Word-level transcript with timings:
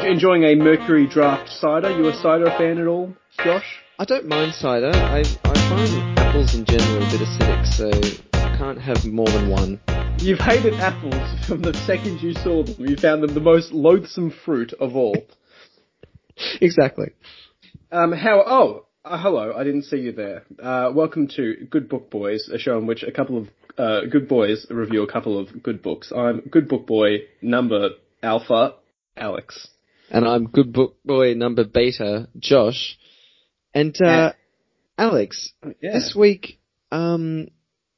Enjoying 0.00 0.44
a 0.44 0.54
Mercury 0.54 1.06
Draught 1.06 1.48
cider. 1.60 1.94
You 1.94 2.08
a 2.08 2.14
cider 2.14 2.46
fan 2.56 2.78
at 2.78 2.86
all, 2.86 3.14
Josh? 3.44 3.78
I 3.98 4.06
don't 4.06 4.26
mind 4.26 4.54
cider. 4.54 4.90
I 4.90 5.18
I 5.44 5.68
find 5.68 6.18
apples 6.18 6.54
in 6.54 6.64
general 6.64 6.96
a 6.96 7.10
bit 7.10 7.20
acidic, 7.20 7.66
so 7.66 7.90
I 8.32 8.56
can't 8.56 8.80
have 8.80 9.04
more 9.04 9.26
than 9.26 9.50
one. 9.50 9.80
You've 10.18 10.38
hated 10.38 10.74
apples 10.74 11.46
from 11.46 11.60
the 11.60 11.74
second 11.86 12.22
you 12.22 12.32
saw 12.32 12.62
them. 12.62 12.76
You 12.78 12.96
found 12.96 13.22
them 13.22 13.34
the 13.34 13.40
most 13.40 13.72
loathsome 13.72 14.30
fruit 14.30 14.72
of 14.80 14.96
all. 14.96 15.14
exactly. 16.62 17.08
Um, 17.90 18.12
how? 18.12 18.42
Oh, 18.46 18.86
uh, 19.04 19.20
hello. 19.20 19.52
I 19.54 19.62
didn't 19.62 19.82
see 19.82 19.98
you 19.98 20.12
there. 20.12 20.44
Uh, 20.58 20.90
welcome 20.94 21.28
to 21.36 21.66
Good 21.68 21.90
Book 21.90 22.10
Boys, 22.10 22.48
a 22.48 22.58
show 22.58 22.78
in 22.78 22.86
which 22.86 23.02
a 23.02 23.12
couple 23.12 23.36
of 23.36 23.48
uh, 23.76 24.06
good 24.10 24.26
boys 24.26 24.66
review 24.70 25.02
a 25.02 25.12
couple 25.12 25.38
of 25.38 25.62
good 25.62 25.82
books. 25.82 26.10
I'm 26.16 26.40
Good 26.40 26.66
Book 26.68 26.86
Boy 26.86 27.24
number 27.42 27.90
Alpha, 28.22 28.76
Alex. 29.18 29.68
And 30.12 30.28
I'm 30.28 30.44
Good 30.48 30.74
Book 30.74 30.98
Boy 31.06 31.32
number 31.32 31.64
Beta, 31.64 32.28
Josh. 32.38 32.98
And 33.72 33.96
uh, 34.00 34.06
Yeah. 34.06 34.32
Alex, 34.98 35.54
Yeah. 35.80 35.94
this 35.94 36.14
week, 36.14 36.58
um, 36.92 37.48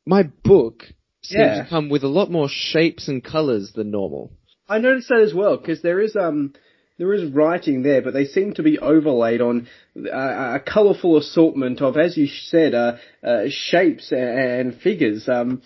my 0.07 0.23
book 0.23 0.85
seems 1.23 1.41
Yeah. 1.41 1.63
to 1.65 1.69
come 1.69 1.89
with 1.89 2.05
a 2.05 2.09
lot 2.09 2.31
more 2.31 2.49
shapes 2.49 3.09
and 3.09 3.23
colours 3.23 3.73
than 3.73 3.91
normal. 3.91 4.31
I 4.69 4.79
noticed 4.79 5.09
that 5.09 5.23
as 5.23 5.35
well 5.35 5.57
because 5.57 5.83
there 5.83 6.01
is 6.01 6.15
um 6.15 6.53
there 6.99 7.13
is 7.13 7.25
writing 7.33 7.83
there, 7.83 8.01
but 8.01 8.15
they 8.15 8.27
seem 8.27 8.55
to 8.55 8.63
be 8.63 8.79
overlaid 8.79 9.41
on 9.41 9.67
uh, 9.97 10.59
a 10.59 10.61
colourful 10.65 11.17
assortment 11.17 11.83
of, 11.83 11.97
as 11.97 12.17
you 12.17 12.29
said, 12.29 12.73
uh, 12.75 12.97
uh, 13.25 13.49
shapes 13.49 14.13
and 14.13 14.77
figures. 14.77 15.29
Um, 15.29 15.63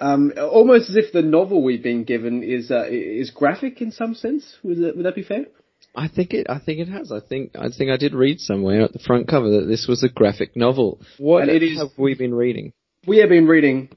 um, 0.00 0.32
almost 0.36 0.90
as 0.90 0.96
if 0.96 1.12
the 1.12 1.22
novel 1.22 1.62
we've 1.62 1.84
been 1.84 2.02
given 2.02 2.42
is 2.42 2.72
uh, 2.72 2.88
is 2.90 3.30
graphic 3.30 3.80
in 3.80 3.92
some 3.92 4.16
sense. 4.16 4.58
Would 4.64 4.78
that, 4.78 4.96
would 4.96 5.06
that 5.06 5.14
be 5.14 5.22
fair? 5.22 5.46
I 5.94 6.08
think 6.08 6.32
it. 6.32 6.46
I 6.50 6.58
think 6.58 6.80
it 6.80 6.88
has. 6.88 7.12
I 7.12 7.20
think. 7.20 7.52
I 7.56 7.68
think 7.68 7.90
I 7.90 7.96
did 7.96 8.14
read 8.14 8.40
somewhere 8.40 8.82
at 8.82 8.92
the 8.92 8.98
front 8.98 9.28
cover 9.28 9.48
that 9.60 9.66
this 9.66 9.86
was 9.88 10.02
a 10.02 10.08
graphic 10.08 10.56
novel. 10.56 11.00
What 11.18 11.48
it 11.48 11.62
is- 11.62 11.78
have 11.78 11.90
we 11.96 12.14
been 12.14 12.34
reading? 12.34 12.72
We 13.06 13.18
have 13.18 13.28
been 13.28 13.46
reading 13.46 13.90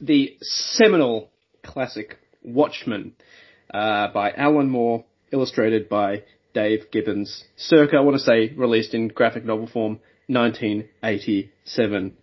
the 0.00 0.36
seminal 0.40 1.30
classic 1.62 2.16
Watchmen 2.42 3.12
uh, 3.72 4.08
by 4.12 4.32
Alan 4.32 4.70
Moore, 4.70 5.04
illustrated 5.30 5.88
by 5.88 6.22
Dave 6.54 6.90
Gibbons. 6.90 7.44
Circa, 7.56 7.96
I 7.96 8.00
want 8.00 8.16
to 8.16 8.22
say, 8.22 8.52
released 8.54 8.94
in 8.94 9.08
graphic 9.08 9.44
novel 9.44 9.66
form, 9.66 10.00
1987. 10.28 12.16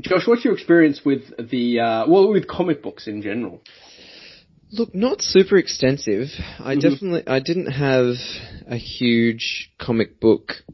Josh, 0.00 0.26
what's 0.26 0.44
your 0.44 0.54
experience 0.54 1.02
with 1.04 1.22
the 1.50 1.80
uh, 1.80 2.06
well, 2.08 2.28
with 2.32 2.48
comic 2.48 2.82
books 2.82 3.06
in 3.06 3.22
general? 3.22 3.60
Look, 4.76 4.92
not 4.92 5.22
super 5.22 5.56
extensive. 5.56 6.30
I 6.58 6.74
Mhm. 6.74 6.80
definitely. 6.80 7.22
I 7.28 7.38
didn't 7.38 7.66
have 7.66 8.16
a 8.66 8.76
huge 8.76 9.70
comic 9.78 10.18
book 10.18 10.64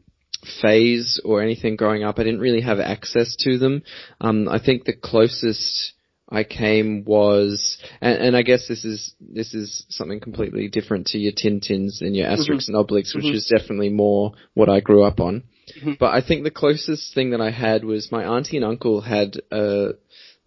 phase 0.61 1.19
or 1.23 1.43
anything 1.43 1.75
growing 1.75 2.03
up. 2.03 2.17
I 2.17 2.23
didn't 2.23 2.39
really 2.39 2.61
have 2.61 2.79
access 2.79 3.35
to 3.41 3.59
them. 3.59 3.83
Um, 4.19 4.49
I 4.49 4.57
think 4.57 4.85
the 4.85 4.93
closest 4.93 5.93
I 6.29 6.43
came 6.43 7.03
was, 7.05 7.77
and, 8.01 8.17
and 8.17 8.37
I 8.37 8.41
guess 8.41 8.67
this 8.67 8.85
is 8.85 9.13
this 9.19 9.53
is 9.53 9.85
something 9.89 10.19
completely 10.19 10.67
different 10.67 11.07
to 11.07 11.19
your 11.19 11.33
Tintins 11.33 12.01
and 12.01 12.15
your 12.15 12.25
Asterix 12.27 12.69
and 12.69 12.75
Obelix, 12.77 13.13
which 13.13 13.25
Mhm. 13.25 13.35
is 13.35 13.45
definitely 13.45 13.89
more 13.89 14.31
what 14.55 14.69
I 14.69 14.79
grew 14.79 15.03
up 15.03 15.19
on. 15.19 15.43
Mhm. 15.79 15.99
But 15.99 16.11
I 16.15 16.21
think 16.21 16.43
the 16.43 16.49
closest 16.49 17.13
thing 17.13 17.31
that 17.31 17.41
I 17.41 17.51
had 17.51 17.83
was 17.83 18.11
my 18.11 18.23
auntie 18.25 18.57
and 18.57 18.65
uncle 18.65 19.01
had 19.01 19.39
a 19.51 19.93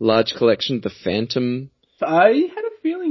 large 0.00 0.34
collection 0.34 0.77
of 0.77 0.83
the 0.83 0.91
Phantom 0.91 1.70
I 2.02 2.50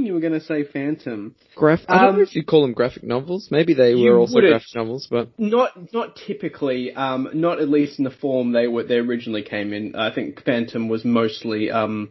you 0.06 0.14
were 0.14 0.20
going 0.20 0.32
to 0.32 0.40
say 0.40 0.64
Phantom. 0.64 1.34
graph. 1.56 1.80
I 1.88 1.98
don't 2.00 2.08
Um, 2.10 2.16
know 2.16 2.22
if 2.22 2.34
you 2.36 2.44
call 2.44 2.62
them 2.62 2.72
graphic 2.72 3.02
novels. 3.04 3.48
Maybe 3.50 3.74
they 3.74 3.94
were 3.94 4.18
also 4.18 4.40
graphic 4.40 4.74
novels, 4.74 5.06
but 5.10 5.28
Not 5.38 5.92
not 5.92 6.16
typically, 6.16 6.92
um, 6.94 7.28
not 7.34 7.60
at 7.60 7.68
least 7.68 7.98
in 7.98 8.04
the 8.04 8.10
form 8.10 8.52
they 8.52 8.66
were 8.68 8.84
they 8.84 8.96
originally 8.96 9.42
came 9.42 9.72
in. 9.72 9.94
I 9.96 10.14
think 10.14 10.42
Phantom 10.44 10.88
was 10.88 11.04
mostly 11.04 11.70
um, 11.70 12.10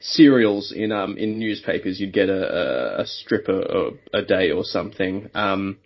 serials 0.00 0.72
in 0.72 0.92
um, 0.92 1.16
in 1.16 1.38
newspapers. 1.38 2.00
You'd 2.00 2.12
get 2.12 2.28
a, 2.28 2.98
a, 2.98 3.02
a 3.02 3.06
strip 3.06 3.48
a, 3.48 3.90
a 4.12 4.22
day 4.22 4.50
or 4.50 4.64
something. 4.64 5.28
Um, 5.34 5.78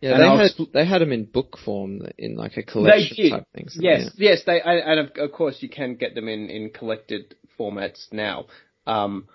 yeah, 0.00 0.12
And 0.12 0.20
they 0.22 0.26
I'll 0.26 0.38
had 0.38 0.50
expl- 0.52 0.72
they 0.72 0.84
had 0.86 1.00
them 1.00 1.12
in 1.12 1.24
book 1.24 1.58
form 1.64 2.02
in 2.18 2.36
like 2.36 2.56
a 2.56 2.62
collection 2.62 3.30
type 3.30 3.44
thing. 3.54 3.68
so, 3.68 3.80
yes, 3.82 4.10
yes. 4.16 4.42
They 4.46 4.60
and, 4.60 4.78
and 4.80 5.00
of, 5.00 5.16
of 5.16 5.32
course 5.32 5.56
you 5.60 5.68
can 5.68 5.96
get 5.96 6.14
them 6.14 6.28
in, 6.28 6.48
in 6.50 6.70
collected 6.70 7.34
formats 7.58 8.12
now. 8.12 8.46
Um, 8.86 9.26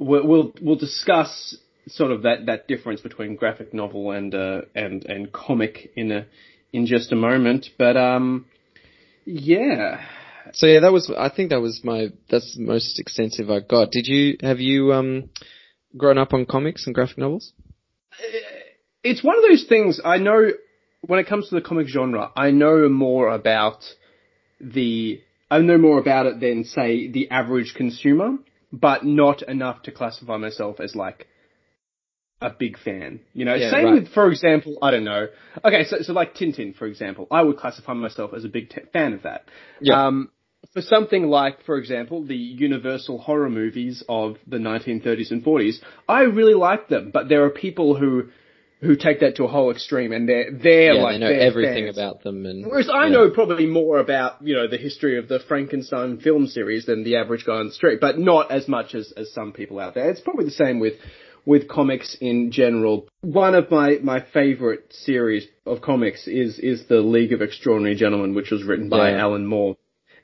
we'll, 0.00 0.26
we'll 0.26 0.52
we'll 0.60 0.76
discuss 0.76 1.56
sort 1.88 2.10
of 2.10 2.22
that, 2.22 2.46
that 2.46 2.66
difference 2.66 3.00
between 3.00 3.36
graphic 3.36 3.72
novel 3.72 4.10
and 4.10 4.34
uh, 4.34 4.62
and 4.74 5.04
and 5.04 5.32
comic 5.32 5.92
in 5.94 6.10
a 6.10 6.26
in 6.72 6.86
just 6.86 7.12
a 7.12 7.16
moment. 7.16 7.68
But 7.78 7.96
um, 7.96 8.46
yeah. 9.24 10.04
So 10.52 10.66
yeah, 10.66 10.80
that 10.80 10.92
was 10.92 11.12
I 11.16 11.28
think 11.28 11.50
that 11.50 11.60
was 11.60 11.82
my 11.84 12.08
that's 12.28 12.56
the 12.56 12.62
most 12.62 12.98
extensive 12.98 13.50
I 13.50 13.60
got. 13.60 13.92
Did 13.92 14.06
you 14.06 14.38
have 14.40 14.58
you 14.58 14.92
um 14.92 15.30
grown 15.96 16.18
up 16.18 16.32
on 16.32 16.46
comics 16.46 16.86
and 16.86 16.94
graphic 16.94 17.18
novels? 17.18 17.52
it's 19.02 19.24
one 19.24 19.36
of 19.36 19.42
those 19.42 19.64
things 19.68 20.00
I 20.04 20.18
know 20.18 20.50
when 21.02 21.18
it 21.18 21.26
comes 21.26 21.48
to 21.48 21.54
the 21.54 21.60
comic 21.62 21.86
genre, 21.88 22.30
I 22.36 22.50
know 22.50 22.88
more 22.88 23.30
about 23.30 23.84
the 24.60 25.20
I 25.50 25.58
know 25.58 25.78
more 25.78 25.98
about 25.98 26.26
it 26.26 26.40
than 26.40 26.64
say 26.64 27.08
the 27.10 27.30
average 27.30 27.74
consumer, 27.74 28.36
but 28.72 29.04
not 29.04 29.42
enough 29.42 29.82
to 29.82 29.92
classify 29.92 30.36
myself 30.36 30.80
as 30.80 30.94
like 30.94 31.26
a 32.40 32.50
big 32.50 32.78
fan. 32.78 33.20
You 33.34 33.44
know, 33.44 33.54
Yeah, 33.54 33.70
same 33.70 33.84
right. 33.84 33.94
with 34.02 34.08
for 34.12 34.30
example, 34.30 34.78
I 34.82 34.90
don't 34.90 35.04
know. 35.04 35.26
Okay, 35.64 35.84
so 35.84 35.98
so 36.02 36.12
like 36.12 36.34
Tintin 36.34 36.74
for 36.74 36.86
example, 36.86 37.26
I 37.30 37.42
would 37.42 37.56
classify 37.56 37.92
myself 37.94 38.32
as 38.34 38.44
a 38.44 38.48
big 38.48 38.70
t- 38.70 38.80
fan 38.92 39.12
of 39.12 39.22
that. 39.22 39.46
Yeah. 39.80 40.06
Um 40.06 40.30
for 40.72 40.82
something 40.82 41.24
like, 41.24 41.64
for 41.64 41.78
example, 41.78 42.22
the 42.24 42.36
Universal 42.36 43.18
horror 43.18 43.48
movies 43.48 44.04
of 44.08 44.36
the 44.46 44.58
1930s 44.58 45.30
and 45.30 45.42
40s, 45.42 45.76
I 46.08 46.22
really 46.22 46.54
like 46.54 46.88
them, 46.88 47.10
but 47.12 47.28
there 47.28 47.44
are 47.44 47.50
people 47.50 47.96
who 47.96 48.28
who 48.80 48.96
take 48.96 49.20
that 49.20 49.36
to 49.36 49.44
a 49.44 49.48
whole 49.48 49.70
extreme, 49.70 50.12
and 50.12 50.28
they're 50.28 50.50
they're 50.52 50.94
yeah, 50.94 51.02
like 51.02 51.14
they 51.14 51.18
know 51.20 51.30
everything 51.30 51.84
fans. 51.86 51.98
about 51.98 52.22
them 52.22 52.46
and 52.46 52.64
Whereas 52.66 52.88
I 52.88 53.04
yeah. 53.04 53.10
know 53.12 53.30
probably 53.30 53.66
more 53.66 53.98
about 53.98 54.42
you 54.42 54.54
know 54.54 54.66
the 54.68 54.78
history 54.78 55.18
of 55.18 55.28
the 55.28 55.38
Frankenstein 55.46 56.18
film 56.18 56.46
series 56.46 56.86
than 56.86 57.04
the 57.04 57.16
average 57.16 57.44
guy 57.44 57.54
on 57.56 57.66
the 57.66 57.72
street, 57.72 58.00
but 58.00 58.18
not 58.18 58.50
as 58.50 58.68
much 58.68 58.94
as 58.94 59.12
as 59.16 59.32
some 59.32 59.52
people 59.52 59.78
out 59.78 59.94
there. 59.94 60.10
It's 60.10 60.20
probably 60.20 60.46
the 60.46 60.50
same 60.52 60.80
with 60.80 60.94
with 61.46 61.68
comics 61.68 62.16
in 62.20 62.52
general. 62.52 63.08
One 63.22 63.54
of 63.54 63.70
my 63.70 63.98
my 64.02 64.20
favorite 64.32 64.92
series 64.92 65.46
of 65.66 65.80
comics 65.82 66.26
is 66.26 66.58
is 66.58 66.86
the 66.86 67.00
League 67.00 67.32
of 67.32 67.42
Extraordinary 67.42 67.96
Gentlemen, 67.96 68.34
which 68.34 68.50
was 68.50 68.62
written 68.64 68.88
by 68.88 69.10
Yeah. 69.10 69.18
Alan 69.20 69.46
Moore, 69.46 69.76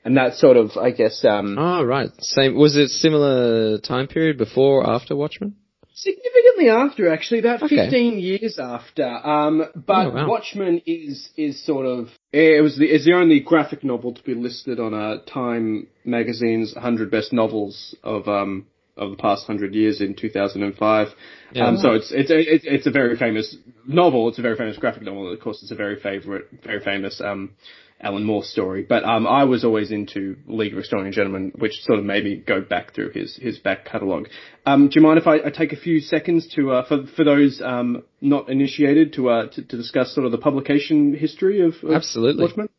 and 0.03 0.17
that 0.17 0.33
sort 0.35 0.57
of 0.57 0.71
I 0.77 0.91
guess 0.91 1.23
um, 1.25 1.57
Oh 1.59 1.83
right, 1.83 2.09
same. 2.19 2.55
Was 2.55 2.75
it 2.75 2.89
similar 2.89 3.77
time 3.79 4.07
period 4.07 4.37
before 4.39 4.81
or 4.83 4.89
after 4.89 5.15
Watchmen? 5.15 5.55
Significantly 5.99 6.69
after, 6.69 7.09
actually, 7.11 7.39
about 7.39 7.63
Okay. 7.63 7.75
15 7.89 8.19
years 8.19 8.59
after. 8.59 9.03
Um, 9.03 9.65
but 9.75 10.07
Oh, 10.07 10.09
wow. 10.11 10.27
Watchmen 10.29 10.79
is 10.85 11.31
is 11.35 11.65
sort 11.65 11.87
of 11.87 12.09
it 12.31 12.61
was 12.61 12.77
the 12.77 12.85
is 12.85 13.03
the 13.03 13.13
only 13.13 13.39
graphic 13.39 13.83
novel 13.83 14.13
to 14.13 14.21
be 14.23 14.35
listed 14.35 14.79
on 14.79 14.93
a 14.93 15.23
Time 15.25 15.87
magazine's 16.05 16.75
100 16.75 17.09
best 17.09 17.33
novels 17.33 17.95
of 18.03 18.27
um 18.27 18.67
of 18.95 19.09
the 19.09 19.17
past 19.17 19.49
100 19.49 19.73
years 19.73 19.99
in 19.99 20.13
2005. 20.13 21.07
Yeah. 21.53 21.65
Um, 21.67 21.77
so 21.77 21.93
it's 21.93 22.11
it's 22.11 22.29
it's 22.31 22.65
it's 22.67 22.85
a 22.85 22.91
very 22.91 23.15
famous 23.17 23.55
novel. 23.87 24.29
It's 24.29 24.37
a 24.37 24.43
very 24.43 24.55
famous 24.55 24.77
graphic 24.77 25.01
novel. 25.01 25.33
Of 25.33 25.39
course, 25.39 25.63
it's 25.63 25.71
a 25.71 25.75
very 25.75 25.99
favorite, 25.99 26.45
very 26.63 26.79
famous 26.79 27.19
um 27.21 27.55
Alan 27.99 28.23
Moore 28.23 28.43
story. 28.43 28.83
But 28.87 29.03
um, 29.03 29.25
I 29.25 29.45
was 29.45 29.63
always 29.63 29.91
into 29.91 30.37
League 30.47 30.73
of 30.73 30.79
Extraordinary 30.79 31.15
Gentlemen, 31.15 31.51
which 31.57 31.73
sort 31.81 31.99
of 31.99 32.05
made 32.05 32.23
me 32.23 32.35
go 32.35 32.61
back 32.61 32.93
through 32.93 33.11
his 33.11 33.35
his 33.35 33.57
back 33.57 33.85
catalogue. 33.85 34.27
Um, 34.65 34.89
do 34.89 34.99
you 34.99 35.05
mind 35.05 35.19
if 35.19 35.27
I, 35.27 35.35
I 35.47 35.49
take 35.49 35.73
a 35.73 35.77
few 35.77 35.99
seconds 35.99 36.47
to 36.55 36.71
uh, 36.71 36.87
for 36.87 37.05
for 37.15 37.23
those 37.23 37.61
um, 37.61 38.03
not 38.21 38.49
initiated 38.49 39.13
to, 39.13 39.29
uh, 39.29 39.47
to 39.49 39.61
to 39.63 39.77
discuss 39.77 40.13
sort 40.13 40.25
of 40.25 40.31
the 40.31 40.37
publication 40.37 41.13
history 41.15 41.61
of, 41.61 41.73
of 41.83 41.91
Absolutely. 41.91 42.43
Watchmen? 42.45 42.69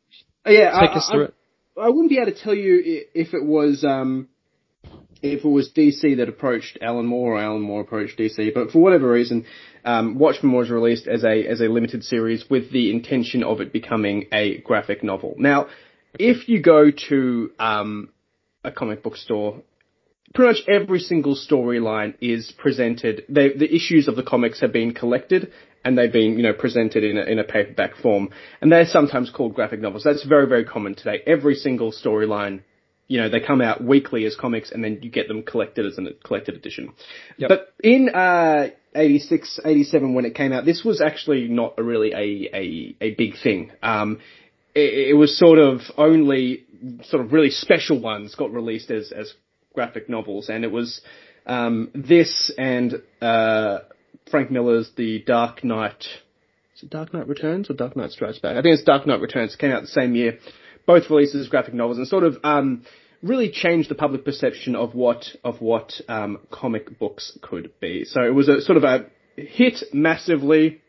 Uh, 0.46 0.50
yeah, 0.50 0.70
Take 0.80 0.90
I, 0.90 0.94
us 0.94 1.06
I- 1.08 1.12
through 1.14 1.24
it. 1.24 1.34
I 1.80 1.88
wouldn't 1.90 2.08
be 2.10 2.18
able 2.18 2.32
to 2.32 2.38
tell 2.42 2.54
you 2.54 3.04
if 3.14 3.34
it 3.34 3.44
was 3.44 3.84
um, 3.84 4.26
if 5.22 5.44
it 5.44 5.48
was 5.48 5.70
DC 5.70 6.16
that 6.18 6.28
approached 6.28 6.78
Alan 6.80 7.06
Moore 7.06 7.34
or 7.34 7.40
Alan 7.40 7.62
Moore 7.62 7.80
approached 7.80 8.18
DC, 8.18 8.54
but 8.54 8.70
for 8.70 8.78
whatever 8.78 9.10
reason, 9.10 9.46
um, 9.84 10.18
Watchmen 10.18 10.52
was 10.52 10.70
released 10.70 11.06
as 11.06 11.24
a 11.24 11.46
as 11.46 11.60
a 11.60 11.64
limited 11.64 12.04
series 12.04 12.48
with 12.48 12.70
the 12.72 12.90
intention 12.90 13.42
of 13.42 13.60
it 13.60 13.72
becoming 13.72 14.26
a 14.32 14.58
graphic 14.58 15.02
novel. 15.02 15.34
Now, 15.38 15.68
if 16.18 16.48
you 16.48 16.62
go 16.62 16.90
to 17.08 17.50
um, 17.58 18.10
a 18.64 18.70
comic 18.70 19.02
book 19.02 19.16
store, 19.16 19.62
pretty 20.34 20.52
much 20.52 20.68
every 20.68 21.00
single 21.00 21.36
storyline 21.36 22.14
is 22.20 22.52
presented. 22.56 23.24
They, 23.28 23.52
the 23.52 23.72
issues 23.74 24.08
of 24.08 24.16
the 24.16 24.22
comics 24.22 24.60
have 24.60 24.72
been 24.72 24.94
collected 24.94 25.52
and 25.84 25.96
they've 25.96 26.12
been, 26.12 26.36
you 26.36 26.42
know, 26.42 26.52
presented 26.52 27.04
in 27.04 27.16
a, 27.16 27.22
in 27.22 27.38
a 27.38 27.44
paperback 27.44 27.96
form, 27.96 28.30
and 28.60 28.70
they're 28.70 28.84
sometimes 28.84 29.30
called 29.30 29.54
graphic 29.54 29.80
novels. 29.80 30.04
That's 30.04 30.24
very 30.24 30.46
very 30.46 30.64
common 30.64 30.94
today. 30.94 31.22
Every 31.26 31.54
single 31.54 31.92
storyline 31.92 32.62
you 33.08 33.18
know, 33.20 33.30
they 33.30 33.40
come 33.40 33.62
out 33.62 33.82
weekly 33.82 34.26
as 34.26 34.36
comics 34.36 34.70
and 34.70 34.84
then 34.84 35.00
you 35.02 35.10
get 35.10 35.28
them 35.28 35.42
collected 35.42 35.86
as 35.86 35.98
a 35.98 36.12
collected 36.24 36.54
edition. 36.54 36.92
Yep. 37.38 37.48
But 37.48 37.74
in, 37.82 38.10
uh, 38.10 38.68
86, 38.94 39.60
87 39.64 40.14
when 40.14 40.26
it 40.26 40.34
came 40.34 40.52
out, 40.52 40.66
this 40.66 40.84
was 40.84 41.00
actually 41.00 41.48
not 41.48 41.74
a 41.78 41.82
really 41.82 42.12
a, 42.12 42.56
a, 42.56 42.96
a 43.00 43.14
big 43.14 43.38
thing. 43.42 43.72
Um, 43.82 44.20
it, 44.74 45.10
it 45.10 45.14
was 45.14 45.36
sort 45.38 45.58
of 45.58 45.80
only 45.96 46.64
sort 47.04 47.24
of 47.24 47.32
really 47.32 47.50
special 47.50 47.98
ones 48.00 48.34
got 48.34 48.52
released 48.52 48.90
as, 48.90 49.10
as 49.10 49.32
graphic 49.74 50.08
novels 50.08 50.50
and 50.50 50.62
it 50.62 50.70
was, 50.70 51.00
um, 51.46 51.90
this 51.94 52.52
and, 52.58 53.02
uh, 53.22 53.78
Frank 54.30 54.50
Miller's 54.50 54.90
The 54.96 55.20
Dark 55.20 55.64
Knight, 55.64 56.04
is 56.76 56.82
it 56.82 56.90
Dark 56.90 57.14
Knight 57.14 57.26
Returns 57.26 57.70
or 57.70 57.74
Dark 57.74 57.96
Knight 57.96 58.10
Strikes 58.10 58.38
Back? 58.38 58.56
I 58.56 58.62
think 58.62 58.74
it's 58.74 58.84
Dark 58.84 59.06
Knight 59.06 59.20
Returns. 59.20 59.54
It 59.54 59.58
came 59.58 59.72
out 59.72 59.80
the 59.80 59.88
same 59.88 60.14
year. 60.14 60.38
Both 60.88 61.10
released 61.10 61.34
as 61.34 61.48
graphic 61.48 61.74
novels 61.74 61.98
and 61.98 62.08
sort 62.08 62.24
of 62.24 62.38
um, 62.42 62.82
really 63.22 63.50
changed 63.50 63.90
the 63.90 63.94
public 63.94 64.24
perception 64.24 64.74
of 64.74 64.94
what 64.94 65.26
of 65.44 65.60
what 65.60 65.92
um, 66.08 66.38
comic 66.50 66.98
books 66.98 67.36
could 67.42 67.78
be. 67.78 68.04
So 68.06 68.22
it 68.22 68.34
was 68.34 68.48
a 68.48 68.62
sort 68.62 68.78
of 68.78 68.84
a 68.84 69.04
hit 69.36 69.84
massively. 69.92 70.80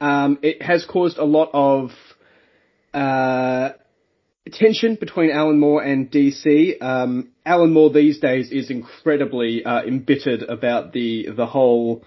Um, 0.00 0.38
it 0.40 0.62
has 0.62 0.86
caused 0.86 1.18
a 1.18 1.24
lot 1.24 1.50
of 1.52 1.90
uh, 2.94 3.72
tension 4.50 4.96
between 4.98 5.30
Alan 5.30 5.60
Moore 5.60 5.82
and 5.82 6.10
DC. 6.10 6.82
Um, 6.82 7.32
Alan 7.44 7.74
Moore 7.74 7.90
these 7.90 8.20
days 8.20 8.50
is 8.50 8.70
incredibly 8.70 9.66
uh, 9.66 9.82
embittered 9.82 10.44
about 10.44 10.94
the 10.94 11.28
the 11.36 11.44
whole 11.44 12.04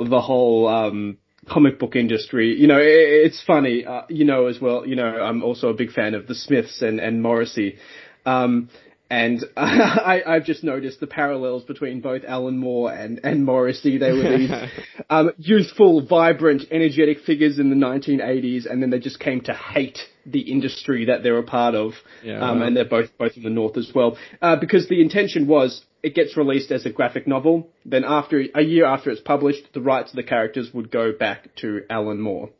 the 0.00 0.20
whole 0.20 0.66
um, 0.66 1.18
comic 1.48 1.78
book 1.78 1.96
industry. 1.96 2.58
You 2.58 2.66
know, 2.66 2.78
it, 2.78 2.86
it's 2.86 3.42
funny. 3.42 3.84
Uh, 3.84 4.02
you 4.08 4.24
know 4.24 4.46
as 4.46 4.60
well. 4.60 4.86
You 4.86 4.96
know, 4.96 5.06
I'm 5.06 5.42
also 5.42 5.68
a 5.68 5.74
big 5.74 5.92
fan 5.92 6.14
of 6.14 6.26
the 6.26 6.34
Smiths 6.34 6.82
and 6.82 7.00
and 7.00 7.22
Morrissey. 7.22 7.78
Um, 8.26 8.68
and 9.10 9.44
I, 9.56 10.22
I've 10.24 10.44
just 10.44 10.62
noticed 10.62 11.00
the 11.00 11.06
parallels 11.08 11.64
between 11.64 12.00
both 12.00 12.22
Alan 12.26 12.58
Moore 12.58 12.92
and, 12.92 13.20
and 13.24 13.44
Morrissey. 13.44 13.98
They 13.98 14.12
were 14.12 14.38
these 14.38 14.50
um, 15.10 15.32
youthful, 15.36 16.06
vibrant, 16.06 16.62
energetic 16.70 17.18
figures 17.20 17.58
in 17.58 17.70
the 17.70 17.76
1980s, 17.76 18.70
and 18.70 18.80
then 18.80 18.90
they 18.90 19.00
just 19.00 19.18
came 19.18 19.40
to 19.42 19.52
hate 19.52 19.98
the 20.24 20.40
industry 20.40 21.06
that 21.06 21.22
they're 21.22 21.38
a 21.38 21.42
part 21.42 21.74
of. 21.74 21.94
Yeah, 22.22 22.40
um, 22.40 22.60
wow. 22.60 22.66
and 22.66 22.76
they're 22.76 22.84
both 22.84 23.10
both 23.18 23.36
in 23.36 23.42
the 23.42 23.50
north 23.50 23.76
as 23.76 23.90
well. 23.92 24.16
Uh, 24.40 24.56
because 24.56 24.88
the 24.88 25.02
intention 25.02 25.48
was 25.48 25.84
it 26.02 26.14
gets 26.14 26.36
released 26.36 26.70
as 26.70 26.86
a 26.86 26.90
graphic 26.90 27.26
novel. 27.26 27.68
Then 27.84 28.04
after 28.04 28.42
a 28.54 28.62
year 28.62 28.86
after 28.86 29.10
it's 29.10 29.20
published, 29.20 29.72
the 29.74 29.80
rights 29.80 30.10
of 30.10 30.16
the 30.16 30.22
characters 30.22 30.72
would 30.72 30.90
go 30.90 31.12
back 31.12 31.54
to 31.56 31.82
Alan 31.90 32.20
Moore. 32.20 32.50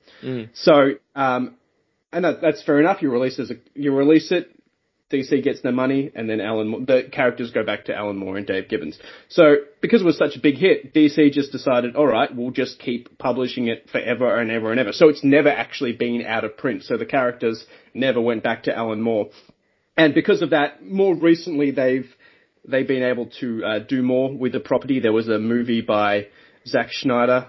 So, 0.54 0.92
um, 1.14 1.56
and 2.12 2.24
that, 2.24 2.40
that's 2.42 2.62
fair 2.62 2.80
enough. 2.80 3.02
You 3.02 3.10
release 3.10 3.38
as 3.38 3.50
a, 3.50 3.54
you 3.74 3.94
release 3.94 4.32
it. 4.32 4.50
DC 5.10 5.42
gets 5.42 5.60
their 5.62 5.72
money, 5.72 6.12
and 6.14 6.30
then 6.30 6.40
Alan, 6.40 6.84
the 6.86 7.08
characters 7.10 7.50
go 7.50 7.64
back 7.64 7.86
to 7.86 7.94
Alan 7.94 8.16
Moore 8.16 8.36
and 8.36 8.46
Dave 8.46 8.68
Gibbons. 8.68 8.96
So, 9.28 9.56
because 9.80 10.02
it 10.02 10.04
was 10.04 10.16
such 10.16 10.36
a 10.36 10.40
big 10.40 10.56
hit, 10.56 10.94
DC 10.94 11.32
just 11.32 11.50
decided, 11.50 11.96
all 11.96 12.06
right, 12.06 12.32
we'll 12.32 12.52
just 12.52 12.78
keep 12.78 13.18
publishing 13.18 13.66
it 13.66 13.90
forever 13.90 14.38
and 14.38 14.52
ever 14.52 14.70
and 14.70 14.78
ever. 14.78 14.92
So 14.92 15.08
it's 15.08 15.24
never 15.24 15.48
actually 15.48 15.94
been 15.94 16.24
out 16.24 16.44
of 16.44 16.56
print. 16.56 16.84
So 16.84 16.96
the 16.96 17.06
characters 17.06 17.64
never 17.92 18.20
went 18.20 18.44
back 18.44 18.62
to 18.64 18.76
Alan 18.76 19.02
Moore, 19.02 19.30
and 19.96 20.14
because 20.14 20.42
of 20.42 20.50
that, 20.50 20.84
more 20.84 21.16
recently 21.16 21.72
they've 21.72 22.06
they've 22.66 22.86
been 22.86 23.02
able 23.02 23.26
to 23.40 23.64
uh, 23.64 23.78
do 23.80 24.02
more 24.02 24.36
with 24.36 24.52
the 24.52 24.60
property. 24.60 25.00
There 25.00 25.12
was 25.12 25.28
a 25.28 25.38
movie 25.38 25.80
by 25.80 26.28
Zack 26.66 26.88
Snyder, 26.92 27.48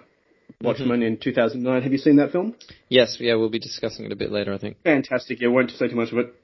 Watchmen, 0.62 1.04
in 1.04 1.18
2009. 1.18 1.81
Have 1.81 1.92
you 1.92 1.98
seen 1.98 2.18
that 2.18 2.31
film? 2.31 2.56
Yes, 2.90 3.18
yeah, 3.19 3.36
we'll 3.36 3.50
be 3.50 3.60
discussing 3.60 4.06
it 4.06 4.12
a 4.12 4.16
bit 4.16 4.31
later, 4.31 4.54
I 4.54 4.58
think. 4.58 4.78
fantastic. 4.84 5.42
Yeah, 5.42 5.50
won't 5.50 5.72
say 5.72 5.88
too 5.88 5.96
much 5.96 6.12
of 6.12 6.19
it. 6.19 6.36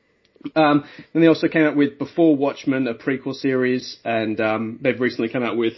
Um, 0.55 0.85
then 1.13 1.21
they 1.21 1.27
also 1.27 1.47
came 1.47 1.63
out 1.63 1.75
with 1.75 1.97
Before 1.97 2.35
Watchmen, 2.35 2.87
a 2.87 2.93
prequel 2.93 3.33
series, 3.33 3.97
and 4.05 4.39
um, 4.39 4.79
they've 4.81 4.99
recently 4.99 5.29
come 5.29 5.43
out 5.43 5.57
with 5.57 5.73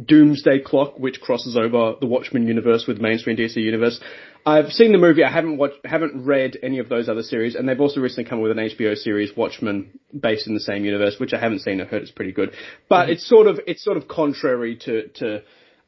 Doomsday 0.00 0.60
Clock, 0.60 0.98
which 0.98 1.20
crosses 1.20 1.56
over 1.56 1.94
the 2.00 2.06
Watchmen 2.06 2.46
universe 2.46 2.86
with 2.86 3.00
mainstream 3.00 3.36
DC 3.36 3.56
universe. 3.56 4.00
I've 4.46 4.72
seen 4.72 4.92
the 4.92 4.98
movie. 4.98 5.22
I 5.22 5.30
haven't 5.30 5.58
watched, 5.58 5.84
haven't 5.84 6.24
read 6.24 6.56
any 6.62 6.78
of 6.78 6.88
those 6.88 7.08
other 7.08 7.22
series, 7.22 7.54
and 7.54 7.68
they've 7.68 7.80
also 7.80 8.00
recently 8.00 8.28
come 8.28 8.38
up 8.38 8.44
with 8.44 8.52
an 8.52 8.58
HBO 8.58 8.96
series, 8.96 9.36
Watchmen, 9.36 9.98
based 10.18 10.46
in 10.46 10.54
the 10.54 10.60
same 10.60 10.84
universe, 10.84 11.16
which 11.18 11.34
I 11.34 11.38
haven't 11.38 11.60
seen. 11.60 11.80
I 11.80 11.84
heard 11.84 12.02
it's 12.02 12.10
pretty 12.10 12.32
good, 12.32 12.52
but 12.88 13.10
it's 13.10 13.28
sort 13.28 13.46
of 13.46 13.60
it's 13.66 13.84
sort 13.84 13.96
of 13.96 14.08
contrary 14.08 14.76
to 14.84 15.08
to 15.08 15.42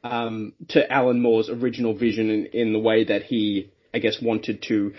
um, 0.05 0.53
to 0.69 0.91
Alan 0.93 1.21
Moore's 1.21 1.49
original 1.49 1.95
vision 1.95 2.31
in, 2.31 2.47
in 2.47 2.73
the 2.73 2.79
way 2.79 3.05
that 3.05 3.23
he, 3.23 3.71
I 3.95 3.99
guess, 3.99 4.21
wanted 4.21 4.63
to 4.69 4.93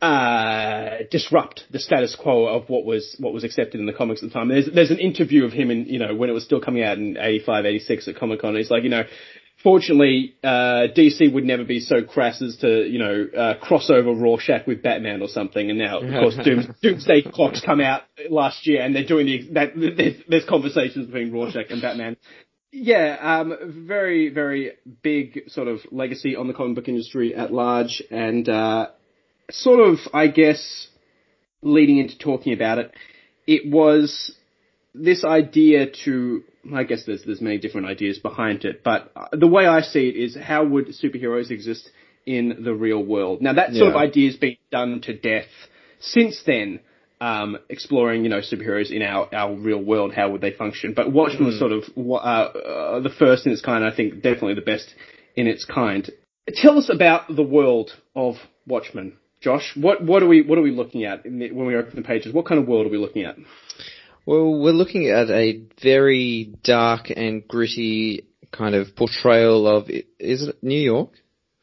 uh, 0.00 0.98
disrupt 1.10 1.64
the 1.70 1.78
status 1.78 2.16
quo 2.16 2.46
of 2.46 2.68
what 2.68 2.84
was 2.84 3.16
what 3.18 3.32
was 3.32 3.44
accepted 3.44 3.80
in 3.80 3.86
the 3.86 3.92
comics 3.92 4.22
at 4.22 4.28
the 4.28 4.32
time. 4.32 4.48
There's 4.48 4.68
there's 4.72 4.90
an 4.90 4.98
interview 4.98 5.44
of 5.44 5.52
him 5.52 5.70
in 5.70 5.86
you 5.86 5.98
know 5.98 6.14
when 6.14 6.30
it 6.30 6.32
was 6.32 6.44
still 6.44 6.60
coming 6.60 6.82
out 6.82 6.96
in 6.96 7.16
85, 7.18 7.66
86 7.66 8.08
at 8.08 8.16
Comic 8.16 8.40
Con. 8.40 8.56
He's 8.56 8.70
like, 8.70 8.82
you 8.82 8.88
know, 8.88 9.04
fortunately, 9.62 10.34
uh, 10.42 10.88
DC 10.96 11.32
would 11.32 11.44
never 11.44 11.64
be 11.64 11.80
so 11.80 12.02
crass 12.02 12.42
as 12.42 12.56
to 12.58 12.88
you 12.88 12.98
know 12.98 13.26
uh, 13.36 13.54
cross 13.60 13.90
over 13.90 14.12
Rorschach 14.12 14.66
with 14.66 14.82
Batman 14.82 15.22
or 15.22 15.28
something. 15.28 15.70
And 15.70 15.78
now, 15.78 16.00
of 16.00 16.10
course, 16.10 16.36
Doom, 16.44 16.74
Doomsday 16.82 17.22
Clock's 17.32 17.60
come 17.60 17.80
out 17.80 18.02
last 18.28 18.66
year, 18.66 18.82
and 18.82 18.94
they're 18.94 19.06
doing 19.06 19.26
the 19.26 19.48
that 19.52 19.72
there's, 19.76 20.16
there's 20.28 20.44
conversations 20.44 21.06
between 21.06 21.32
Rorschach 21.32 21.70
and 21.70 21.82
Batman. 21.82 22.16
Yeah, 22.72 23.16
um, 23.20 23.84
very, 23.86 24.28
very 24.28 24.72
big 25.02 25.48
sort 25.48 25.66
of 25.66 25.80
legacy 25.90 26.36
on 26.36 26.46
the 26.46 26.54
comic 26.54 26.76
book 26.76 26.88
industry 26.88 27.34
at 27.34 27.52
large, 27.52 28.00
and 28.12 28.48
uh, 28.48 28.90
sort 29.50 29.80
of, 29.80 29.98
I 30.14 30.28
guess, 30.28 30.86
leading 31.62 31.98
into 31.98 32.16
talking 32.16 32.52
about 32.52 32.78
it, 32.78 32.94
it 33.46 33.68
was 33.68 34.32
this 34.94 35.24
idea 35.24 35.90
to, 36.04 36.44
I 36.74 36.84
guess 36.84 37.04
there's 37.06 37.22
there's 37.24 37.40
many 37.40 37.58
different 37.58 37.86
ideas 37.86 38.18
behind 38.18 38.64
it, 38.64 38.82
but 38.84 39.12
uh, 39.16 39.28
the 39.32 39.46
way 39.46 39.66
I 39.66 39.80
see 39.80 40.08
it 40.08 40.16
is 40.16 40.36
how 40.36 40.64
would 40.64 40.88
superheroes 40.88 41.50
exist 41.50 41.88
in 42.26 42.64
the 42.64 42.74
real 42.74 43.02
world? 43.02 43.40
Now 43.40 43.54
that 43.54 43.72
sort 43.74 43.88
of 43.88 43.94
Yeah. 43.94 44.00
idea 44.08 44.26
has 44.30 44.36
been 44.36 44.56
done 44.70 45.00
to 45.02 45.12
death 45.14 45.48
since 46.00 46.42
then. 46.44 46.80
Um, 47.22 47.58
exploring, 47.68 48.24
you 48.24 48.30
know, 48.30 48.38
superheroes 48.40 48.90
in 48.90 49.02
our, 49.02 49.28
our 49.34 49.54
real 49.54 49.82
world, 49.82 50.14
how 50.14 50.30
would 50.30 50.40
they 50.40 50.52
function? 50.52 50.94
But 50.94 51.12
Watchmen 51.12 51.44
was 51.48 51.58
sort 51.58 51.72
of 51.72 51.84
uh, 51.98 52.10
uh, 52.10 53.00
the 53.00 53.10
first 53.10 53.44
in 53.44 53.52
its 53.52 53.60
kind. 53.60 53.84
I 53.84 53.94
think 53.94 54.22
definitely 54.22 54.54
the 54.54 54.62
best 54.62 54.94
in 55.36 55.46
its 55.46 55.66
kind. 55.66 56.10
Tell 56.48 56.78
us 56.78 56.88
about 56.88 57.36
the 57.36 57.42
world 57.42 57.90
of 58.16 58.36
Watchmen, 58.66 59.18
Josh. 59.42 59.72
What 59.76 60.02
what 60.02 60.22
are 60.22 60.28
we 60.28 60.40
what 60.40 60.56
are 60.56 60.62
we 60.62 60.70
looking 60.70 61.04
at 61.04 61.26
in 61.26 61.38
the, 61.40 61.50
when 61.50 61.66
we 61.66 61.76
open 61.76 61.94
the 61.94 62.00
pages? 62.00 62.32
What 62.32 62.46
kind 62.46 62.58
of 62.58 62.66
world 62.66 62.86
are 62.86 62.90
we 62.90 62.96
looking 62.96 63.24
at? 63.24 63.36
Well, 64.26 64.60
we're 64.60 64.72
looking 64.72 65.08
at 65.08 65.30
a 65.30 65.62
very 65.82 66.54
dark 66.62 67.10
and 67.14 67.46
gritty 67.46 68.26
kind 68.52 68.74
of 68.74 68.94
portrayal 68.96 69.66
of, 69.66 69.88
is 69.88 70.48
it 70.48 70.56
New 70.62 70.78
York? 70.80 71.10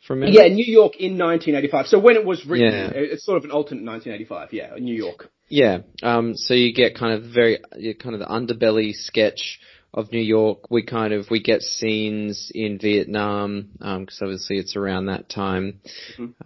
From 0.06 0.22
memory? 0.22 0.36
Yeah, 0.38 0.48
New 0.48 0.66
York 0.66 0.94
in 0.98 1.18
1985. 1.18 1.88
So 1.88 2.00
when 2.00 2.16
it 2.16 2.26
was 2.26 2.46
written, 2.46 2.72
Yeah. 2.72 2.92
it's 2.94 3.26
sort 3.26 3.38
of 3.38 3.44
an 3.44 3.52
alternate 3.52 3.84
1985. 3.84 4.54
Yeah, 4.54 4.76
New 4.80 4.96
York. 4.96 5.30
Yeah. 5.50 5.80
Um, 6.02 6.36
so 6.36 6.54
you 6.54 6.74
get 6.74 6.96
kind 6.96 7.14
of 7.14 7.24
very, 7.32 7.60
you 7.78 7.94
kind 7.96 8.16
of 8.16 8.20
the 8.20 8.26
underbelly 8.28 8.94
sketch 8.94 9.60
of 9.98 10.12
New 10.12 10.22
York. 10.22 10.70
We 10.70 10.84
kind 10.84 11.12
of, 11.12 11.26
we 11.32 11.42
get 11.42 11.64
scenes 11.64 12.52
in 12.54 12.78
Vietnam, 12.80 13.70
um, 13.82 14.06
cause 14.06 14.20
obviously 14.22 14.60
it's 14.60 14.76
around 14.76 15.08
that 15.08 15.28
time, 15.28 15.82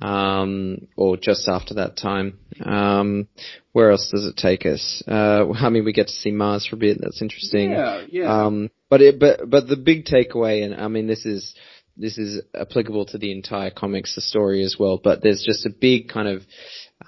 um, 0.01 0.87
or 0.95 1.17
just 1.17 1.49
after 1.49 1.73
that 1.73 1.97
time. 1.97 2.39
Um, 2.63 3.27
where 3.73 3.91
else 3.91 4.09
does 4.09 4.25
it 4.25 4.37
take 4.37 4.65
us? 4.65 5.03
Uh, 5.05 5.51
I 5.51 5.67
mean, 5.69 5.83
we 5.83 5.91
get 5.91 6.07
to 6.07 6.13
see 6.13 6.31
Mars 6.31 6.65
for 6.65 6.77
a 6.77 6.79
bit. 6.79 6.99
That's 7.01 7.21
interesting. 7.21 7.71
Yeah, 7.71 8.05
yeah. 8.09 8.45
Um, 8.45 8.71
but 8.89 9.01
it, 9.01 9.19
but, 9.19 9.49
but 9.49 9.67
the 9.67 9.75
big 9.75 10.05
takeaway, 10.05 10.63
and 10.63 10.73
I 10.73 10.87
mean, 10.87 11.07
this 11.07 11.25
is, 11.25 11.53
this 11.97 12.17
is 12.17 12.41
applicable 12.55 13.07
to 13.07 13.17
the 13.17 13.33
entire 13.33 13.69
comics, 13.69 14.15
the 14.15 14.21
story 14.21 14.63
as 14.63 14.77
well, 14.79 14.97
but 14.97 15.21
there's 15.21 15.43
just 15.45 15.65
a 15.65 15.69
big 15.69 16.07
kind 16.07 16.29
of, 16.29 16.43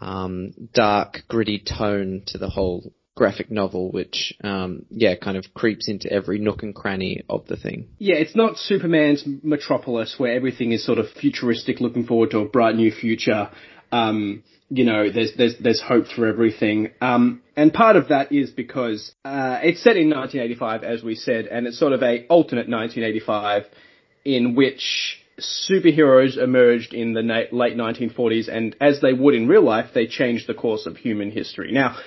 um, 0.02 0.54
dark, 0.74 1.20
gritty 1.30 1.64
tone 1.66 2.24
to 2.28 2.38
the 2.38 2.50
whole 2.50 2.92
graphic 3.16 3.52
novel, 3.52 3.92
which, 3.92 4.34
um, 4.44 4.86
yeah, 4.90 5.16
kind 5.16 5.38
of 5.38 5.46
creeps 5.54 5.88
into 5.88 6.12
every 6.12 6.40
nook 6.40 6.64
and 6.64 6.74
cranny 6.74 7.22
of 7.30 7.46
the 7.48 7.56
thing. 7.56 7.88
Yeah, 8.00 8.16
it's 8.16 8.36
not 8.36 8.58
Superman's 8.58 9.24
Metropolis 9.44 10.16
where 10.18 10.34
everything 10.34 10.72
is 10.72 10.86
sort 10.86 10.98
of 10.98 11.10
futuristic, 11.10 11.80
looking 11.80 12.06
forward 12.06 12.32
to 12.32 12.40
a 12.40 12.46
bright 12.46 12.76
new 12.76 12.92
future. 12.92 13.50
Um, 13.92 14.44
you 14.70 14.86
know, 14.86 15.12
there's 15.12 15.34
there's 15.38 15.56
there's 15.60 15.82
hope 15.82 16.08
for 16.08 16.26
everything. 16.26 16.90
Um, 17.00 17.44
and 17.56 17.72
part 17.72 17.96
of 17.96 18.08
that 18.10 18.32
is 18.32 18.50
because 18.50 19.14
uh, 19.24 19.60
it's 19.62 19.84
set 19.84 19.98
in 19.98 20.10
1985, 20.10 20.84
as 20.84 21.04
we 21.04 21.14
said, 21.14 21.46
and 21.46 21.68
it's 21.68 21.78
sort 21.78 21.94
of 21.94 22.02
a 22.02 22.26
alternate 22.28 22.68
1985 22.68 23.66
in 24.26 24.56
which 24.56 25.20
superheroes 25.40 26.38
emerged 26.38 26.94
in 26.94 27.14
the 27.14 27.22
na- 27.22 27.52
late 27.52 27.76
1940s, 27.76 28.48
and 28.48 28.76
as 28.82 29.02
they 29.02 29.14
would 29.14 29.36
in 29.36 29.48
real 29.48 29.64
life, 29.64 29.92
they 29.94 30.08
changed 30.08 30.48
the 30.48 30.54
course 30.54 30.88
of 30.88 30.98
human 30.98 31.30
history. 31.30 31.72
Now, 31.72 31.98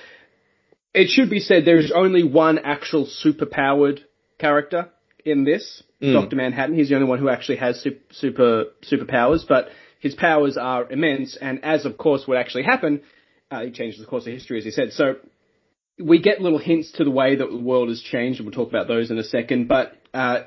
it 0.97 1.09
should 1.09 1.29
be 1.29 1.39
said 1.39 1.63
there 1.63 1.77
is 1.77 1.91
only 1.91 2.23
one 2.23 2.57
actual 2.57 3.05
superpowered 3.05 3.99
character 4.39 4.89
in 5.23 5.43
this, 5.43 5.83
Doctor 6.13 6.35
Manhattan. 6.35 6.75
He's 6.75 6.89
the 6.89 6.95
only 6.95 7.07
one 7.07 7.19
who 7.19 7.29
actually 7.29 7.57
has 7.57 7.79
super, 7.79 7.99
super 8.11 8.65
superpowers, 8.91 9.47
but 9.47 9.69
his 9.99 10.15
powers 10.15 10.57
are 10.57 10.89
immense. 10.91 11.37
And 11.39 11.63
as 11.63 11.85
of 11.85 11.97
course 11.97 12.25
would 12.27 12.37
actually 12.37 12.63
happen, 12.63 13.01
uh, 13.51 13.61
he 13.61 13.71
changes 13.71 13.99
the 13.99 14.07
course 14.07 14.25
of 14.25 14.33
history, 14.33 14.57
as 14.57 14.63
he 14.63 14.71
said. 14.71 14.91
So 14.93 15.17
we 15.99 16.19
get 16.19 16.41
little 16.41 16.59
hints 16.59 16.91
to 16.93 17.03
the 17.03 17.11
way 17.11 17.35
that 17.35 17.47
the 17.47 17.57
world 17.57 17.89
has 17.89 18.01
changed, 18.01 18.39
and 18.39 18.47
we'll 18.47 18.55
talk 18.55 18.69
about 18.69 18.87
those 18.87 19.11
in 19.11 19.19
a 19.19 19.23
second. 19.23 19.67
But 19.67 19.93
uh, 20.15 20.41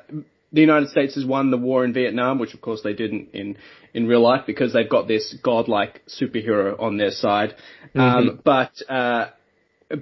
the 0.52 0.60
United 0.60 0.88
States 0.88 1.14
has 1.14 1.24
won 1.24 1.52
the 1.52 1.58
war 1.58 1.84
in 1.84 1.92
Vietnam, 1.92 2.40
which 2.40 2.54
of 2.54 2.60
course 2.60 2.80
they 2.82 2.94
didn't 2.94 3.30
in 3.34 3.56
in 3.94 4.06
real 4.06 4.22
life 4.22 4.42
because 4.46 4.72
they've 4.72 4.88
got 4.88 5.06
this 5.06 5.34
godlike 5.42 6.02
superhero 6.08 6.80
on 6.80 6.96
their 6.96 7.10
side. 7.12 7.54
Mm-hmm. 7.94 8.00
Um, 8.00 8.40
but 8.44 8.72
uh, 8.88 9.28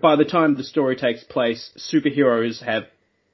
by 0.01 0.17
the 0.17 0.25
time 0.25 0.55
the 0.57 0.65
story 0.65 0.97
takes 0.97 1.25
place, 1.25 1.71
superheroes 1.79 2.63
have 2.63 2.85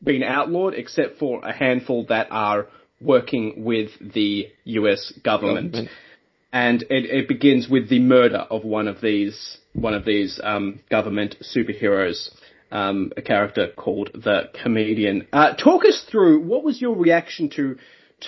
been 0.02 0.22
outlawed, 0.22 0.74
except 0.74 1.18
for 1.18 1.44
a 1.44 1.52
handful 1.52 2.06
that 2.06 2.28
are 2.30 2.66
working 3.00 3.64
with 3.64 3.90
the 4.00 4.48
U.S. 4.64 5.12
government. 5.22 5.72
government. 5.72 5.90
And 6.52 6.82
it, 6.82 7.04
it, 7.06 7.28
begins 7.28 7.68
with 7.68 7.88
the 7.88 7.98
murder 7.98 8.46
of 8.48 8.64
one 8.64 8.86
of 8.86 9.00
these 9.00 9.58
one 9.72 9.92
of 9.92 10.04
these 10.04 10.38
um, 10.42 10.78
government 10.88 11.34
superheroes 11.42 12.30
um, 12.70 13.12
a 13.16 13.22
character 13.22 13.68
called 13.76 14.10
the 14.14 14.50
Comedian. 14.62 15.26
Uh, 15.32 15.54
talk 15.54 15.84
us 15.84 16.04
through 16.10 16.42
what 16.42 16.62
was 16.62 16.80
your 16.80 16.94
reaction 16.96 17.50
to 17.50 17.76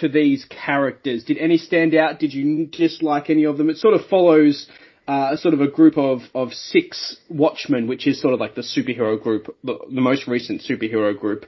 to 0.00 0.08
these 0.08 0.44
characters? 0.46 1.24
Did 1.24 1.38
any 1.38 1.58
stand 1.58 1.94
out? 1.94 2.18
Did 2.18 2.34
you 2.34 2.66
dislike 2.66 3.30
any 3.30 3.44
of 3.44 3.58
them? 3.58 3.70
It 3.70 3.78
sort 3.78 3.94
of 3.94 4.06
follows 4.06 4.68
uh, 5.08 5.36
sort 5.36 5.54
of 5.54 5.60
a 5.60 5.68
group 5.68 5.96
of, 5.96 6.20
of 6.34 6.52
six 6.52 7.16
Watchmen, 7.28 7.86
which 7.86 8.06
is 8.06 8.20
sort 8.20 8.34
of 8.34 8.40
like 8.40 8.54
the 8.54 8.62
superhero 8.62 9.20
group, 9.20 9.56
the, 9.62 9.78
the 9.92 10.00
most 10.00 10.26
recent 10.26 10.62
superhero 10.62 11.18
group. 11.18 11.46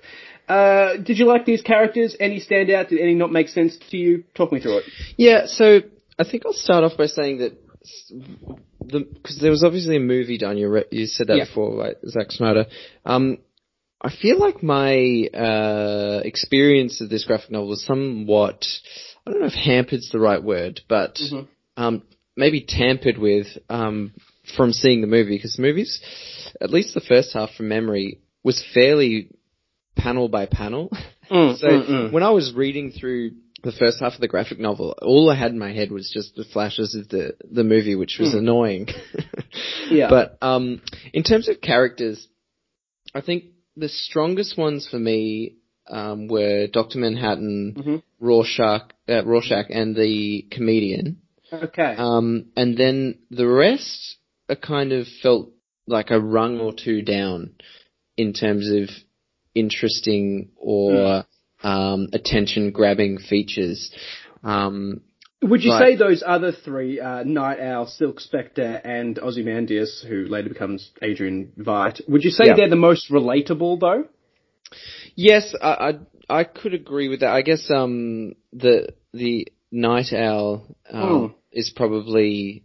Uh, 0.49 0.97
did 0.97 1.19
you 1.19 1.27
like 1.27 1.45
these 1.45 1.63
characters? 1.63 2.17
Any 2.19 2.41
stand 2.41 2.71
out? 2.71 2.89
Did 2.89 3.01
any 3.01 3.15
not 3.15 3.33
make 3.33 3.49
sense 3.49 3.77
to 3.91 3.97
you? 3.97 4.25
Talk 4.35 4.53
me 4.53 4.61
through 4.61 4.79
it. 4.79 4.85
Yeah, 5.17 5.47
so 5.47 5.81
I 6.19 6.25
think 6.25 6.45
I'll 6.47 6.53
start 6.53 6.85
off 6.85 6.97
by 6.97 7.07
saying 7.07 7.39
that 7.39 7.59
because 8.81 9.39
there 9.41 9.51
was 9.51 9.65
obviously 9.65 9.97
a 9.97 10.01
movie 10.01 10.39
done. 10.39 10.57
You 10.57 10.69
re- 10.71 10.85
you 10.91 11.07
said 11.07 11.27
that 11.27 11.37
yeah. 11.37 11.45
before, 11.45 11.75
like 11.75 11.99
Zack 12.07 12.31
Snyder. 12.31 12.67
Um, 13.05 13.39
I 14.01 14.11
feel 14.11 14.39
like 14.39 14.63
my 14.63 15.29
uh, 15.35 16.21
experience 16.25 17.01
of 17.01 17.11
this 17.11 17.25
graphic 17.25 17.51
novel 17.51 17.69
was 17.69 17.85
somewhat. 17.85 18.65
I 19.27 19.33
don't 19.33 19.41
know 19.41 19.47
if 19.47 19.55
hampered's 19.55 20.11
the 20.11 20.21
right 20.21 20.43
word, 20.43 20.81
but 20.89 21.17
mm-hmm. 21.17 21.83
um, 21.83 22.03
maybe 22.39 22.65
tampered 22.67 23.19
with 23.19 23.47
um, 23.69 24.13
from 24.57 24.73
seeing 24.73 25.01
the 25.01 25.07
movie 25.07 25.37
because 25.37 25.55
the 25.57 25.63
movies, 25.63 26.01
at 26.61 26.71
least 26.71 26.95
the 26.95 27.01
first 27.01 27.35
half 27.35 27.51
from 27.55 27.69
memory, 27.69 28.21
was 28.43 28.65
fairly 28.73 29.31
panel 29.97 30.29
by 30.29 30.47
panel. 30.47 30.91
Mm, 31.29 31.59
so 31.59 31.67
mm, 31.67 31.89
mm. 31.91 32.13
when 32.13 32.23
I 32.23 32.31
was 32.31 32.55
reading 32.55 32.91
through 32.91 33.33
the 33.63 33.71
first 33.71 34.01
half 34.01 34.15
of 34.15 34.21
the 34.23 34.29
graphic 34.29 34.59
novel, 34.59 34.95
all 35.03 35.29
I 35.29 35.35
had 35.35 35.51
in 35.51 35.59
my 35.59 35.75
head 35.75 35.93
was 35.93 36.11
just 36.11 36.35
the 36.37 36.45
flashes 36.45 36.95
of 36.95 37.11
the 37.11 37.35
the 37.53 37.65
movie, 37.65 37.95
which 37.95 38.17
was 38.19 38.31
mm. 38.31 38.39
annoying. 38.39 38.89
yeah. 39.91 40.09
But 40.09 40.39
um, 40.41 40.81
in 41.13 41.25
terms 41.25 41.51
of 41.51 41.61
characters, 41.61 42.27
I 43.15 43.21
think 43.21 43.45
the 43.77 43.91
strongest 43.91 44.57
ones 44.57 44.89
for 44.91 44.99
me 44.99 45.57
um, 45.87 46.29
were 46.29 46.67
Doctor 46.67 46.99
Manhattan, 46.99 47.75
mm-hmm. 47.77 47.97
Rorschach, 48.27 48.91
uh, 49.07 49.23
Rorschach, 49.27 49.67
and 49.69 49.95
the 49.95 50.47
comedian. 50.51 51.21
Okay. 51.53 51.95
Um, 51.97 52.47
and 52.57 52.77
then 52.77 53.19
the 53.31 53.49
rest, 53.49 54.17
I 54.49 54.55
kind 54.55 54.93
of 54.93 55.07
felt 55.23 55.51
like 55.87 56.11
a 56.11 56.21
rung 56.21 56.61
or 56.61 56.73
two 56.73 57.03
down 57.03 57.53
in 58.17 58.33
terms 58.33 58.71
of 58.71 58.91
interesting 59.55 60.51
or. 60.57 60.93
Mm 60.93 61.25
um, 61.63 62.09
attention 62.13 62.71
grabbing 62.71 63.19
features. 63.19 63.93
Um, 64.45 65.03
would 65.41 65.63
you 65.63 65.71
say 65.71 65.95
those 65.95 66.25
other 66.27 66.51
three, 66.51 66.99
uh, 66.99 67.23
Nite 67.23 67.61
Owl, 67.61 67.87
Silk 67.87 68.19
Spectre, 68.19 68.81
and 68.85 69.19
Ozymandias, 69.21 70.05
who 70.07 70.25
later 70.25 70.49
becomes 70.49 70.91
Adrian 71.01 71.53
Veidt, 71.57 72.01
would 72.09 72.25
you 72.25 72.31
say 72.31 72.47
yeah. 72.47 72.55
they're 72.57 72.69
the 72.69 72.77
most 72.77 73.09
relatable 73.11 73.79
though? 73.79 74.05
Yes, 75.15 75.55
I, 75.61 75.93
I, 76.29 76.41
I 76.41 76.45
could 76.45 76.75
agree 76.75 77.09
with 77.09 77.21
that. 77.21 77.31
I 77.31 77.43
guess 77.43 77.71
um, 77.71 78.35
the 78.53 78.89
the 79.13 79.47
Nite 79.71 80.15
Owl 80.15 80.77
um, 80.91 81.03
mm. 81.03 81.35
is 81.53 81.73
probably 81.75 82.65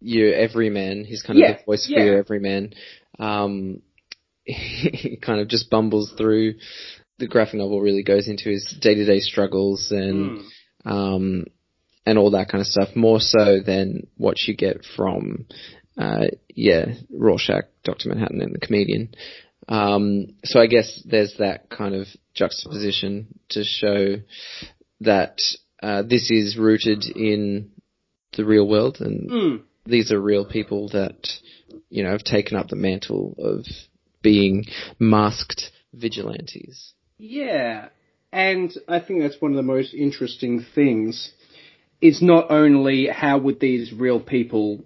your 0.00 0.32
everyman. 0.32 1.04
He's 1.04 1.22
kind 1.22 1.38
of 1.38 1.42
yeah, 1.42 1.56
the 1.58 1.64
voice 1.64 1.86
yeah. 1.88 1.98
for 1.98 2.04
your 2.04 2.18
everyman. 2.18 2.72
Um, 3.18 3.82
he 4.44 5.18
kind 5.20 5.40
of 5.40 5.48
just 5.48 5.70
bumbles 5.70 6.12
through 6.16 6.54
the 7.18 7.26
graphic 7.26 7.54
novel 7.54 7.80
really 7.80 8.02
goes 8.02 8.28
into 8.28 8.50
his 8.50 8.76
day 8.80 8.94
to 8.94 9.04
day 9.04 9.20
struggles 9.20 9.90
and 9.90 10.42
mm. 10.84 10.90
um, 10.90 11.46
and 12.04 12.18
all 12.18 12.32
that 12.32 12.48
kind 12.48 12.60
of 12.60 12.66
stuff 12.66 12.94
more 12.94 13.20
so 13.20 13.60
than 13.64 14.06
what 14.16 14.36
you 14.46 14.54
get 14.54 14.84
from 14.96 15.46
uh, 15.98 16.26
yeah 16.54 16.86
Rorschach, 17.10 17.64
Doctor 17.84 18.08
Manhattan, 18.10 18.42
and 18.42 18.54
the 18.54 18.60
comedian. 18.60 19.14
Um, 19.68 20.36
so 20.44 20.60
I 20.60 20.66
guess 20.66 21.02
there's 21.04 21.34
that 21.38 21.70
kind 21.70 21.94
of 21.94 22.06
juxtaposition 22.34 23.38
to 23.50 23.64
show 23.64 24.16
that 25.00 25.38
uh, 25.82 26.02
this 26.02 26.30
is 26.30 26.56
rooted 26.56 27.04
in 27.04 27.70
the 28.36 28.44
real 28.44 28.68
world 28.68 28.98
and 29.00 29.30
mm. 29.30 29.62
these 29.84 30.12
are 30.12 30.20
real 30.20 30.44
people 30.44 30.88
that 30.90 31.28
you 31.88 32.02
know 32.02 32.10
have 32.10 32.24
taken 32.24 32.56
up 32.56 32.68
the 32.68 32.76
mantle 32.76 33.34
of 33.38 33.64
being 34.22 34.64
masked 34.98 35.70
vigilantes. 35.92 36.94
Yeah, 37.18 37.88
and 38.32 38.72
I 38.88 39.00
think 39.00 39.22
that's 39.22 39.40
one 39.40 39.52
of 39.52 39.56
the 39.56 39.62
most 39.62 39.94
interesting 39.94 40.64
things. 40.74 41.32
Is 41.98 42.20
not 42.20 42.50
only 42.50 43.06
how 43.06 43.38
would 43.38 43.58
these 43.58 43.90
real 43.90 44.20
people, 44.20 44.84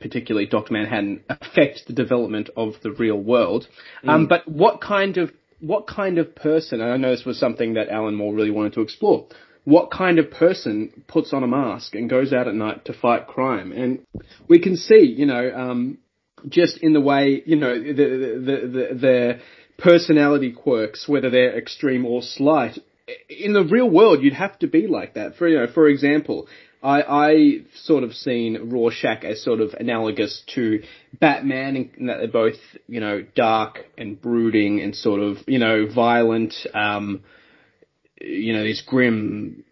particularly 0.00 0.46
Doctor 0.46 0.72
Manhattan, 0.72 1.22
affect 1.28 1.82
the 1.86 1.92
development 1.92 2.50
of 2.56 2.74
the 2.82 2.90
real 2.90 3.16
world, 3.16 3.68
um, 4.02 4.08
mm. 4.08 4.14
um, 4.14 4.26
but 4.26 4.48
what 4.48 4.80
kind 4.80 5.18
of 5.18 5.30
what 5.60 5.86
kind 5.86 6.18
of 6.18 6.34
person? 6.34 6.80
And 6.80 6.90
I 6.90 6.96
know 6.96 7.10
this 7.10 7.24
was 7.24 7.38
something 7.38 7.74
that 7.74 7.88
Alan 7.88 8.16
Moore 8.16 8.34
really 8.34 8.50
wanted 8.50 8.72
to 8.72 8.80
explore. 8.80 9.28
What 9.64 9.90
kind 9.90 10.18
of 10.18 10.30
person 10.30 11.04
puts 11.06 11.32
on 11.32 11.44
a 11.44 11.46
mask 11.46 11.94
and 11.94 12.10
goes 12.10 12.32
out 12.32 12.48
at 12.48 12.54
night 12.54 12.86
to 12.86 12.92
fight 12.92 13.26
crime? 13.28 13.72
And 13.72 14.00
we 14.48 14.58
can 14.58 14.76
see, 14.76 15.14
you 15.16 15.26
know, 15.26 15.52
um, 15.54 15.98
just 16.48 16.78
in 16.78 16.92
the 16.92 17.00
way, 17.00 17.42
you 17.46 17.56
know, 17.56 17.78
the 17.80 17.92
the 17.92 18.40
the, 18.40 18.66
the, 18.66 18.94
the 18.94 19.40
personality 19.78 20.52
quirks, 20.52 21.08
whether 21.08 21.30
they're 21.30 21.56
extreme 21.56 22.04
or 22.06 22.22
slight. 22.22 22.78
In 23.28 23.52
the 23.52 23.64
real 23.64 23.90
world, 23.90 24.22
you'd 24.22 24.34
have 24.34 24.58
to 24.60 24.66
be 24.66 24.86
like 24.86 25.14
that. 25.14 25.36
For 25.36 25.48
you 25.48 25.58
know, 25.58 25.66
for 25.72 25.88
example, 25.88 26.48
I 26.82 27.02
I 27.02 27.56
sort 27.82 28.04
of 28.04 28.14
seen 28.14 28.70
Rorschach 28.70 29.24
as 29.24 29.42
sort 29.42 29.60
of 29.60 29.74
analogous 29.74 30.42
to 30.54 30.82
Batman, 31.20 31.90
in 31.96 32.06
that 32.06 32.18
they're 32.18 32.28
both 32.28 32.58
you 32.88 33.00
know 33.00 33.24
dark 33.34 33.84
and 33.98 34.20
brooding 34.20 34.80
and 34.80 34.94
sort 34.94 35.20
of 35.20 35.38
you 35.46 35.58
know 35.58 35.86
violent. 35.92 36.54
Um, 36.74 37.22
you 38.22 38.52
know 38.52 38.64
these 38.64 38.82
grim 38.82 39.64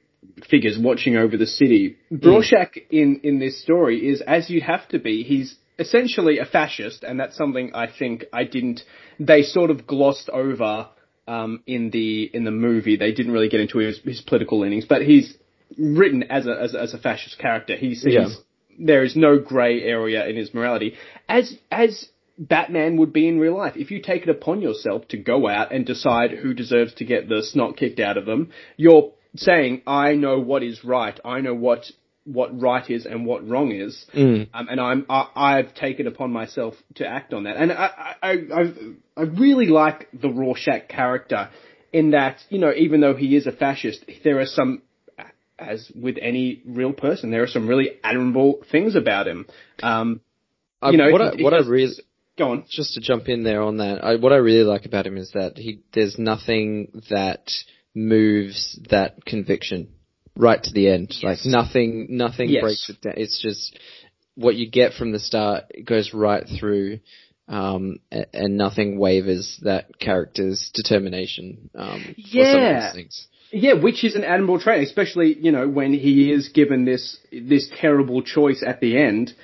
figures 0.48 0.78
watching 0.78 1.16
over 1.16 1.36
the 1.36 1.46
city. 1.46 1.96
Mm. 2.12 2.24
Rorschach 2.24 2.76
in 2.90 3.20
in 3.22 3.38
this 3.38 3.62
story 3.62 4.08
is 4.08 4.20
as 4.20 4.50
you'd 4.50 4.62
have 4.62 4.86
to 4.88 4.98
be. 4.98 5.22
He's 5.22 5.56
essentially 5.78 6.38
a 6.38 6.44
fascist, 6.44 7.02
and 7.02 7.18
that's 7.18 7.36
something 7.36 7.72
I 7.74 7.86
think 7.90 8.24
I 8.32 8.44
didn't. 8.44 8.82
They 9.18 9.42
sort 9.42 9.70
of 9.70 9.86
glossed 9.86 10.28
over 10.28 10.88
um, 11.26 11.62
in 11.66 11.90
the 11.90 12.30
in 12.32 12.44
the 12.44 12.50
movie. 12.50 12.96
They 12.96 13.12
didn't 13.12 13.32
really 13.32 13.48
get 13.48 13.60
into 13.60 13.78
his, 13.78 13.98
his 14.00 14.20
political 14.20 14.60
leanings, 14.60 14.84
but 14.84 15.02
he's 15.02 15.36
written 15.78 16.24
as 16.24 16.46
a 16.46 16.60
as, 16.60 16.74
as 16.74 16.94
a 16.94 16.98
fascist 16.98 17.38
character. 17.38 17.76
He 17.76 17.94
sees 17.94 18.12
yeah. 18.12 18.28
there 18.78 19.04
is 19.04 19.16
no 19.16 19.38
grey 19.38 19.82
area 19.82 20.26
in 20.26 20.36
his 20.36 20.52
morality, 20.52 20.96
as 21.28 21.56
as 21.70 22.08
Batman 22.40 22.96
would 22.96 23.12
be 23.12 23.28
in 23.28 23.38
real 23.38 23.56
life. 23.56 23.74
If 23.76 23.90
you 23.90 24.00
take 24.00 24.22
it 24.22 24.30
upon 24.30 24.62
yourself 24.62 25.06
to 25.08 25.18
go 25.18 25.46
out 25.46 25.72
and 25.72 25.84
decide 25.84 26.30
who 26.30 26.54
deserves 26.54 26.94
to 26.94 27.04
get 27.04 27.28
the 27.28 27.42
snot 27.42 27.76
kicked 27.76 28.00
out 28.00 28.16
of 28.16 28.24
them, 28.24 28.50
you're 28.78 29.12
saying, 29.36 29.82
I 29.86 30.14
know 30.14 30.40
what 30.40 30.62
is 30.62 30.82
right. 30.82 31.18
I 31.22 31.42
know 31.42 31.54
what 31.54 31.84
what 32.24 32.58
right 32.60 32.88
is 32.88 33.06
and 33.06 33.26
what 33.26 33.46
wrong 33.48 33.72
is, 33.72 34.06
mm. 34.14 34.46
um, 34.54 34.68
and 34.68 34.80
I'm 34.80 35.06
I, 35.08 35.56
have 35.56 35.74
taken 35.74 36.06
upon 36.06 36.32
myself 36.32 36.74
to 36.96 37.06
act 37.06 37.32
on 37.32 37.44
that. 37.44 37.56
And 37.56 37.72
I 37.72 38.14
I 38.22 38.30
I, 38.30 38.72
I 39.16 39.22
really 39.22 39.66
like 39.66 40.08
the 40.12 40.28
Rorschach 40.28 40.88
character 40.88 41.50
in 41.92 42.10
that 42.12 42.36
you 42.48 42.58
know 42.58 42.72
even 42.74 43.00
though 43.00 43.14
he 43.14 43.36
is 43.36 43.46
a 43.46 43.52
fascist, 43.52 44.04
there 44.24 44.38
are 44.38 44.46
some 44.46 44.82
as 45.58 45.90
with 45.94 46.16
any 46.20 46.62
real 46.66 46.92
person, 46.92 47.30
there 47.30 47.42
are 47.42 47.48
some 47.48 47.66
really 47.66 47.98
admirable 48.02 48.62
things 48.70 48.96
about 48.96 49.26
him. 49.26 49.46
Um, 49.82 50.20
you 50.82 50.96
know, 50.96 51.10
what 51.10 51.20
I, 51.20 51.42
what 51.42 51.52
I 51.52 51.58
really 51.58 51.92
go 52.40 52.52
on 52.52 52.64
just 52.68 52.94
to 52.94 53.00
jump 53.00 53.28
in 53.28 53.44
there 53.44 53.62
on 53.62 53.78
that. 53.78 54.02
I, 54.04 54.16
what 54.16 54.32
I 54.32 54.36
really 54.36 54.64
like 54.64 54.86
about 54.86 55.06
him 55.06 55.16
is 55.16 55.30
that 55.32 55.56
he 55.56 55.80
there's 55.92 56.18
nothing 56.18 57.02
that 57.10 57.50
moves 57.94 58.78
that 58.90 59.24
conviction 59.24 59.88
right 60.36 60.62
to 60.62 60.72
the 60.72 60.88
end. 60.88 61.08
Yes. 61.10 61.22
Like 61.22 61.38
nothing, 61.44 62.06
nothing 62.10 62.48
yes. 62.48 62.62
breaks 62.62 62.90
it 62.90 63.00
down. 63.00 63.14
It's 63.16 63.40
just 63.40 63.78
what 64.34 64.56
you 64.56 64.70
get 64.70 64.94
from 64.94 65.12
the 65.12 65.18
start 65.18 65.64
it 65.70 65.84
goes 65.84 66.14
right 66.14 66.44
through, 66.58 67.00
um, 67.48 67.98
and, 68.10 68.26
and, 68.32 68.56
nothing 68.56 68.98
wavers 68.98 69.58
that 69.62 69.98
character's 69.98 70.70
determination. 70.72 71.70
Um, 71.74 72.14
yeah. 72.16 72.92
Yeah, 73.52 73.72
which 73.74 74.04
is 74.04 74.14
an 74.14 74.22
admirable 74.22 74.60
trait, 74.60 74.86
especially 74.86 75.36
you 75.36 75.50
know 75.50 75.68
when 75.68 75.92
he 75.92 76.30
is 76.30 76.50
given 76.50 76.84
this 76.84 77.18
this 77.32 77.68
terrible 77.80 78.22
choice 78.22 78.62
at 78.64 78.80
the 78.80 78.96
end. 78.96 79.34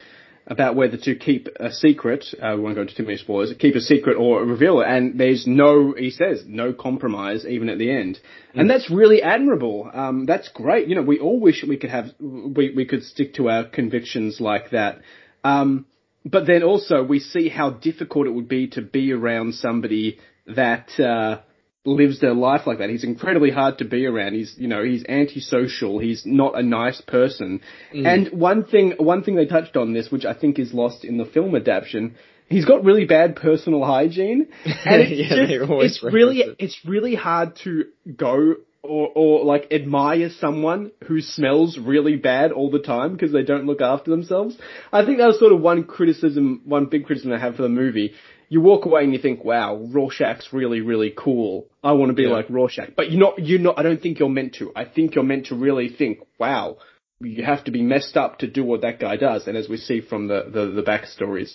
About 0.46 0.76
whether 0.76 0.96
to 0.96 1.14
keep 1.16 1.48
a 1.58 1.72
secret. 1.72 2.24
Uh, 2.40 2.54
we 2.56 2.62
won't 2.62 2.76
go 2.76 2.82
into 2.82 2.94
too 2.94 3.02
many 3.02 3.16
spoilers. 3.16 3.52
Keep 3.58 3.74
a 3.74 3.80
secret 3.80 4.14
or 4.14 4.44
reveal 4.44 4.80
it, 4.80 4.86
and 4.86 5.18
there's 5.18 5.46
no. 5.46 5.94
He 5.96 6.10
says 6.10 6.44
no 6.46 6.72
compromise 6.72 7.44
even 7.46 7.68
at 7.68 7.78
the 7.78 7.90
end, 7.90 8.18
mm. 8.54 8.60
and 8.60 8.70
that's 8.70 8.90
really 8.90 9.22
admirable. 9.22 9.90
Um, 9.92 10.26
that's 10.26 10.48
great. 10.48 10.88
You 10.88 10.94
know, 10.94 11.02
we 11.02 11.18
all 11.18 11.40
wish 11.40 11.64
we 11.66 11.76
could 11.76 11.90
have 11.90 12.06
we 12.20 12.72
we 12.74 12.84
could 12.84 13.02
stick 13.02 13.34
to 13.34 13.48
our 13.48 13.64
convictions 13.64 14.40
like 14.40 14.70
that. 14.70 15.00
Um, 15.42 15.86
but 16.24 16.46
then 16.46 16.62
also 16.62 17.04
we 17.04 17.20
see 17.20 17.48
how 17.48 17.70
difficult 17.70 18.26
it 18.26 18.30
would 18.30 18.48
be 18.48 18.68
to 18.68 18.82
be 18.82 19.12
around 19.12 19.54
somebody 19.54 20.18
that 20.46 20.88
uh, 20.98 21.40
lives 21.86 22.20
their 22.20 22.34
life 22.34 22.66
like 22.66 22.78
that. 22.78 22.90
He's 22.90 23.04
incredibly 23.04 23.50
hard 23.50 23.78
to 23.78 23.84
be 23.84 24.06
around. 24.06 24.34
He's, 24.34 24.54
you 24.58 24.68
know, 24.68 24.82
he's 24.82 25.04
antisocial. 25.08 25.98
He's 25.98 26.24
not 26.26 26.58
a 26.58 26.62
nice 26.62 27.00
person. 27.00 27.60
Mm. 27.94 28.06
And 28.06 28.40
one 28.40 28.64
thing, 28.64 28.94
one 28.98 29.22
thing 29.22 29.36
they 29.36 29.46
touched 29.46 29.76
on 29.76 29.92
this, 29.92 30.10
which 30.10 30.24
I 30.24 30.34
think 30.34 30.58
is 30.58 30.74
lost 30.74 31.04
in 31.04 31.16
the 31.16 31.24
film 31.24 31.54
adaptation, 31.54 32.16
he's 32.48 32.64
got 32.64 32.84
really 32.84 33.04
bad 33.04 33.36
personal 33.36 33.84
hygiene. 33.84 34.48
And 34.64 35.02
it's, 35.02 35.10
yeah, 35.12 35.46
just, 35.46 36.02
it's 36.02 36.02
really, 36.02 36.38
it. 36.40 36.56
it's 36.58 36.78
really 36.84 37.14
hard 37.14 37.56
to 37.64 37.84
go 38.16 38.54
or, 38.82 39.10
or 39.14 39.44
like 39.44 39.72
admire 39.72 40.30
someone 40.38 40.92
who 41.06 41.20
smells 41.20 41.78
really 41.78 42.16
bad 42.16 42.52
all 42.52 42.70
the 42.70 42.78
time 42.78 43.12
because 43.12 43.32
they 43.32 43.42
don't 43.42 43.66
look 43.66 43.80
after 43.80 44.10
themselves. 44.10 44.56
I 44.92 45.04
think 45.04 45.18
that 45.18 45.26
was 45.26 45.38
sort 45.38 45.52
of 45.52 45.60
one 45.60 45.84
criticism, 45.84 46.62
one 46.64 46.86
big 46.86 47.06
criticism 47.06 47.32
I 47.32 47.38
have 47.38 47.56
for 47.56 47.62
the 47.62 47.68
movie 47.68 48.14
you 48.48 48.60
walk 48.60 48.84
away 48.86 49.02
and 49.02 49.12
you 49.12 49.18
think, 49.18 49.44
wow, 49.44 49.76
Rorschach's 49.76 50.52
really, 50.52 50.80
really 50.80 51.12
cool. 51.16 51.66
I 51.82 51.92
want 51.92 52.10
to 52.10 52.14
be 52.14 52.24
yeah. 52.24 52.30
like 52.30 52.48
Rorschach. 52.48 52.90
But 52.96 53.10
you're 53.10 53.20
not, 53.20 53.38
you're 53.38 53.58
not, 53.58 53.78
I 53.78 53.82
don't 53.82 54.00
think 54.00 54.18
you're 54.18 54.28
meant 54.28 54.54
to. 54.56 54.72
I 54.76 54.84
think 54.84 55.14
you're 55.14 55.24
meant 55.24 55.46
to 55.46 55.56
really 55.56 55.88
think, 55.88 56.20
wow, 56.38 56.78
you 57.20 57.44
have 57.44 57.64
to 57.64 57.70
be 57.70 57.82
messed 57.82 58.16
up 58.16 58.38
to 58.38 58.46
do 58.46 58.64
what 58.64 58.82
that 58.82 59.00
guy 59.00 59.16
does. 59.16 59.46
And 59.46 59.56
as 59.56 59.68
we 59.68 59.76
see 59.76 60.00
from 60.00 60.28
the, 60.28 60.44
the, 60.52 60.66
the 60.70 60.82
backstories, 60.82 61.54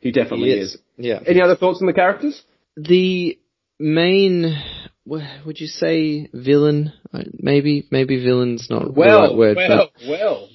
he 0.00 0.10
definitely 0.10 0.50
he 0.50 0.54
is. 0.54 0.74
is. 0.74 0.80
Yeah. 0.96 1.20
Any 1.26 1.40
other 1.40 1.56
thoughts 1.56 1.80
on 1.80 1.86
the 1.86 1.92
characters? 1.92 2.42
The 2.76 3.38
main, 3.78 4.60
would 5.06 5.60
you 5.60 5.66
say 5.66 6.28
villain? 6.32 6.92
Uh, 7.12 7.24
maybe, 7.32 7.86
maybe 7.90 8.22
villain's 8.24 8.68
not 8.70 8.94
well, 8.94 9.22
the 9.22 9.28
right 9.28 9.36
word. 9.36 9.56
Well, 9.56 9.90
well, 10.08 10.48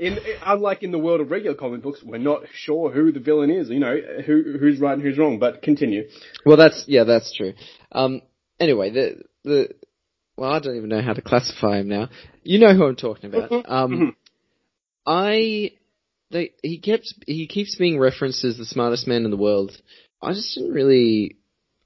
in, 0.00 0.18
unlike 0.44 0.82
in 0.82 0.92
the 0.92 0.98
world 0.98 1.20
of 1.20 1.30
regular 1.30 1.54
comic 1.54 1.82
books, 1.82 2.02
we're 2.02 2.16
not 2.16 2.42
sure 2.54 2.90
who 2.90 3.12
the 3.12 3.20
villain 3.20 3.50
is. 3.50 3.68
You 3.68 3.80
know, 3.80 3.96
who 4.24 4.56
who's 4.58 4.80
right 4.80 4.94
and 4.94 5.02
who's 5.02 5.18
wrong. 5.18 5.38
But 5.38 5.60
continue. 5.62 6.08
Well, 6.46 6.56
that's 6.56 6.84
yeah, 6.88 7.04
that's 7.04 7.36
true. 7.36 7.52
Um, 7.92 8.22
anyway, 8.58 8.90
the 8.90 9.22
the 9.44 9.68
well, 10.36 10.50
I 10.50 10.58
don't 10.58 10.76
even 10.76 10.88
know 10.88 11.02
how 11.02 11.12
to 11.12 11.20
classify 11.20 11.80
him 11.80 11.88
now. 11.88 12.08
You 12.42 12.58
know 12.58 12.74
who 12.74 12.86
I'm 12.86 12.96
talking 12.96 13.32
about. 13.32 13.50
Mm-hmm. 13.60 13.72
Um. 13.72 14.16
I 15.06 15.72
they 16.30 16.52
he 16.62 16.78
kept 16.78 17.14
he 17.26 17.46
keeps 17.46 17.76
being 17.76 17.98
referenced 17.98 18.44
as 18.44 18.56
the 18.56 18.64
smartest 18.64 19.06
man 19.06 19.24
in 19.24 19.30
the 19.30 19.36
world. 19.36 19.72
I 20.22 20.32
just 20.32 20.54
didn't 20.54 20.72
really 20.72 21.36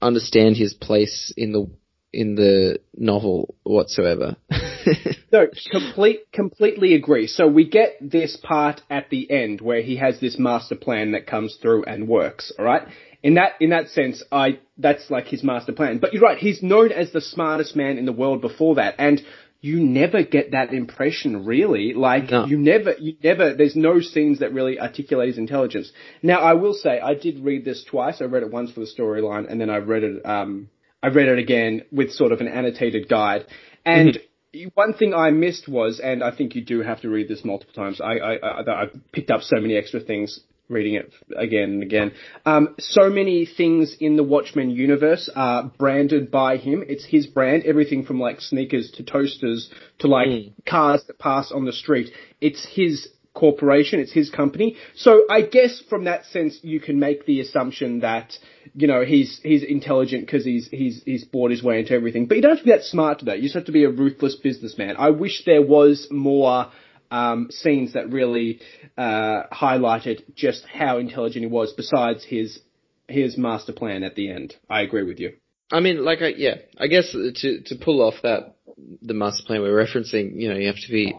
understand 0.01 0.57
his 0.57 0.73
place 0.73 1.33
in 1.35 1.51
the 1.51 1.69
in 2.13 2.35
the 2.35 2.79
novel 2.95 3.55
whatsoever. 3.63 4.37
no, 5.31 5.47
complete, 5.71 6.31
completely 6.31 6.95
agree. 6.95 7.27
So 7.27 7.47
we 7.47 7.67
get 7.67 7.97
this 8.01 8.37
part 8.41 8.81
at 8.89 9.09
the 9.09 9.29
end 9.29 9.61
where 9.61 9.81
he 9.81 9.97
has 9.97 10.19
this 10.19 10.37
master 10.37 10.75
plan 10.75 11.11
that 11.11 11.27
comes 11.27 11.57
through 11.61 11.85
and 11.85 12.07
works. 12.07 12.51
All 12.57 12.65
right. 12.65 12.87
In 13.23 13.35
that, 13.35 13.53
in 13.59 13.71
that 13.71 13.89
sense, 13.89 14.23
I, 14.31 14.59
that's 14.77 15.09
like 15.09 15.25
his 15.25 15.43
master 15.43 15.73
plan. 15.73 15.97
But 15.97 16.13
you're 16.13 16.21
right. 16.21 16.37
He's 16.37 16.61
known 16.61 16.91
as 16.91 17.11
the 17.11 17.21
smartest 17.21 17.75
man 17.75 17.97
in 17.97 18.05
the 18.05 18.11
world 18.11 18.41
before 18.41 18.75
that. 18.75 18.95
And 18.99 19.21
you 19.61 19.79
never 19.79 20.21
get 20.21 20.51
that 20.51 20.73
impression 20.73 21.43
really. 21.43 21.93
Like 21.93 22.29
no. 22.29 22.45
you 22.45 22.57
never, 22.57 22.93
you 22.99 23.15
never, 23.23 23.55
there's 23.55 23.75
no 23.75 23.99
scenes 23.99 24.39
that 24.39 24.53
really 24.53 24.79
articulate 24.79 25.29
his 25.29 25.37
intelligence. 25.39 25.91
Now 26.21 26.39
I 26.39 26.53
will 26.53 26.75
say 26.75 26.99
I 26.99 27.15
did 27.15 27.43
read 27.43 27.65
this 27.65 27.83
twice. 27.83 28.21
I 28.21 28.25
read 28.25 28.43
it 28.43 28.51
once 28.51 28.71
for 28.71 28.81
the 28.81 28.85
storyline 28.85 29.49
and 29.49 29.59
then 29.59 29.71
I 29.71 29.77
read 29.77 30.03
it, 30.03 30.23
um, 30.23 30.69
I 31.01 31.07
read 31.07 31.27
it 31.27 31.39
again 31.39 31.81
with 31.91 32.11
sort 32.11 32.31
of 32.31 32.41
an 32.41 32.47
annotated 32.47 33.09
guide. 33.09 33.47
And 33.83 34.09
mm-hmm. 34.09 34.34
One 34.73 34.93
thing 34.93 35.13
I 35.13 35.31
missed 35.31 35.67
was, 35.67 35.99
and 35.99 36.23
I 36.23 36.35
think 36.35 36.55
you 36.55 36.63
do 36.63 36.81
have 36.81 37.01
to 37.01 37.09
read 37.09 37.27
this 37.27 37.43
multiple 37.43 37.73
times. 37.73 38.01
I, 38.01 38.13
I, 38.17 38.33
I, 38.35 38.83
I 38.83 38.85
picked 39.11 39.31
up 39.31 39.41
so 39.41 39.59
many 39.59 39.75
extra 39.75 39.99
things 39.99 40.39
reading 40.67 40.95
it 40.95 41.13
again 41.37 41.69
and 41.69 41.83
again. 41.83 42.11
Um, 42.45 42.75
so 42.79 43.09
many 43.09 43.45
things 43.45 43.95
in 43.99 44.15
the 44.15 44.23
Watchmen 44.23 44.71
universe 44.71 45.29
are 45.35 45.71
branded 45.77 46.31
by 46.31 46.57
him. 46.57 46.83
It's 46.87 47.05
his 47.05 47.27
brand. 47.27 47.63
Everything 47.65 48.03
from 48.03 48.19
like 48.19 48.41
sneakers 48.41 48.91
to 48.91 49.03
toasters 49.03 49.69
to 49.99 50.07
like 50.07 50.27
mm. 50.27 50.53
cars 50.67 51.03
that 51.07 51.19
pass 51.19 51.51
on 51.51 51.65
the 51.65 51.73
street. 51.73 52.11
It's 52.41 52.65
his 52.65 53.09
corporation. 53.35 53.99
It's 53.99 54.11
his 54.11 54.31
company. 54.31 54.77
So 54.95 55.25
I 55.29 55.41
guess 55.41 55.83
from 55.89 56.05
that 56.05 56.25
sense, 56.25 56.57
you 56.63 56.79
can 56.79 56.99
make 56.99 57.25
the 57.25 57.41
assumption 57.41 57.99
that, 57.99 58.33
you 58.73 58.87
know, 58.87 59.05
he's, 59.05 59.39
he's 59.43 59.63
intelligent 59.63 60.25
because 60.25 60.43
he's, 60.43 60.67
he's, 60.69 61.03
he's 61.03 61.25
bought 61.25 61.51
his 61.51 61.61
way 61.61 61.79
into 61.79 61.93
everything. 61.93 62.25
But 62.25 62.37
you 62.37 62.41
don't 62.41 62.51
have 62.51 62.59
to 62.59 62.65
be 62.65 62.71
that 62.71 62.83
smart 62.83 63.19
to 63.19 63.25
that. 63.25 63.37
You 63.37 63.43
just 63.43 63.55
have 63.55 63.65
to 63.65 63.71
be 63.71 63.83
a 63.83 63.89
ruthless 63.89 64.35
businessman. 64.35 64.95
I 64.97 65.11
wish 65.11 65.43
there 65.45 65.61
was 65.61 66.07
more, 66.09 66.71
um, 67.11 67.49
scenes 67.51 67.93
that 67.93 68.09
really, 68.09 68.61
uh, 68.97 69.43
highlighted 69.51 70.23
just 70.33 70.65
how 70.65 70.97
intelligent 70.97 71.45
he 71.45 71.51
was 71.51 71.73
besides 71.73 72.23
his, 72.23 72.59
his 73.07 73.37
master 73.37 73.73
plan 73.73 74.03
at 74.03 74.15
the 74.15 74.31
end. 74.31 74.55
I 74.69 74.81
agree 74.81 75.03
with 75.03 75.19
you. 75.19 75.33
I 75.71 75.79
mean, 75.79 76.03
like, 76.05 76.21
I, 76.21 76.27
yeah, 76.37 76.55
I 76.77 76.87
guess 76.87 77.11
to 77.11 77.61
to 77.61 77.75
pull 77.75 78.01
off 78.01 78.15
that 78.21 78.54
the 79.01 79.13
master 79.13 79.43
plan 79.45 79.61
we're 79.61 79.85
referencing, 79.85 80.33
you 80.35 80.49
know, 80.49 80.55
you 80.55 80.67
have 80.67 80.75
to 80.75 80.91
be 80.91 81.13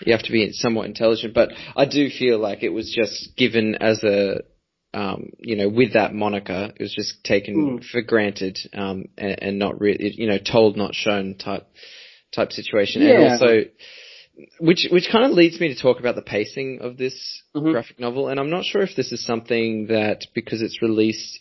you 0.00 0.12
have 0.12 0.22
to 0.22 0.32
be 0.32 0.52
somewhat 0.52 0.86
intelligent. 0.86 1.34
But 1.34 1.50
I 1.76 1.86
do 1.86 2.10
feel 2.10 2.38
like 2.38 2.62
it 2.62 2.70
was 2.70 2.94
just 2.94 3.36
given 3.36 3.76
as 3.80 4.02
a 4.04 4.42
um, 4.94 5.30
you 5.38 5.56
know, 5.56 5.68
with 5.68 5.92
that 5.92 6.14
moniker, 6.14 6.72
it 6.74 6.82
was 6.82 6.94
just 6.94 7.22
taken 7.22 7.78
mm. 7.78 7.84
for 7.84 8.00
granted 8.00 8.58
um, 8.72 9.04
and, 9.18 9.42
and, 9.42 9.58
not 9.58 9.78
really, 9.80 10.14
you 10.16 10.26
know, 10.26 10.38
told 10.38 10.78
not 10.78 10.94
shown 10.94 11.34
type 11.34 11.66
type 12.34 12.52
situation. 12.52 13.02
Yeah. 13.02 13.10
And 13.10 13.32
also, 13.32 13.46
which 14.60 14.88
which 14.90 15.08
kind 15.10 15.26
of 15.26 15.32
leads 15.32 15.60
me 15.60 15.68
to 15.68 15.80
talk 15.80 16.00
about 16.00 16.14
the 16.14 16.22
pacing 16.22 16.78
of 16.80 16.96
this 16.96 17.42
mm-hmm. 17.54 17.70
graphic 17.70 18.00
novel. 18.00 18.28
And 18.28 18.40
I'm 18.40 18.50
not 18.50 18.64
sure 18.64 18.82
if 18.82 18.96
this 18.96 19.12
is 19.12 19.24
something 19.24 19.88
that 19.88 20.26
because 20.34 20.62
it's 20.62 20.80
released 20.80 21.38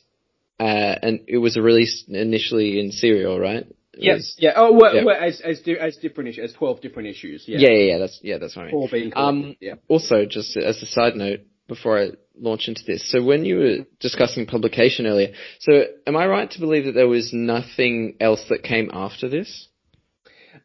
uh, 0.59 0.95
and 1.01 1.21
it 1.27 1.37
was 1.37 1.57
released 1.57 2.09
initially 2.09 2.79
in 2.79 2.91
serial, 2.91 3.39
right? 3.39 3.65
Yes. 3.99 4.35
Yeah. 4.37 4.53
Oh, 4.55 4.73
well, 4.73 4.95
yeah. 4.95 5.03
well 5.03 5.17
as 5.19 5.41
as 5.41 5.61
as 5.79 5.97
different 5.97 6.29
issues, 6.29 6.51
as 6.51 6.53
twelve 6.53 6.81
different 6.81 7.09
issues. 7.09 7.45
Yeah. 7.47 7.59
Yeah, 7.59 7.69
yeah, 7.69 7.91
yeah. 7.91 7.97
That's 7.97 8.19
yeah, 8.21 8.37
that's 8.37 8.57
right. 8.57 8.73
All 8.73 8.89
being 8.91 9.11
um, 9.15 9.55
yeah. 9.59 9.75
Also, 9.87 10.25
just 10.25 10.55
as 10.57 10.81
a 10.81 10.85
side 10.85 11.15
note, 11.15 11.41
before 11.67 11.99
I 11.99 12.09
launch 12.39 12.67
into 12.67 12.83
this, 12.85 13.09
so 13.11 13.23
when 13.23 13.45
you 13.45 13.57
were 13.57 13.77
discussing 13.99 14.45
publication 14.45 15.05
earlier, 15.05 15.33
so 15.59 15.83
am 16.05 16.15
I 16.15 16.27
right 16.27 16.49
to 16.51 16.59
believe 16.59 16.85
that 16.85 16.93
there 16.93 17.07
was 17.07 17.31
nothing 17.33 18.17
else 18.19 18.43
that 18.49 18.63
came 18.63 18.89
after 18.93 19.29
this? 19.29 19.67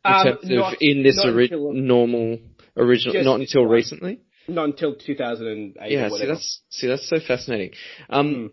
In 0.05 0.13
um, 0.13 0.25
terms 0.25 0.45
of 0.45 0.51
not, 0.51 0.77
in 0.81 1.03
this 1.03 1.21
ori- 1.25 1.45
until, 1.45 1.73
normal 1.73 2.39
original, 2.77 3.15
just, 3.15 3.25
not 3.25 3.41
until 3.41 3.65
recently. 3.65 4.21
Not 4.49 4.65
until 4.65 4.95
2008. 4.95 5.93
Yeah, 5.93 6.09
see 6.09 6.27
that's 6.27 6.61
see 6.71 6.87
that's 6.89 7.09
so 7.09 7.19
fascinating. 7.27 7.73
Um, 8.11 8.35
mm. 8.35 8.51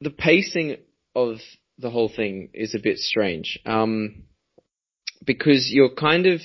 the 0.00 0.10
pacing 0.10 0.76
of 1.14 1.38
the 1.80 1.90
whole 1.90 2.10
thing 2.14 2.50
is 2.52 2.74
a 2.74 2.78
bit 2.78 2.98
strange. 2.98 3.58
Um, 3.64 4.24
because 5.24 5.70
you're 5.70 5.94
kind 5.94 6.26
of 6.26 6.40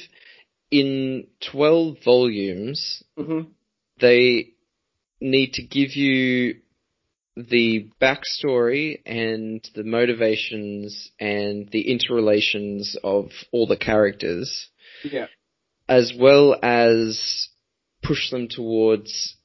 in 0.72 1.28
12 1.52 1.98
volumes, 2.04 3.04
mm-hmm. 3.18 3.50
they 4.00 4.54
need 5.22 5.54
to 5.54 5.64
give 5.64 5.96
you 5.96 6.58
the 7.36 7.90
backstory 8.02 9.02
and 9.06 9.68
the 9.76 9.84
motivations 9.84 11.12
and 11.20 11.70
the 11.72 11.92
interrelations 11.92 12.98
of 13.04 13.30
all 13.52 13.68
the 13.68 13.78
characters. 13.78 14.70
Yeah. 15.04 15.28
As 15.88 16.14
well 16.18 16.58
as 16.64 17.50
push 18.02 18.32
them 18.32 18.48
towards 18.48 19.36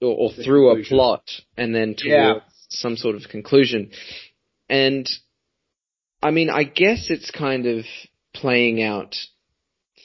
or, 0.00 0.14
or 0.16 0.32
through 0.32 0.68
conclusion. 0.68 0.96
a 0.96 0.96
plot 0.96 1.30
and 1.56 1.74
then 1.74 1.94
towards 1.94 2.04
yeah. 2.06 2.40
some 2.68 2.96
sort 2.96 3.16
of 3.16 3.22
conclusion. 3.30 3.90
And 4.68 5.08
I 6.22 6.30
mean, 6.30 6.50
I 6.50 6.64
guess 6.64 7.06
it's 7.08 7.30
kind 7.30 7.66
of 7.66 7.84
playing 8.34 8.82
out 8.82 9.16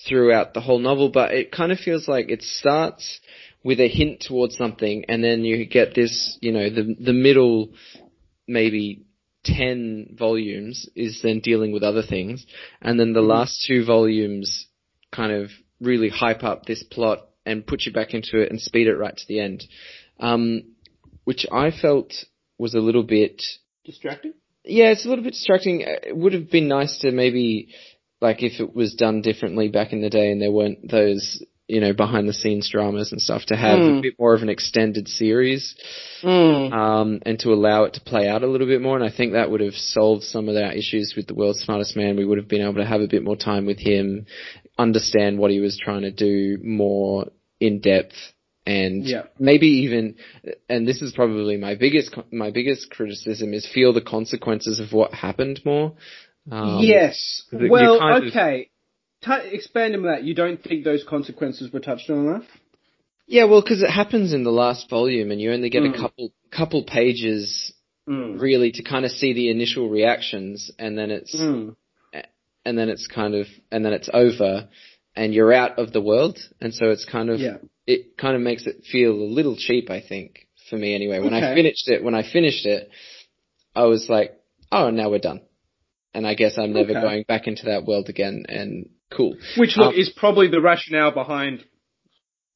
throughout 0.08 0.54
the 0.54 0.62
whole 0.62 0.80
novel, 0.80 1.10
but 1.10 1.34
it 1.34 1.52
kind 1.52 1.72
of 1.72 1.80
feels 1.80 2.08
like 2.08 2.30
it 2.30 2.42
starts 2.42 3.20
with 3.64 3.80
a 3.80 3.88
hint 3.88 4.24
towards 4.28 4.56
something, 4.56 5.06
and 5.10 5.24
then 5.24 5.44
you 5.44 5.66
get 5.66 5.96
this, 5.96 6.38
you 6.42 6.52
know, 6.52 6.70
the 6.70 6.96
the 7.00 7.14
middle 7.14 7.74
maybe 8.48 9.06
ten 9.44 10.16
volumes 10.18 10.88
is 10.96 11.22
then 11.24 11.40
dealing 11.40 11.72
with 11.72 11.84
other 11.84 12.04
things, 12.04 12.46
and 12.82 13.00
then 13.00 13.14
the 13.14 13.20
mm-hmm. 13.20 13.30
last 13.30 13.66
two 13.68 13.84
volumes 13.84 14.68
kind 15.12 15.32
of 15.32 15.50
really 15.82 16.10
hype 16.10 16.44
up 16.44 16.66
this 16.66 16.84
plot 16.84 17.28
and 17.46 17.66
put 17.66 17.86
you 17.86 17.92
back 17.92 18.14
into 18.14 18.40
it 18.42 18.50
and 18.50 18.62
speed 18.62 18.88
it 18.88 18.96
right 18.96 19.18
to 19.18 19.28
the 19.28 19.40
end, 19.40 19.64
um, 20.20 20.64
which 21.24 21.46
I 21.52 21.72
felt 21.72 22.14
was 22.58 22.74
a 22.74 22.80
little 22.80 23.04
bit 23.04 23.42
distracting. 23.84 24.34
Yeah, 24.66 24.92
it's 24.92 25.06
a 25.06 25.10
little 25.10 25.24
bit 25.24 25.34
distracting. 25.34 25.82
It 25.82 26.16
would 26.16 26.34
have 26.34 26.50
been 26.50 26.68
nice 26.68 26.98
to 27.00 27.12
maybe, 27.12 27.70
like, 28.22 28.44
if 28.44 28.60
it 28.60 28.76
was 28.76 28.94
done 28.96 29.22
differently 29.22 29.68
back 29.70 29.94
in 29.94 30.02
the 30.02 30.10
day 30.10 30.32
and 30.32 30.42
there 30.42 30.52
weren't 30.52 30.90
those 30.90 31.44
you 31.68 31.80
know, 31.82 31.94
behind 31.94 32.30
the 32.30 32.34
scenes 32.34 32.70
dramas 32.70 33.12
and 33.12 33.20
stuff 33.20 33.44
to 33.46 33.56
have 33.56 33.80
Mm. 33.80 33.98
a 33.98 34.02
bit 34.04 34.14
more 34.20 34.36
of 34.36 34.44
an 34.44 34.50
extended 34.50 35.08
series, 35.08 35.76
um, 36.72 37.22
and 37.26 37.40
to 37.40 37.52
allow 37.54 37.86
it 37.86 37.94
to 37.94 38.02
play 38.02 38.28
out 38.28 38.44
a 38.44 38.48
little 38.48 38.68
bit 38.68 38.82
more. 38.84 38.96
And 38.96 39.04
I 39.04 39.10
think 39.10 39.34
that 39.34 39.50
would 39.50 39.62
have 39.62 39.74
solved 39.76 40.22
some 40.24 40.48
of 40.48 40.56
our 40.56 40.72
issues 40.74 41.16
with 41.16 41.26
the 41.26 41.34
world's 41.34 41.62
smartest 41.62 41.96
man. 41.96 42.18
We 42.18 42.26
would 42.26 42.38
have 42.38 42.48
been 42.48 42.62
able 42.62 42.76
to 42.76 42.86
have 42.86 43.02
a 43.02 43.08
bit 43.08 43.24
more 43.24 43.36
time 43.36 43.66
with 43.66 43.80
him, 43.80 44.28
understand 44.78 45.40
what 45.40 45.50
he 45.50 45.60
was 45.60 45.76
trying 45.76 46.04
to 46.04 46.12
do 46.12 46.60
more 46.64 47.32
in 47.60 47.80
depth. 47.80 48.14
And 48.66 49.06
Yeah. 49.06 49.24
maybe 49.38 49.68
even, 49.84 50.16
and 50.68 50.88
this 50.88 51.02
is 51.02 51.14
probably 51.14 51.56
my 51.58 51.76
biggest, 51.76 52.16
my 52.32 52.50
biggest 52.50 52.90
criticism 52.90 53.54
is 53.54 53.68
feel 53.68 53.94
the 53.94 54.02
consequences 54.02 54.80
of 54.80 54.92
what 54.92 55.14
happened 55.14 55.62
more. 55.66 55.94
Um, 56.50 56.80
yes. 56.84 57.44
Well, 57.52 58.00
kind 58.00 58.24
of- 58.24 58.30
okay. 58.30 58.70
T- 59.24 59.50
expand 59.56 59.96
on 59.96 60.04
that. 60.04 60.24
You 60.24 60.34
don't 60.34 60.62
think 60.64 60.84
those 60.84 61.04
consequences 61.04 61.72
were 61.72 61.80
touched 61.80 62.10
on 62.10 62.28
enough? 62.28 62.46
Yeah, 63.28 63.46
well, 63.46 63.62
because 63.62 63.82
it 63.82 63.90
happens 63.90 64.34
in 64.34 64.44
the 64.44 64.52
last 64.52 64.88
volume, 64.90 65.32
and 65.32 65.42
you 65.42 65.52
only 65.52 65.70
get 65.72 65.82
Mm. 65.84 65.96
a 65.96 65.98
couple 65.98 66.32
couple 66.52 66.84
pages 66.84 67.74
Mm. 68.08 68.40
really 68.40 68.72
to 68.72 68.84
kind 68.84 69.04
of 69.04 69.12
see 69.12 69.34
the 69.34 69.50
initial 69.50 69.90
reactions, 69.90 70.70
and 70.78 70.96
then 70.98 71.10
it's 71.10 71.36
Mm. 71.36 71.76
and 72.66 72.78
then 72.78 72.90
it's 72.90 73.08
kind 73.08 73.34
of 73.34 73.48
and 73.72 73.84
then 73.84 73.94
it's 73.94 74.10
over, 74.14 74.68
and 75.16 75.34
you're 75.34 75.52
out 75.54 75.80
of 75.80 75.92
the 75.92 76.02
world, 76.02 76.38
and 76.62 76.74
so 76.74 76.92
it's 76.92 77.06
kind 77.06 77.30
of 77.32 77.40
Yeah. 77.40 77.58
It 77.88 78.18
kind 78.18 78.36
of 78.36 78.42
makes 78.42 78.66
it 78.66 78.84
feel 78.92 79.12
a 79.14 79.30
little 79.38 79.56
cheap, 79.56 79.90
I 79.90 80.02
think, 80.02 80.48
for 80.70 80.78
me 80.78 80.96
anyway. 80.96 81.20
When 81.20 81.34
I 81.34 81.54
finished 81.54 81.88
it, 81.88 82.04
when 82.04 82.16
I 82.16 82.24
finished 82.24 82.66
it, 82.66 82.90
I 83.76 83.84
was 83.86 84.08
like, 84.10 84.32
oh, 84.72 84.90
now 84.90 85.10
we're 85.10 85.20
done, 85.20 85.42
and 86.14 86.26
I 86.26 86.34
guess 86.34 86.58
I'm 86.58 86.74
never 86.74 86.92
Okay. 86.92 87.02
going 87.02 87.24
back 87.28 87.48
into 87.48 87.66
that 87.66 87.86
world 87.86 88.10
again. 88.10 88.46
And 88.48 88.90
cool. 89.12 89.36
Which 89.58 89.78
look 89.78 89.94
Um, 89.94 90.00
is 90.00 90.10
probably 90.10 90.48
the 90.48 90.62
rationale 90.62 91.12
behind 91.12 91.64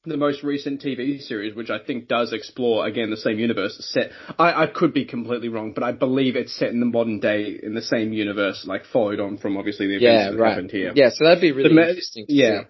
the 0.06 0.16
most 0.16 0.42
recent 0.42 0.80
TV 0.82 1.20
series, 1.20 1.54
which 1.54 1.68
I 1.68 1.78
think 1.78 2.08
does 2.08 2.32
explore 2.32 2.86
again 2.86 3.10
the 3.10 3.18
same 3.18 3.38
universe. 3.38 3.76
Set, 3.92 4.10
I, 4.38 4.62
I 4.62 4.66
could 4.66 4.94
be 4.94 5.04
completely 5.04 5.48
wrong, 5.50 5.72
but 5.74 5.84
I 5.84 5.92
believe 5.92 6.36
it's 6.36 6.56
set 6.58 6.70
in 6.70 6.80
the 6.80 6.86
modern 6.86 7.20
day 7.20 7.60
in 7.62 7.74
the 7.74 7.82
same 7.82 8.12
universe, 8.14 8.64
like 8.66 8.86
followed 8.86 9.20
on 9.20 9.36
from 9.36 9.58
obviously 9.58 9.88
the 9.88 9.96
events 9.96 10.04
yeah, 10.24 10.30
that 10.30 10.38
right. 10.38 10.50
happened 10.50 10.70
here. 10.70 10.92
Yeah, 10.94 11.10
so 11.10 11.24
that'd 11.24 11.42
be 11.42 11.52
really 11.52 11.74
The 11.74 11.88
interesting. 11.88 12.26
To 12.26 12.32
yeah. 12.32 12.60
see. 12.62 12.66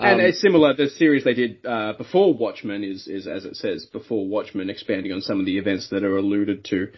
And 0.00 0.20
Um, 0.20 0.26
it's 0.26 0.40
similar. 0.40 0.74
The 0.74 0.88
series 0.88 1.24
they 1.24 1.34
did 1.34 1.64
uh, 1.64 1.94
before 1.98 2.34
Watchmen 2.34 2.84
is, 2.84 3.06
is 3.08 3.26
as 3.26 3.44
it 3.44 3.56
says 3.56 3.86
before 3.86 4.26
Watchmen, 4.26 4.70
expanding 4.70 5.12
on 5.12 5.20
some 5.20 5.40
of 5.40 5.46
the 5.46 5.58
events 5.58 5.88
that 5.90 6.04
are 6.04 6.16
alluded 6.16 6.64
to 6.66 6.88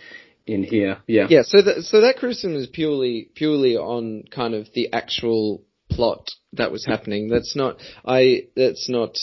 in 0.46 0.62
here. 0.62 0.98
Yeah. 1.06 1.26
Yeah, 1.28 1.42
so 1.42 1.61
that 1.62 1.82
so 1.82 2.00
that 2.02 2.16
criticism 2.16 2.54
is 2.54 2.66
purely 2.68 3.28
purely 3.35 3.76
on 3.76 4.24
kind 4.30 4.54
of 4.54 4.68
the 4.74 4.92
actual 4.92 5.62
plot 5.90 6.30
that 6.52 6.70
was 6.72 6.85
happening. 6.85 7.28
That's 7.28 7.56
not 7.56 7.80
I 8.04 8.44
that's 8.56 8.88
not 8.88 9.16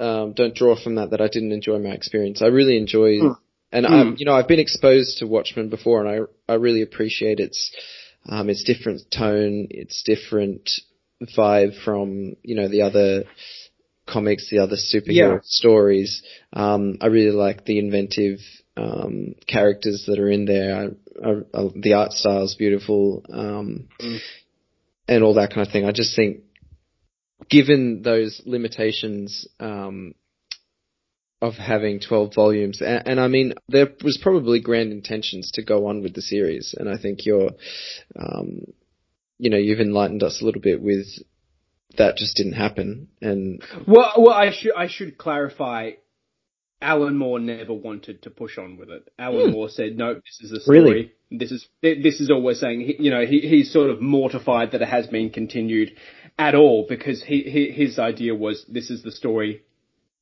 um 0.00 0.32
don't 0.32 0.54
draw 0.54 0.74
from 0.76 0.96
that 0.96 1.10
that 1.10 1.20
I 1.20 1.28
didn't 1.28 1.52
enjoy 1.52 1.78
my 1.78 1.90
experience. 1.90 2.40
I 2.42 2.46
really 2.46 2.76
enjoy 2.78 3.18
Mm. 3.20 3.36
and 3.72 3.86
Mm. 3.86 3.90
I'm 3.90 4.16
you 4.18 4.26
know 4.26 4.34
I've 4.34 4.48
been 4.48 4.60
exposed 4.60 5.18
to 5.18 5.26
Watchmen 5.26 5.68
before 5.68 6.04
and 6.04 6.08
I 6.48 6.52
I 6.52 6.56
really 6.56 6.82
appreciate 6.82 7.40
its 7.40 7.70
um 8.28 8.48
its 8.48 8.64
different 8.64 9.10
tone, 9.10 9.68
its 9.70 10.02
different 10.02 10.70
vibe 11.22 11.82
from, 11.84 12.34
you 12.42 12.54
know, 12.54 12.68
the 12.68 12.82
other 12.82 13.24
comics, 14.06 14.48
the 14.50 14.58
other 14.58 14.76
superhero 14.76 15.14
Yeah. 15.14 15.38
stories. 15.42 16.22
Um, 16.52 16.98
I 17.00 17.06
really 17.06 17.32
like 17.32 17.64
the 17.64 17.78
inventive 17.78 18.38
um, 18.76 19.34
characters 19.46 20.04
that 20.06 20.18
are 20.18 20.30
in 20.30 20.44
there. 20.44 20.74
I, 20.74 21.28
I, 21.28 21.32
I, 21.52 21.68
the 21.74 21.94
art 21.94 22.12
style 22.12 22.44
is 22.44 22.54
beautiful, 22.54 23.24
um, 23.30 23.88
Mm. 24.00 24.20
and 25.08 25.24
all 25.24 25.34
that 25.34 25.50
kind 25.52 25.66
of 25.66 25.72
thing. 25.72 25.84
I 25.84 25.92
just 25.92 26.14
think, 26.14 26.42
given 27.50 28.02
those 28.02 28.40
limitations 28.46 29.48
um, 29.58 30.14
of 31.42 31.54
having 31.54 31.98
twelve 32.00 32.34
volumes, 32.34 32.80
and, 32.80 33.02
and 33.06 33.20
I 33.20 33.26
mean, 33.28 33.54
there 33.68 33.88
was 34.04 34.18
probably 34.22 34.60
grand 34.60 34.92
intentions 34.92 35.50
to 35.54 35.64
go 35.64 35.86
on 35.88 36.02
with 36.02 36.14
the 36.14 36.22
series, 36.22 36.74
and 36.78 36.88
I 36.88 36.98
think 36.98 37.26
you're, 37.26 37.50
um, 38.16 38.60
you 39.38 39.50
know, 39.50 39.56
you've 39.56 39.80
enlightened 39.80 40.22
us 40.22 40.40
a 40.40 40.44
little 40.44 40.60
bit 40.60 40.82
with 40.82 41.06
that 41.96 42.16
just 42.16 42.36
didn't 42.36 42.52
happen, 42.52 43.08
and 43.20 43.62
Well, 43.86 44.12
well, 44.18 44.34
I 44.34 44.50
should 44.52 44.74
I 44.76 44.88
should 44.88 45.16
clarify. 45.18 45.92
Alan 46.80 47.16
Moore 47.16 47.40
never 47.40 47.72
wanted 47.72 48.22
to 48.22 48.30
push 48.30 48.56
on 48.56 48.76
with 48.76 48.88
it. 48.88 49.08
Alan 49.18 49.46
Hmm. 49.46 49.52
Moore 49.52 49.68
said, 49.68 49.96
"No, 49.98 50.14
this 50.14 50.38
is 50.42 50.50
the 50.50 50.60
story. 50.60 50.80
Really? 50.80 51.12
This 51.30 51.50
is 51.50 51.66
this 51.82 52.20
is 52.20 52.30
all 52.30 52.40
we're 52.40 52.54
saying." 52.54 52.82
He, 52.82 52.96
you 53.00 53.10
know, 53.10 53.26
he 53.26 53.40
he's 53.40 53.72
sort 53.72 53.90
of 53.90 54.00
mortified 54.00 54.70
that 54.72 54.82
it 54.82 54.88
has 54.88 55.08
been 55.08 55.30
continued 55.30 55.96
at 56.38 56.54
all 56.54 56.86
because 56.88 57.20
he, 57.22 57.42
he 57.42 57.70
his 57.72 57.98
idea 57.98 58.34
was 58.34 58.64
this 58.68 58.90
is 58.90 59.02
the 59.02 59.10
story. 59.10 59.62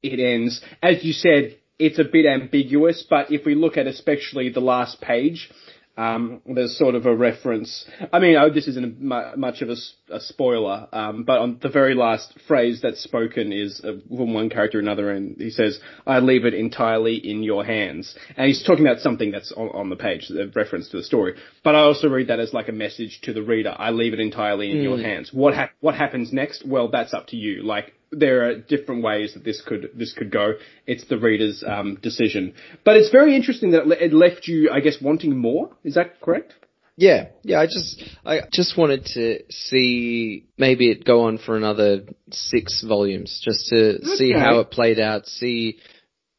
It 0.02 0.18
ends 0.18 0.62
as 0.82 1.04
you 1.04 1.12
said. 1.12 1.56
It's 1.78 1.98
a 1.98 2.04
bit 2.04 2.24
ambiguous, 2.24 3.02
but 3.02 3.30
if 3.30 3.44
we 3.44 3.54
look 3.54 3.76
at 3.76 3.86
especially 3.86 4.48
the 4.48 4.60
last 4.62 4.98
page, 5.02 5.50
um, 5.96 6.42
there's 6.46 6.76
sort 6.76 6.94
of 6.94 7.06
a 7.06 7.14
reference. 7.16 7.86
I 8.12 8.18
mean, 8.18 8.36
oh, 8.36 8.50
this 8.50 8.68
isn't 8.68 9.00
mu- 9.00 9.36
much 9.36 9.62
of 9.62 9.70
a 9.70 10.20
spoiler, 10.20 10.88
um, 10.92 11.24
but 11.24 11.38
on 11.38 11.58
the 11.62 11.70
very 11.70 11.94
last 11.94 12.34
phrase 12.46 12.80
that's 12.82 13.00
spoken 13.00 13.52
is 13.52 13.80
uh, 13.82 13.92
from 14.08 14.34
one 14.34 14.50
character 14.50 14.78
to 14.80 14.84
another, 14.84 15.10
and 15.10 15.36
he 15.38 15.50
says, 15.50 15.80
"I 16.06 16.18
leave 16.18 16.44
it 16.44 16.54
entirely 16.54 17.16
in 17.16 17.42
your 17.42 17.64
hands." 17.64 18.14
And 18.36 18.46
he's 18.46 18.62
talking 18.62 18.86
about 18.86 19.00
something 19.00 19.30
that's 19.30 19.52
on, 19.52 19.68
on 19.70 19.88
the 19.88 19.96
page, 19.96 20.28
the 20.28 20.52
reference 20.54 20.88
to 20.90 20.98
the 20.98 21.02
story. 21.02 21.34
But 21.64 21.74
I 21.74 21.80
also 21.80 22.08
read 22.08 22.28
that 22.28 22.40
as 22.40 22.52
like 22.52 22.68
a 22.68 22.72
message 22.72 23.20
to 23.22 23.32
the 23.32 23.42
reader: 23.42 23.74
"I 23.76 23.90
leave 23.90 24.12
it 24.12 24.20
entirely 24.20 24.70
in 24.70 24.82
your 24.82 24.98
hands." 24.98 25.32
What 25.32 25.54
hap- 25.54 25.72
what 25.80 25.94
happens 25.94 26.32
next? 26.32 26.66
Well, 26.66 26.88
that's 26.88 27.14
up 27.14 27.28
to 27.28 27.36
you. 27.36 27.62
Like 27.62 27.94
there 28.12 28.48
are 28.48 28.56
different 28.56 29.02
ways 29.02 29.34
that 29.34 29.44
this 29.44 29.60
could 29.66 29.90
this 29.94 30.12
could 30.12 30.30
go. 30.30 30.54
It's 30.86 31.06
the 31.08 31.18
reader's 31.18 31.64
um, 31.66 31.98
decision. 32.02 32.54
But 32.84 32.96
it's 32.96 33.10
very 33.10 33.34
interesting 33.34 33.72
that 33.72 33.86
it 34.02 34.12
left 34.12 34.46
you, 34.48 34.70
I 34.70 34.80
guess, 34.80 34.98
wanting 35.00 35.36
more. 35.36 35.70
Is 35.84 35.94
that 35.94 36.20
correct? 36.20 36.54
Yeah, 36.98 37.26
yeah. 37.42 37.60
I 37.60 37.66
just, 37.66 38.02
I 38.24 38.40
just 38.52 38.78
wanted 38.78 39.04
to 39.14 39.40
see 39.50 40.46
maybe 40.56 40.90
it 40.90 41.04
go 41.04 41.24
on 41.24 41.36
for 41.36 41.54
another 41.54 42.04
six 42.30 42.82
volumes, 42.82 43.42
just 43.44 43.68
to 43.68 44.02
see 44.16 44.32
how 44.32 44.60
it 44.60 44.70
played 44.70 44.98
out, 44.98 45.26
see 45.26 45.78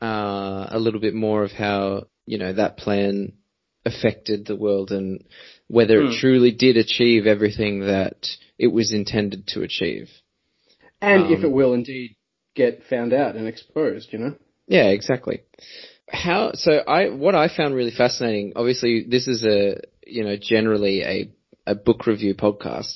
uh, 0.01 0.65
a 0.71 0.79
little 0.79 0.99
bit 0.99 1.13
more 1.13 1.43
of 1.43 1.51
how 1.51 2.07
you 2.25 2.39
know 2.39 2.53
that 2.53 2.77
plan 2.77 3.33
affected 3.85 4.45
the 4.45 4.55
world 4.55 4.91
and 4.91 5.23
whether 5.67 6.01
Hmm. 6.01 6.07
it 6.07 6.19
truly 6.19 6.51
did 6.51 6.75
achieve 6.77 7.27
everything 7.27 7.81
that 7.81 8.27
it 8.57 8.67
was 8.67 8.91
intended 8.91 9.47
to 9.49 9.61
achieve. 9.61 10.09
And 11.01 11.31
if 11.31 11.39
Um, 11.39 11.45
it 11.45 11.51
will 11.51 11.73
indeed 11.73 12.15
get 12.55 12.83
found 12.89 13.13
out 13.13 13.35
and 13.35 13.47
exposed, 13.47 14.11
you 14.11 14.19
know. 14.19 14.35
Yeah, 14.67 14.89
exactly. 14.89 15.41
How 16.09 16.53
so 16.53 16.71
I 16.71 17.09
what 17.09 17.35
I 17.35 17.47
found 17.49 17.75
really 17.75 17.91
fascinating, 17.91 18.53
obviously 18.55 19.05
this 19.07 19.27
is 19.27 19.43
a 19.45 19.79
you 20.05 20.23
know, 20.23 20.37
generally 20.37 21.01
a 21.03 21.31
a 21.65 21.75
book 21.75 22.07
review 22.07 22.33
podcast. 22.33 22.93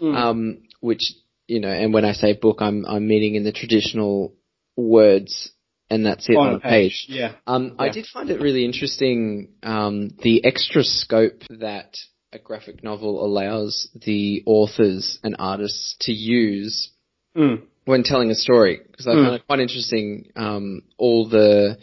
Mm. 0.00 0.16
Um 0.16 0.58
which 0.80 1.12
you 1.46 1.60
know, 1.60 1.68
and 1.68 1.92
when 1.94 2.04
I 2.04 2.12
say 2.12 2.32
book 2.32 2.58
I'm 2.60 2.84
I'm 2.86 3.06
meaning 3.06 3.34
in 3.34 3.44
the 3.44 3.52
traditional 3.52 4.34
words 4.76 5.52
and 5.88 6.04
that's 6.04 6.28
it 6.28 6.34
on, 6.36 6.54
a 6.54 6.60
page. 6.60 7.06
Yeah. 7.08 7.32
Um 7.46 7.76
I 7.78 7.90
did 7.90 8.06
find 8.06 8.30
it 8.30 8.40
really 8.40 8.64
interesting 8.64 9.50
um 9.62 10.10
the 10.22 10.44
extra 10.44 10.82
scope 10.82 11.42
that 11.50 11.96
a 12.32 12.38
graphic 12.38 12.82
novel 12.82 13.24
allows 13.24 13.88
the 13.94 14.42
authors 14.46 15.18
and 15.22 15.36
artists 15.38 15.96
to 16.00 16.12
use 16.12 16.90
Mm. 17.36 17.62
when 17.84 18.02
telling 18.02 18.30
a 18.30 18.34
story 18.34 18.80
because 18.90 19.06
I 19.06 19.12
Mm. 19.14 19.22
found 19.24 19.34
it 19.36 19.46
quite 19.46 19.60
interesting. 19.60 20.30
Um, 20.34 20.82
all 20.98 21.28
the 21.28 21.78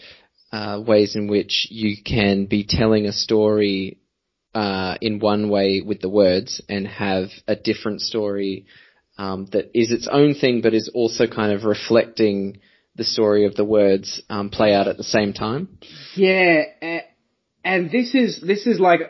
uh, 0.52 0.82
ways 0.86 1.16
in 1.16 1.28
which 1.28 1.68
you 1.70 1.96
can 2.04 2.46
be 2.46 2.64
telling 2.64 3.06
a 3.06 3.12
story 3.12 3.98
uh, 4.54 4.98
in 5.02 5.20
one 5.20 5.50
way 5.50 5.82
with 5.82 6.02
the 6.02 6.10
words 6.10 6.62
and 6.70 6.88
have 6.88 7.30
a 7.48 7.56
different 7.56 8.02
story 8.02 8.66
um, 9.18 9.48
that 9.52 9.70
is 9.74 9.92
its 9.92 10.08
own 10.08 10.34
thing, 10.34 10.62
but 10.62 10.74
is 10.74 10.90
also 10.94 11.28
kind 11.28 11.52
of 11.54 11.64
reflecting 11.64 12.60
the 12.96 13.04
story 13.04 13.46
of 13.46 13.56
the 13.56 13.66
words 13.66 14.22
um, 14.30 14.50
play 14.50 14.74
out 14.74 14.88
at 14.88 14.98
the 14.98 15.04
same 15.04 15.34
time. 15.34 15.68
Yeah, 16.16 16.64
and 17.64 17.90
this 17.90 18.14
is 18.14 18.42
this 18.42 18.68
is 18.68 18.80
like 18.80 19.02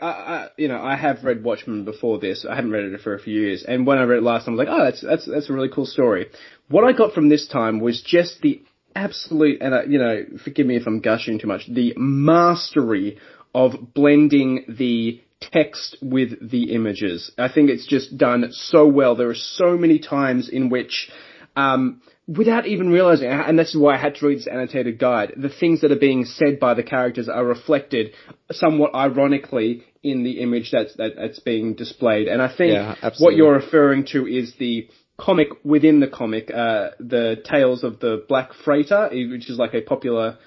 you 0.56 0.68
know 0.68 0.80
I 0.80 0.96
have 0.96 1.24
read 1.24 1.42
Watchmen 1.42 1.84
before 1.84 2.18
this. 2.18 2.46
I 2.48 2.54
haven't 2.54 2.70
read 2.70 2.84
it 2.84 3.00
for 3.00 3.14
a 3.14 3.18
few 3.18 3.40
years, 3.40 3.64
and 3.66 3.86
when 3.86 3.98
I 3.98 4.04
read 4.04 4.18
it 4.18 4.22
last 4.22 4.44
time, 4.44 4.54
I 4.54 4.56
was 4.56 4.66
like, 4.66 4.76
oh, 4.76 4.84
that's 4.84 5.00
that's 5.00 5.26
that's 5.26 5.50
a 5.50 5.52
really 5.52 5.68
cool 5.68 5.86
story. 5.86 6.28
What 6.68 6.84
I 6.84 6.92
got 6.92 7.12
from 7.14 7.28
this 7.28 7.48
time 7.48 7.80
was 7.80 8.02
just 8.02 8.40
the 8.42 8.62
absolute, 8.94 9.60
and 9.60 9.74
uh, 9.74 9.82
you 9.88 9.98
know, 9.98 10.24
forgive 10.44 10.66
me 10.66 10.76
if 10.76 10.86
I'm 10.86 11.00
gushing 11.00 11.38
too 11.38 11.48
much, 11.48 11.62
the 11.68 11.94
mastery 11.96 13.18
of 13.54 13.94
blending 13.94 14.64
the 14.68 15.20
text 15.40 15.96
with 16.00 16.50
the 16.50 16.74
images. 16.74 17.32
I 17.36 17.48
think 17.52 17.70
it's 17.70 17.86
just 17.86 18.16
done 18.16 18.46
so 18.50 18.86
well. 18.86 19.16
There 19.16 19.28
are 19.28 19.34
so 19.34 19.76
many 19.76 19.98
times 19.98 20.48
in 20.48 20.68
which 20.70 21.10
um, 21.56 22.02
without 22.26 22.66
even 22.66 22.90
realizing, 22.90 23.28
and 23.28 23.58
this 23.58 23.70
is 23.70 23.76
why 23.76 23.94
I 23.94 23.98
had 23.98 24.16
to 24.16 24.26
read 24.26 24.38
this 24.38 24.46
annotated 24.46 24.98
guide, 24.98 25.34
the 25.36 25.48
things 25.48 25.82
that 25.82 25.92
are 25.92 25.98
being 25.98 26.24
said 26.24 26.58
by 26.58 26.74
the 26.74 26.82
characters 26.82 27.28
are 27.28 27.44
reflected 27.44 28.12
somewhat 28.50 28.94
ironically 28.94 29.84
in 30.02 30.22
the 30.22 30.40
image 30.40 30.70
that's 30.70 30.94
that, 30.96 31.12
that's 31.16 31.40
being 31.40 31.74
displayed. 31.74 32.28
And 32.28 32.40
I 32.40 32.48
think 32.48 32.72
Yeah, 32.72 32.94
what 33.18 33.36
you're 33.36 33.54
referring 33.54 34.06
to 34.12 34.26
is 34.26 34.54
the 34.58 34.88
comic 35.18 35.48
within 35.64 36.00
the 36.00 36.08
comic, 36.08 36.50
uh, 36.50 36.90
the 36.98 37.42
Tales 37.44 37.84
of 37.84 38.00
the 38.00 38.24
Black 38.28 38.52
Freighter, 38.64 39.08
which 39.10 39.50
is 39.50 39.58
like 39.58 39.74
a 39.74 39.80
popular 39.80 40.38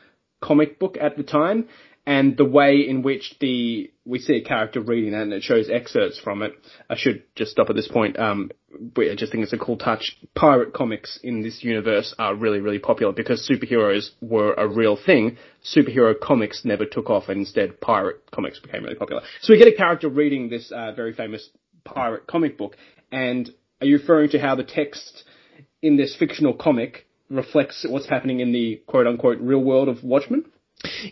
comic 0.41 0.79
book 0.79 0.97
at 0.99 1.17
the 1.17 1.23
time, 1.23 1.67
and 2.07 2.37
the 2.37 2.45
way 2.45 2.85
in 2.87 3.01
which 3.01 3.35
the 3.41 3.91
we 4.05 4.17
see 4.17 4.37
a 4.37 4.41
character 4.41 4.79
reading 4.79 5.11
that 5.11 5.23
and 5.23 5.33
it 5.33 5.43
shows 5.43 5.69
excerpts 5.69 6.17
from 6.17 6.41
it. 6.41 6.53
I 6.89 6.95
should 6.95 7.23
just 7.35 7.51
stop 7.51 7.69
at 7.69 7.75
this 7.75 7.89
point. 7.89 8.17
Um, 8.17 8.49
I 8.97 9.15
just 9.15 9.33
think 9.33 9.43
it's 9.43 9.51
a 9.51 9.57
cool 9.57 9.77
touch. 9.77 10.15
Pirate 10.33 10.73
comics 10.73 11.19
in 11.21 11.41
this 11.41 11.65
universe 11.65 12.15
are 12.17 12.33
really, 12.33 12.61
really 12.61 12.79
popular 12.79 13.11
because 13.11 13.47
superheroes 13.47 14.11
were 14.21 14.53
a 14.53 14.65
real 14.65 14.95
thing. 14.95 15.37
Superhero 15.61 16.17
comics 16.17 16.63
never 16.63 16.85
took 16.85 17.09
off, 17.09 17.27
and 17.27 17.39
instead 17.39 17.81
pirate 17.81 18.21
comics 18.31 18.59
became 18.61 18.83
really 18.83 18.95
popular. 18.95 19.23
So 19.41 19.51
we 19.51 19.59
get 19.59 19.67
a 19.67 19.75
character 19.75 20.07
reading 20.07 20.49
this 20.49 20.71
uh, 20.71 20.93
very 20.93 21.11
famous 21.11 21.49
pirate 21.83 22.25
comic 22.25 22.57
book, 22.57 22.77
and 23.11 23.49
are 23.81 23.87
you 23.87 23.97
referring 23.97 24.29
to 24.29 24.39
how 24.39 24.55
the 24.55 24.63
text 24.63 25.25
in 25.81 25.97
this 25.97 26.15
fictional 26.15 26.53
comic 26.53 27.05
reflects 27.29 27.85
what's 27.87 28.07
happening 28.07 28.39
in 28.39 28.53
the 28.53 28.81
quote 28.87 29.07
unquote 29.07 29.39
real 29.41 29.61
world 29.61 29.89
of 29.89 30.05
Watchmen? 30.05 30.45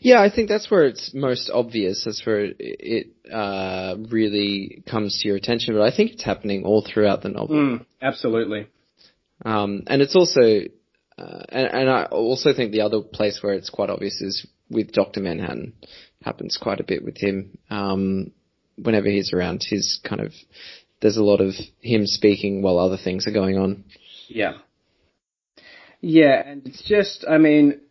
Yeah, 0.01 0.21
I 0.21 0.29
think 0.33 0.47
that's 0.47 0.69
where 0.69 0.85
it's 0.85 1.13
most 1.13 1.49
obvious. 1.51 2.03
That's 2.05 2.23
where 2.25 2.51
it 2.59 3.07
uh, 3.31 3.95
really 4.09 4.83
comes 4.89 5.19
to 5.19 5.27
your 5.27 5.37
attention. 5.37 5.75
But 5.75 5.81
I 5.81 5.95
think 5.95 6.11
it's 6.11 6.23
happening 6.23 6.63
all 6.63 6.85
throughout 6.85 7.23
the 7.23 7.29
novel. 7.29 7.55
Mm, 7.55 7.85
absolutely. 8.01 8.67
Um, 9.43 9.83
and 9.87 10.01
it's 10.01 10.15
also, 10.15 10.61
uh, 11.17 11.43
and, 11.49 11.67
and, 11.67 11.89
I 11.89 12.03
also 12.05 12.53
think 12.53 12.71
the 12.71 12.81
other 12.81 13.01
place 13.01 13.39
where 13.41 13.53
it's 13.53 13.69
quite 13.69 13.89
obvious 13.89 14.21
is 14.21 14.47
with 14.69 14.91
Doctor 14.91 15.19
Manhattan. 15.19 15.73
Happens 16.23 16.57
quite 16.61 16.79
a 16.79 16.83
bit 16.85 17.03
with 17.03 17.17
him. 17.17 17.57
Um, 17.69 18.31
whenever 18.77 19.07
he's 19.07 19.33
around, 19.33 19.63
he's 19.67 19.99
kind 20.03 20.21
of 20.21 20.31
there's 21.01 21.17
a 21.17 21.23
lot 21.23 21.41
of 21.41 21.53
him 21.81 22.05
speaking 22.05 22.61
while 22.61 22.79
other 22.79 22.97
things 22.97 23.27
are 23.27 23.31
going 23.31 23.57
on. 23.57 23.83
Yeah. 24.27 24.53
Yeah, 26.01 26.41
and 26.45 26.65
it's 26.65 26.83
just, 26.83 27.25
I 27.27 27.37
mean, 27.37 27.81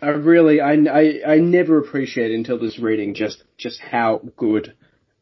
I 0.00 0.08
really, 0.08 0.60
I, 0.60 0.72
I, 0.72 1.34
I 1.34 1.38
never 1.38 1.78
appreciated 1.78 2.36
until 2.36 2.58
this 2.58 2.78
reading 2.78 3.14
just, 3.14 3.44
just 3.56 3.80
how 3.80 4.20
good 4.36 4.74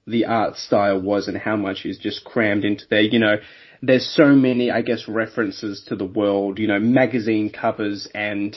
the 0.06 0.24
art 0.24 0.56
style 0.56 1.00
was 1.00 1.28
and 1.28 1.36
how 1.36 1.56
much 1.56 1.84
is 1.84 1.98
just 1.98 2.24
crammed 2.24 2.64
into 2.64 2.84
there. 2.90 3.02
You 3.02 3.18
know, 3.18 3.36
there's 3.82 4.06
so 4.06 4.28
many, 4.28 4.70
I 4.70 4.82
guess, 4.82 5.06
references 5.06 5.84
to 5.88 5.96
the 5.96 6.06
world, 6.06 6.58
you 6.58 6.66
know, 6.66 6.80
magazine 6.80 7.50
covers 7.50 8.08
and, 8.14 8.56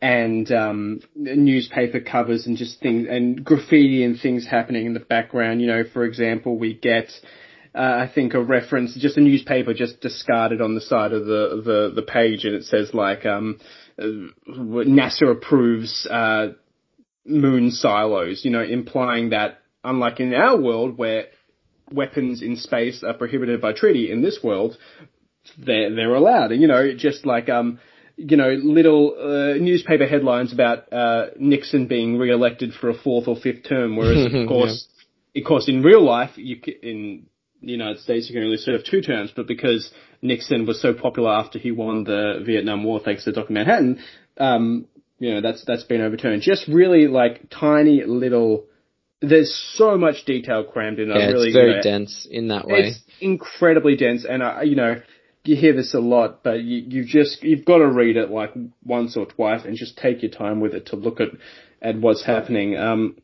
and, 0.00 0.50
um, 0.52 1.00
newspaper 1.14 2.00
covers 2.00 2.46
and 2.46 2.56
just 2.56 2.80
things, 2.80 3.06
and 3.10 3.44
graffiti 3.44 4.04
and 4.04 4.18
things 4.18 4.46
happening 4.46 4.86
in 4.86 4.94
the 4.94 5.00
background. 5.00 5.60
You 5.60 5.66
know, 5.66 5.84
for 5.92 6.04
example, 6.04 6.56
we 6.56 6.74
get, 6.74 7.10
uh, 7.74 8.06
I 8.08 8.10
think 8.12 8.32
a 8.32 8.42
reference, 8.42 8.94
just 8.94 9.18
a 9.18 9.20
newspaper 9.20 9.74
just 9.74 10.00
discarded 10.00 10.62
on 10.62 10.74
the 10.74 10.80
side 10.80 11.12
of 11.12 11.26
the, 11.26 11.62
the, 11.64 11.92
the 11.96 12.02
page 12.02 12.44
and 12.44 12.54
it 12.54 12.64
says 12.64 12.94
like, 12.94 13.26
um, 13.26 13.58
NASA 13.98 15.30
approves 15.30 16.06
uh, 16.10 16.48
moon 17.26 17.70
silos, 17.70 18.44
you 18.44 18.50
know, 18.50 18.62
implying 18.62 19.30
that 19.30 19.58
unlike 19.84 20.20
in 20.20 20.34
our 20.34 20.60
world 20.60 20.96
where 20.96 21.26
weapons 21.90 22.42
in 22.42 22.56
space 22.56 23.02
are 23.02 23.14
prohibited 23.14 23.60
by 23.60 23.72
treaty, 23.72 24.10
in 24.10 24.22
this 24.22 24.38
world 24.42 24.76
they're 25.56 25.94
they're 25.94 26.14
allowed. 26.14 26.52
And 26.52 26.60
you 26.60 26.68
know, 26.68 26.94
just 26.96 27.24
like 27.24 27.48
um, 27.48 27.80
you 28.16 28.36
know, 28.36 28.50
little 28.50 29.14
uh, 29.18 29.58
newspaper 29.58 30.06
headlines 30.06 30.52
about 30.52 30.92
uh, 30.92 31.26
Nixon 31.38 31.86
being 31.86 32.18
re-elected 32.18 32.74
for 32.74 32.90
a 32.90 32.94
fourth 32.94 33.28
or 33.28 33.36
fifth 33.36 33.64
term, 33.68 33.96
whereas 33.96 34.26
of 34.26 34.32
course, 34.48 34.88
yeah. 35.34 35.42
of 35.42 35.46
course, 35.46 35.68
in 35.68 35.82
real 35.82 36.04
life, 36.04 36.32
you 36.36 36.60
in 36.82 37.26
the 37.62 37.72
United 37.72 38.00
States 38.00 38.28
you 38.28 38.34
can 38.34 38.44
only 38.44 38.56
serve 38.56 38.84
two 38.84 39.00
terms, 39.00 39.32
but 39.34 39.46
because 39.46 39.90
Nixon 40.22 40.66
was 40.66 40.80
so 40.80 40.92
popular 40.94 41.30
after 41.30 41.58
he 41.58 41.70
won 41.70 42.04
the 42.04 42.42
Vietnam 42.44 42.84
War 42.84 43.00
thanks 43.00 43.24
to 43.24 43.32
Dr. 43.32 43.52
Manhattan, 43.52 44.00
um, 44.38 44.86
you 45.18 45.34
know, 45.34 45.40
that's, 45.40 45.64
that's 45.66 45.84
been 45.84 46.00
overturned. 46.00 46.42
Just 46.42 46.68
really 46.68 47.08
like 47.08 47.50
tiny 47.50 48.04
little, 48.04 48.66
there's 49.20 49.52
so 49.74 49.98
much 49.98 50.24
detail 50.24 50.64
crammed 50.64 51.00
in. 51.00 51.08
Yeah, 51.08 51.26
really, 51.26 51.48
it's 51.48 51.56
very 51.56 51.70
you 51.70 51.76
know, 51.76 51.82
dense 51.82 52.28
in 52.30 52.48
that 52.48 52.66
way. 52.66 52.78
It's 52.80 53.00
incredibly 53.20 53.96
dense 53.96 54.24
and, 54.24 54.42
uh, 54.42 54.60
you 54.62 54.76
know, 54.76 55.00
you 55.44 55.56
hear 55.56 55.72
this 55.72 55.94
a 55.94 56.00
lot, 56.00 56.42
but 56.42 56.62
you, 56.62 56.84
you 56.86 57.04
just, 57.04 57.42
you've 57.42 57.64
got 57.64 57.78
to 57.78 57.90
read 57.90 58.16
it 58.16 58.30
like 58.30 58.52
once 58.84 59.16
or 59.16 59.26
twice 59.26 59.64
and 59.64 59.76
just 59.76 59.96
take 59.96 60.22
your 60.22 60.30
time 60.30 60.60
with 60.60 60.74
it 60.74 60.86
to 60.86 60.96
look 60.96 61.20
at, 61.20 61.28
at 61.80 61.98
what's 61.98 62.24
happening. 62.24 62.76
Um, 62.76 63.16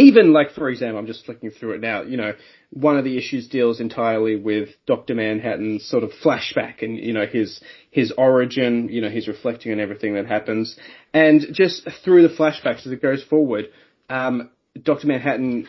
even 0.00 0.32
like, 0.32 0.52
for 0.52 0.68
example, 0.68 0.98
I'm 0.98 1.06
just 1.06 1.24
flicking 1.24 1.50
through 1.50 1.72
it 1.72 1.80
now, 1.80 2.02
you 2.02 2.16
know, 2.16 2.32
one 2.70 2.96
of 2.96 3.04
the 3.04 3.16
issues 3.16 3.48
deals 3.48 3.80
entirely 3.80 4.36
with 4.36 4.70
Dr. 4.86 5.14
Manhattan's 5.14 5.88
sort 5.88 6.04
of 6.04 6.10
flashback 6.24 6.82
and, 6.82 6.98
you 6.98 7.12
know, 7.12 7.26
his, 7.26 7.60
his 7.90 8.12
origin, 8.16 8.88
you 8.90 9.00
know, 9.00 9.08
he's 9.08 9.28
reflecting 9.28 9.72
on 9.72 9.80
everything 9.80 10.14
that 10.14 10.26
happens. 10.26 10.76
And 11.12 11.42
just 11.52 11.88
through 12.04 12.26
the 12.26 12.34
flashbacks 12.34 12.86
as 12.86 12.92
it 12.92 13.02
goes 13.02 13.22
forward, 13.22 13.66
um, 14.08 14.50
Dr. 14.80 15.06
Manhattan 15.06 15.68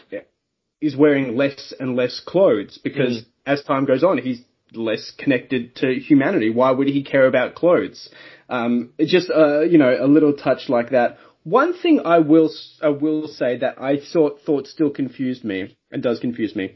is 0.80 0.96
wearing 0.96 1.36
less 1.36 1.74
and 1.80 1.96
less 1.96 2.20
clothes 2.26 2.80
because 2.84 3.22
mm. 3.22 3.26
as 3.46 3.64
time 3.64 3.86
goes 3.86 4.04
on, 4.04 4.18
he's 4.18 4.42
less 4.74 5.12
connected 5.18 5.76
to 5.78 5.94
humanity. 6.00 6.50
Why 6.50 6.72
would 6.72 6.88
he 6.88 7.04
care 7.04 7.28
about 7.28 7.56
clothes? 7.56 8.10
Um, 8.50 8.94
just, 9.00 9.30
uh, 9.30 9.62
you 9.62 9.78
know, 9.78 9.96
a 10.00 10.08
little 10.08 10.34
touch 10.34 10.70
like 10.70 10.92
that. 10.92 11.18
One 11.44 11.74
thing 11.74 12.02
I 12.06 12.20
will 12.20 12.52
I 12.82 12.90
will 12.90 13.28
say 13.28 13.58
that 13.58 13.82
I 13.82 14.00
thought 14.00 14.42
thought 14.46 14.68
still 14.68 14.92
confused 14.92 15.44
me 15.44 15.76
and 15.92 16.04
does 16.04 16.20
confuse 16.20 16.56
me, 16.56 16.76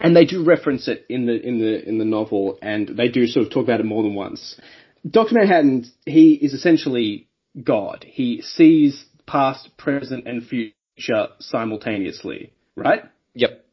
and 0.00 0.16
they 0.16 0.24
do 0.24 0.44
reference 0.44 0.88
it 0.88 1.06
in 1.08 1.26
the 1.26 1.40
in 1.40 1.58
the 1.58 1.88
in 1.88 1.98
the 1.98 2.04
novel, 2.04 2.58
and 2.60 2.88
they 2.88 3.08
do 3.08 3.26
sort 3.26 3.46
of 3.46 3.52
talk 3.52 3.64
about 3.64 3.80
it 3.80 3.86
more 3.86 4.02
than 4.02 4.14
once. 4.14 4.60
Doctor 5.08 5.36
Manhattan, 5.36 5.86
he 6.04 6.34
is 6.34 6.52
essentially 6.52 7.28
God. 7.62 8.04
He 8.06 8.42
sees 8.42 9.04
past, 9.26 9.76
present, 9.76 10.26
and 10.26 10.44
future 10.46 11.28
simultaneously, 11.38 12.52
right? 12.76 13.04
Yep. 13.34 13.64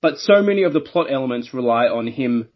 But 0.00 0.18
so 0.18 0.42
many 0.42 0.62
of 0.62 0.72
the 0.72 0.80
plot 0.80 1.06
elements 1.10 1.52
rely 1.52 1.86
on 1.86 2.06
him 2.06 2.48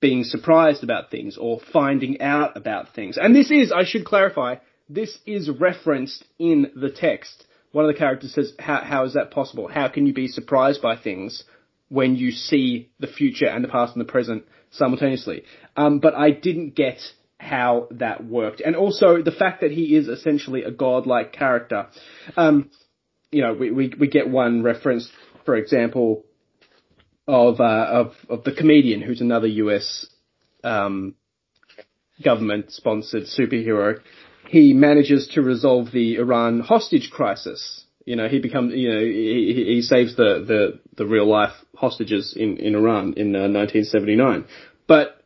being 0.00 0.24
surprised 0.24 0.82
about 0.82 1.10
things 1.10 1.36
or 1.38 1.60
finding 1.72 2.20
out 2.20 2.56
about 2.56 2.94
things. 2.94 3.18
And 3.20 3.34
this 3.34 3.50
is, 3.50 3.70
I 3.70 3.84
should 3.84 4.04
clarify, 4.04 4.56
this 4.90 5.16
is 5.24 5.48
referenced 5.48 6.24
in 6.38 6.72
the 6.74 6.90
text. 6.90 7.46
One 7.72 7.84
of 7.84 7.92
the 7.92 7.98
characters 7.98 8.34
says, 8.34 8.52
how, 8.58 8.82
how 8.82 9.04
is 9.04 9.14
that 9.14 9.30
possible? 9.30 9.68
How 9.68 9.88
can 9.88 10.06
you 10.06 10.12
be 10.12 10.26
surprised 10.26 10.82
by 10.82 10.96
things 10.96 11.44
when 11.88 12.16
you 12.16 12.32
see 12.32 12.90
the 12.98 13.06
future 13.06 13.46
and 13.46 13.62
the 13.62 13.68
past 13.68 13.94
and 13.94 14.04
the 14.04 14.10
present 14.10 14.44
simultaneously? 14.72 15.44
Um, 15.76 16.00
but 16.00 16.14
I 16.14 16.32
didn't 16.32 16.74
get 16.74 16.98
how 17.38 17.86
that 17.92 18.24
worked. 18.24 18.60
And 18.60 18.74
also 18.74 19.22
the 19.22 19.30
fact 19.30 19.60
that 19.60 19.70
he 19.70 19.94
is 19.94 20.08
essentially 20.08 20.64
a 20.64 20.72
godlike 20.72 21.32
character. 21.32 21.86
Um, 22.36 22.70
you 23.30 23.42
know, 23.42 23.54
we, 23.54 23.70
we, 23.70 23.94
we 23.98 24.08
get 24.08 24.28
one 24.28 24.64
reference, 24.64 25.08
for 25.46 25.54
example, 25.54 26.24
of, 27.28 27.60
uh, 27.60 27.86
of, 27.88 28.14
of 28.28 28.42
the 28.42 28.52
comedian 28.52 29.00
who's 29.00 29.20
another 29.20 29.46
US, 29.46 30.06
um, 30.64 31.14
government 32.22 32.72
sponsored 32.72 33.22
superhero 33.22 34.00
he 34.50 34.72
manages 34.72 35.28
to 35.28 35.42
resolve 35.42 35.92
the 35.92 36.16
Iran 36.16 36.58
hostage 36.58 37.10
crisis. 37.12 37.84
You 38.04 38.16
know, 38.16 38.26
he 38.26 38.40
becomes, 38.40 38.74
you 38.74 38.92
know, 38.92 38.98
he, 38.98 39.62
he 39.74 39.82
saves 39.82 40.16
the, 40.16 40.44
the, 40.44 40.80
the 40.96 41.06
real 41.06 41.28
life 41.30 41.52
hostages 41.76 42.34
in, 42.36 42.56
in 42.56 42.74
Iran 42.74 43.14
in 43.16 43.36
uh, 43.36 43.46
1979. 43.46 44.46
But 44.88 45.24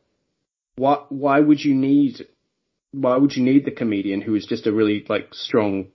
why, 0.77 1.05
why 1.09 1.41
would 1.41 1.65
you 1.65 1.75
need, 1.75 2.27
why 2.93 3.17
would 3.17 3.35
you 3.35 3.43
need 3.43 3.65
the 3.65 3.71
comedian 3.71 4.21
who 4.21 4.35
is 4.35 4.45
just 4.45 4.67
a 4.67 4.73
really 4.73 5.07
like 5.09 5.33
strong 5.33 5.87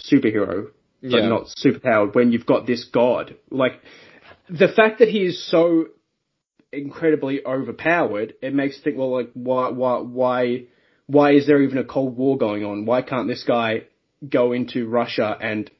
superhero, 0.00 0.70
but 1.00 1.10
yeah. 1.10 1.28
not 1.28 1.46
superpowered 1.64 2.16
when 2.16 2.32
you've 2.32 2.46
got 2.46 2.66
this 2.66 2.82
god? 2.92 3.36
Like, 3.52 3.74
the 4.50 4.66
fact 4.66 4.98
that 4.98 5.08
he 5.08 5.20
is 5.20 5.48
so 5.48 5.90
incredibly 6.72 7.46
overpowered, 7.46 8.34
it 8.42 8.52
makes 8.52 8.78
you 8.78 8.82
think, 8.82 8.98
well, 8.98 9.12
like, 9.12 9.30
why, 9.34 9.68
why, 9.68 9.98
why, 9.98 10.64
why 11.06 11.32
is 11.32 11.46
there 11.46 11.62
even 11.62 11.78
a 11.78 11.84
Cold 11.84 12.16
War 12.16 12.38
going 12.38 12.64
on? 12.64 12.86
Why 12.86 13.02
can't 13.02 13.28
this 13.28 13.44
guy 13.44 13.84
go 14.26 14.52
into 14.52 14.88
Russia 14.88 15.36
and 15.40 15.70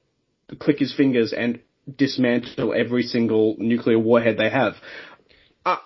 click 0.58 0.78
his 0.78 0.94
fingers 0.94 1.32
and 1.32 1.60
dismantle 1.96 2.74
every 2.74 3.02
single 3.02 3.56
nuclear 3.58 3.98
warhead 3.98 4.38
they 4.38 4.50
have? 4.50 4.74
Uh, 5.64 5.76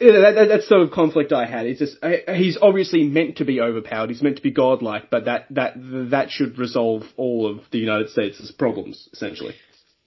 that, 0.00 0.32
that, 0.34 0.48
that's 0.48 0.68
sort 0.68 0.82
of 0.82 0.90
conflict 0.90 1.32
I 1.32 1.46
had. 1.46 1.66
It's 1.66 1.78
just 1.78 1.96
he's 2.34 2.58
obviously 2.60 3.04
meant 3.04 3.38
to 3.38 3.44
be 3.44 3.60
overpowered. 3.60 4.10
He's 4.10 4.22
meant 4.22 4.36
to 4.36 4.42
be 4.42 4.50
godlike, 4.50 5.10
but 5.10 5.26
that 5.26 5.46
that 5.50 5.74
that 6.10 6.30
should 6.30 6.58
resolve 6.58 7.02
all 7.16 7.50
of 7.50 7.64
the 7.70 7.78
United 7.78 8.10
States' 8.10 8.50
problems 8.52 9.08
essentially. 9.12 9.54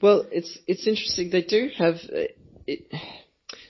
Well, 0.01 0.25
it's 0.31 0.57
it's 0.67 0.87
interesting. 0.87 1.29
They 1.29 1.41
do 1.41 1.69
have 1.77 1.95
it, 2.67 2.91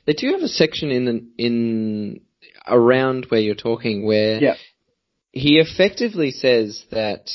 they 0.05 0.13
do 0.13 0.31
have 0.31 0.41
a 0.41 0.47
section 0.47 0.91
in 0.91 1.05
the 1.05 1.25
in 1.37 2.21
around 2.67 3.25
where 3.29 3.41
you're 3.41 3.55
talking 3.55 4.05
where 4.05 4.41
yeah 4.41 4.55
he 5.31 5.57
effectively 5.59 6.31
says 6.31 6.83
that 6.91 7.29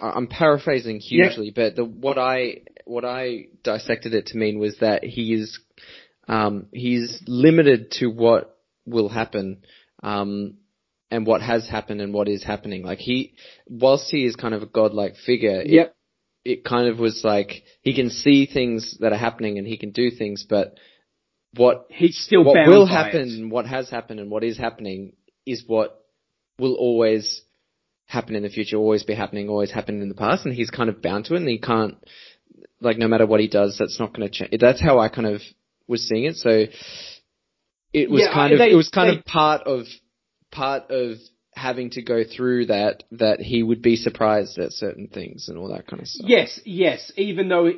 I'm 0.00 0.28
paraphrasing 0.28 1.00
hugely, 1.00 1.52
but 1.54 1.76
the, 1.76 1.84
what 1.84 2.18
I 2.18 2.62
what 2.84 3.04
I 3.04 3.46
dissected 3.62 4.14
it 4.14 4.26
to 4.26 4.36
mean 4.36 4.58
was 4.58 4.76
that 4.80 5.04
he 5.04 5.32
is 5.34 5.58
um, 6.28 6.66
he's 6.72 7.22
limited 7.26 7.90
to 7.98 8.06
what 8.06 8.56
will 8.86 9.08
happen, 9.08 9.62
um, 10.02 10.58
and 11.10 11.26
what 11.26 11.42
has 11.42 11.68
happened 11.68 12.00
and 12.00 12.14
what 12.14 12.28
is 12.28 12.44
happening. 12.44 12.82
Like 12.84 12.98
he, 12.98 13.34
whilst 13.66 14.10
he 14.10 14.24
is 14.24 14.36
kind 14.36 14.54
of 14.54 14.62
a 14.62 14.66
godlike 14.66 15.16
figure, 15.16 15.60
it, 15.60 15.70
Yep. 15.70 15.94
it 16.44 16.64
kind 16.64 16.88
of 16.88 16.98
was 16.98 17.22
like 17.24 17.62
he 17.82 17.94
can 17.94 18.10
see 18.10 18.46
things 18.46 18.96
that 19.00 19.12
are 19.12 19.18
happening 19.18 19.58
and 19.58 19.66
he 19.66 19.76
can 19.76 19.90
do 19.90 20.10
things, 20.10 20.46
but 20.48 20.78
what 21.56 21.86
He's 21.90 22.18
still 22.18 22.44
what 22.44 22.66
will 22.68 22.86
happen, 22.86 23.46
it. 23.46 23.52
what 23.52 23.66
has 23.66 23.90
happened, 23.90 24.20
and 24.20 24.30
what 24.30 24.44
is 24.44 24.56
happening 24.58 25.14
is 25.46 25.64
what 25.66 26.03
will 26.58 26.74
always 26.74 27.42
happen 28.06 28.34
in 28.36 28.42
the 28.42 28.48
future, 28.48 28.76
always 28.76 29.02
be 29.02 29.14
happening, 29.14 29.48
always 29.48 29.70
happened 29.70 30.02
in 30.02 30.08
the 30.08 30.14
past, 30.14 30.44
and 30.44 30.54
he's 30.54 30.70
kind 30.70 30.88
of 30.90 31.00
bound 31.02 31.24
to 31.26 31.34
it, 31.34 31.38
and 31.38 31.48
he 31.48 31.58
can't, 31.58 31.96
like, 32.80 32.98
no 32.98 33.08
matter 33.08 33.26
what 33.26 33.40
he 33.40 33.48
does, 33.48 33.76
that's 33.78 33.98
not 33.98 34.14
going 34.14 34.28
to 34.28 34.32
change. 34.34 34.60
That's 34.60 34.80
how 34.80 34.98
I 34.98 35.08
kind 35.08 35.26
of 35.26 35.40
was 35.88 36.06
seeing 36.06 36.24
it. 36.24 36.36
So 36.36 36.66
it 37.92 38.10
was 38.10 38.22
Yeah, 38.22 38.32
kind 38.32 38.52
of, 38.52 38.58
they- 38.58 38.70
it 38.70 38.76
was 38.76 38.88
kind 38.90 39.10
they- 39.10 39.18
of 39.18 39.24
part 39.24 39.62
of, 39.62 39.86
part 40.50 40.90
of 40.90 41.16
having 41.54 41.90
to 41.90 42.02
go 42.02 42.24
through 42.24 42.66
that, 42.66 43.04
that 43.12 43.40
he 43.40 43.62
would 43.62 43.80
be 43.80 43.96
surprised 43.96 44.58
at 44.58 44.72
certain 44.72 45.06
things 45.08 45.48
and 45.48 45.56
all 45.56 45.68
that 45.68 45.86
kind 45.86 46.02
of 46.02 46.08
stuff. 46.08 46.28
Yes, 46.28 46.60
yes. 46.64 47.12
Even 47.16 47.48
though, 47.48 47.72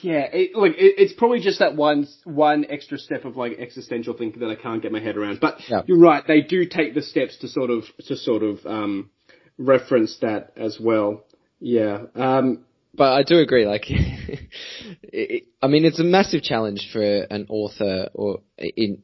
yeah, 0.00 0.26
it, 0.32 0.54
look, 0.54 0.72
it, 0.76 0.94
it's 0.98 1.12
probably 1.12 1.40
just 1.40 1.58
that 1.60 1.76
one 1.76 2.06
one 2.24 2.66
extra 2.68 2.98
step 2.98 3.24
of 3.24 3.36
like 3.36 3.58
existential 3.58 4.14
thinking 4.14 4.40
that 4.40 4.50
I 4.50 4.54
can't 4.56 4.82
get 4.82 4.92
my 4.92 5.00
head 5.00 5.16
around. 5.16 5.40
But 5.40 5.58
Yeah. 5.68 5.82
you're 5.86 5.98
right; 5.98 6.24
they 6.26 6.40
do 6.42 6.64
take 6.66 6.94
the 6.94 7.02
steps 7.02 7.38
to 7.38 7.48
sort 7.48 7.70
of 7.70 7.84
to 8.06 8.16
sort 8.16 8.42
of 8.42 8.64
um, 8.66 9.10
reference 9.58 10.18
that 10.20 10.52
as 10.56 10.78
well. 10.80 11.24
Yeah. 11.60 12.02
Um, 12.14 12.64
But 12.94 13.12
I 13.12 13.22
do 13.22 13.38
agree, 13.38 13.66
like, 13.66 13.84
it, 13.88 15.44
I 15.62 15.66
mean, 15.68 15.84
it's 15.84 16.00
a 16.00 16.04
massive 16.04 16.42
challenge 16.42 16.88
for 16.92 17.02
an 17.02 17.46
author 17.48 18.08
or 18.14 18.40
in 18.58 19.02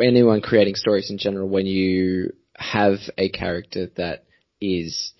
anyone 0.00 0.40
creating 0.40 0.74
stories 0.74 1.10
in 1.10 1.18
general 1.18 1.48
when 1.48 1.66
you 1.66 2.32
have 2.56 2.96
a 3.16 3.28
character 3.28 3.90
that 3.96 4.24
is 4.60 5.12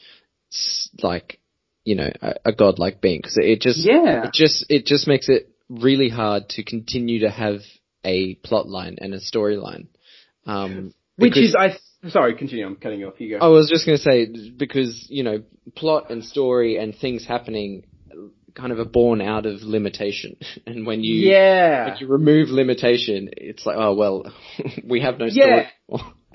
like, 1.03 1.39
you 1.89 1.95
know, 1.95 2.11
a, 2.21 2.35
a 2.47 2.53
godlike 2.53 3.01
being 3.01 3.19
because 3.21 3.39
it 3.39 3.61
just, 3.61 3.81
Yeah. 3.85 4.27
it 4.27 4.33
just, 4.35 4.67
it 4.69 4.85
just 4.85 5.07
makes 5.09 5.29
it 5.29 5.49
really 5.69 6.09
hard 6.11 6.49
to 6.51 6.63
continue 6.63 7.21
to 7.21 7.31
have 7.31 7.61
a 8.05 8.35
plot 8.37 8.69
line 8.69 8.97
and 9.01 9.15
a 9.15 9.21
storyline. 9.21 9.87
Um, 10.47 10.93
which 11.17 11.37
is, 11.37 11.57
I 11.59 11.77
sorry, 12.11 12.37
continue. 12.37 12.67
I'm 12.67 12.77
cutting 12.77 13.01
you 13.01 13.09
off. 13.09 13.21
You 13.21 13.39
go. 13.39 13.45
I 13.45 13.49
was 13.49 13.69
just 13.69 13.87
going 13.87 13.99
to 13.99 14.03
say 14.05 14.51
because 14.57 15.07
you 15.11 15.25
know 15.25 15.43
plot 15.75 16.11
and 16.11 16.25
story 16.25 16.77
and 16.79 16.95
things 16.95 17.27
happening 17.27 17.85
kind 18.55 18.73
of 18.73 18.79
are 18.79 18.85
born 18.85 19.21
out 19.21 19.47
of 19.47 19.63
limitation, 19.63 20.37
and 20.67 20.87
when 20.87 21.03
you 21.03 21.29
yeah. 21.29 21.89
when 21.89 21.99
you 21.99 22.07
remove 22.07 22.51
limitation, 22.51 23.31
it's 23.37 23.67
like 23.67 23.77
oh 23.79 23.95
well, 23.95 24.33
we 24.85 25.01
have 25.01 25.19
no 25.19 25.27
Yeah. 25.27 25.69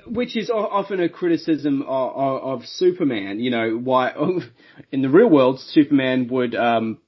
Which 0.06 0.36
is 0.36 0.50
often 0.50 1.00
a 1.00 1.08
criticism 1.08 1.82
of, 1.82 2.16
of, 2.16 2.42
of 2.62 2.66
Superman. 2.66 3.40
You 3.40 3.50
know, 3.50 3.70
why 3.76 4.12
in 4.92 5.02
the 5.02 5.08
real 5.08 5.28
world 5.30 5.60
Superman 5.60 6.28
would 6.30 6.54
um, 6.54 6.98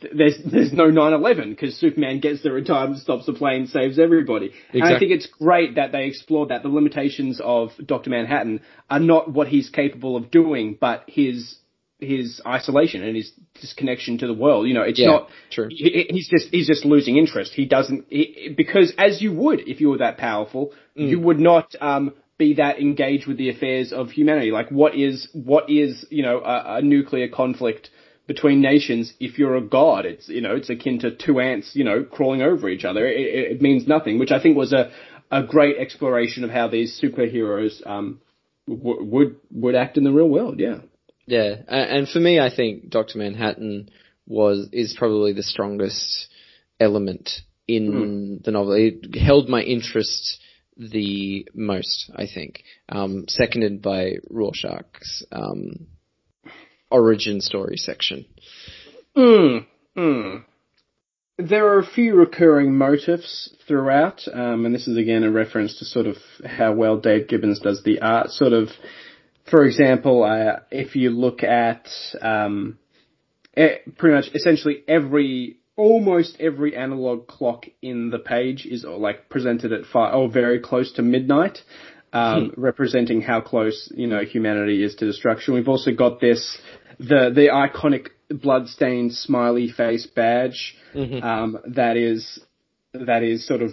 th- 0.00 0.12
there's 0.16 0.38
there's 0.44 0.72
no 0.72 0.84
9/11 0.90 1.50
because 1.50 1.76
Superman 1.76 2.20
gets 2.20 2.42
there 2.42 2.56
in 2.58 2.64
time, 2.64 2.96
stops 2.96 3.26
the 3.26 3.32
plane, 3.32 3.66
saves 3.66 3.98
everybody. 3.98 4.52
And 4.72 4.82
I 4.84 4.98
think 4.98 5.10
it's 5.12 5.26
great 5.26 5.76
that 5.76 5.92
they 5.92 6.06
explored 6.06 6.50
that 6.50 6.62
the 6.62 6.68
limitations 6.68 7.40
of 7.42 7.70
Doctor 7.84 8.10
Manhattan 8.10 8.60
are 8.90 9.00
not 9.00 9.32
what 9.32 9.48
he's 9.48 9.70
capable 9.70 10.16
of 10.16 10.30
doing, 10.30 10.76
but 10.80 11.04
his 11.06 11.56
his 11.98 12.40
isolation 12.44 13.04
and 13.04 13.14
his 13.14 13.30
disconnection 13.60 14.18
to 14.18 14.26
the 14.26 14.34
world. 14.34 14.66
You 14.66 14.74
know, 14.74 14.82
it's 14.82 14.98
Yeah, 14.98 15.06
not 15.06 15.28
true. 15.50 15.68
he- 15.70 16.06
he's 16.10 16.28
just 16.28 16.48
he's 16.50 16.66
just 16.66 16.84
losing 16.84 17.16
interest. 17.16 17.52
He 17.54 17.64
doesn't 17.64 18.06
he, 18.10 18.52
because 18.56 18.92
as 18.98 19.22
you 19.22 19.32
would 19.32 19.60
if 19.68 19.80
you 19.80 19.88
were 19.90 19.98
that 19.98 20.18
powerful, 20.18 20.72
Mm. 20.98 21.08
you 21.08 21.20
would 21.20 21.38
not 21.40 21.74
um, 21.80 22.12
be 22.42 22.54
that 22.54 22.80
engaged 22.80 23.26
with 23.28 23.38
the 23.38 23.50
affairs 23.50 23.92
of 23.92 24.10
humanity. 24.10 24.50
Like 24.50 24.70
what 24.70 24.94
is 24.94 25.28
what 25.32 25.70
is 25.70 26.04
you 26.10 26.22
know 26.22 26.38
a, 26.40 26.78
a 26.78 26.82
nuclear 26.82 27.28
conflict 27.28 27.90
between 28.26 28.60
nations? 28.60 29.12
If 29.20 29.38
you're 29.38 29.56
a 29.56 29.60
god, 29.78 30.06
it's 30.06 30.28
you 30.28 30.40
know 30.40 30.56
it's 30.56 30.70
akin 30.70 30.98
to 31.00 31.14
two 31.24 31.40
ants 31.40 31.70
you 31.74 31.84
know 31.84 32.04
crawling 32.04 32.42
over 32.42 32.68
each 32.68 32.84
other. 32.84 33.06
It, 33.06 33.20
it, 33.20 33.52
it 33.52 33.62
means 33.62 33.86
nothing. 33.86 34.18
Which 34.18 34.32
I 34.32 34.40
think 34.42 34.56
was 34.56 34.72
a 34.72 34.90
a 35.30 35.42
great 35.44 35.76
exploration 35.78 36.44
of 36.44 36.50
how 36.50 36.68
these 36.68 37.00
superheroes 37.02 37.74
um, 37.86 38.20
w- 38.68 39.04
would 39.04 39.36
would 39.52 39.74
act 39.74 39.96
in 39.96 40.04
the 40.04 40.12
real 40.12 40.28
world. 40.28 40.58
Yeah. 40.58 40.78
Yeah, 41.24 41.54
and 41.68 42.08
for 42.08 42.18
me, 42.18 42.40
I 42.40 42.50
think 42.54 42.90
Doctor 42.90 43.18
Manhattan 43.18 43.90
was 44.26 44.68
is 44.72 44.96
probably 44.98 45.32
the 45.32 45.44
strongest 45.44 46.28
element 46.80 47.30
in 47.68 48.40
the 48.44 48.50
novel. 48.50 48.72
It 48.72 49.14
held 49.14 49.48
my 49.48 49.62
interest 49.62 50.40
the 50.90 51.46
most, 51.54 52.10
I 52.14 52.26
think. 52.32 52.62
Um, 52.88 53.24
seconded 53.28 53.82
by 53.82 54.16
Rorschach's 54.30 55.24
um, 55.32 55.86
origin 56.90 57.40
story 57.40 57.76
section. 57.76 58.26
Mm, 59.16 59.66
mm. 59.96 60.44
There 61.38 61.66
are 61.66 61.78
a 61.78 61.86
few 61.86 62.14
recurring 62.14 62.76
motifs 62.76 63.54
throughout, 63.66 64.22
um, 64.32 64.66
and 64.66 64.74
this 64.74 64.86
is 64.86 64.96
again 64.96 65.24
a 65.24 65.30
reference 65.30 65.78
to 65.78 65.84
sort 65.84 66.06
of 66.06 66.16
how 66.44 66.72
well 66.74 66.98
Dave 66.98 67.26
Gibbons 67.26 67.58
does 67.58 67.82
the 67.82 68.00
art. 68.00 68.30
Sort 68.30 68.52
of, 68.52 68.68
for 69.50 69.64
example, 69.64 70.22
uh, 70.24 70.60
if 70.70 70.94
you 70.94 71.10
look 71.10 71.42
at 71.42 71.88
um, 72.20 72.78
pretty 73.54 74.14
much 74.14 74.26
essentially 74.34 74.84
every, 74.86 75.56
almost 75.76 76.36
every 76.38 76.76
analog 76.76 77.26
clock 77.26 77.66
in 77.80 78.10
the 78.10 78.18
page 78.18 78.66
is 78.66 78.84
like 78.84 79.28
presented 79.28 79.72
at 79.72 79.86
five 79.86 80.14
or 80.14 80.30
very 80.30 80.60
close 80.60 80.92
to 80.92 81.02
midnight, 81.02 81.58
um, 82.12 82.52
representing 82.56 83.22
how 83.22 83.40
close 83.40 83.90
you 83.94 84.06
know 84.06 84.24
humanity 84.24 84.84
is 84.84 84.94
to 84.96 85.06
destruction. 85.06 85.54
We've 85.54 85.68
also 85.68 85.92
got 85.92 86.20
this 86.20 86.58
the 86.98 87.30
the 87.34 87.48
iconic 87.52 88.08
bloodstained 88.28 89.12
smiley 89.12 89.70
face 89.70 90.06
badge 90.06 90.76
um, 91.22 91.58
that 91.68 91.96
is 91.96 92.40
that 92.92 93.22
is 93.22 93.46
sort 93.46 93.62
of 93.62 93.72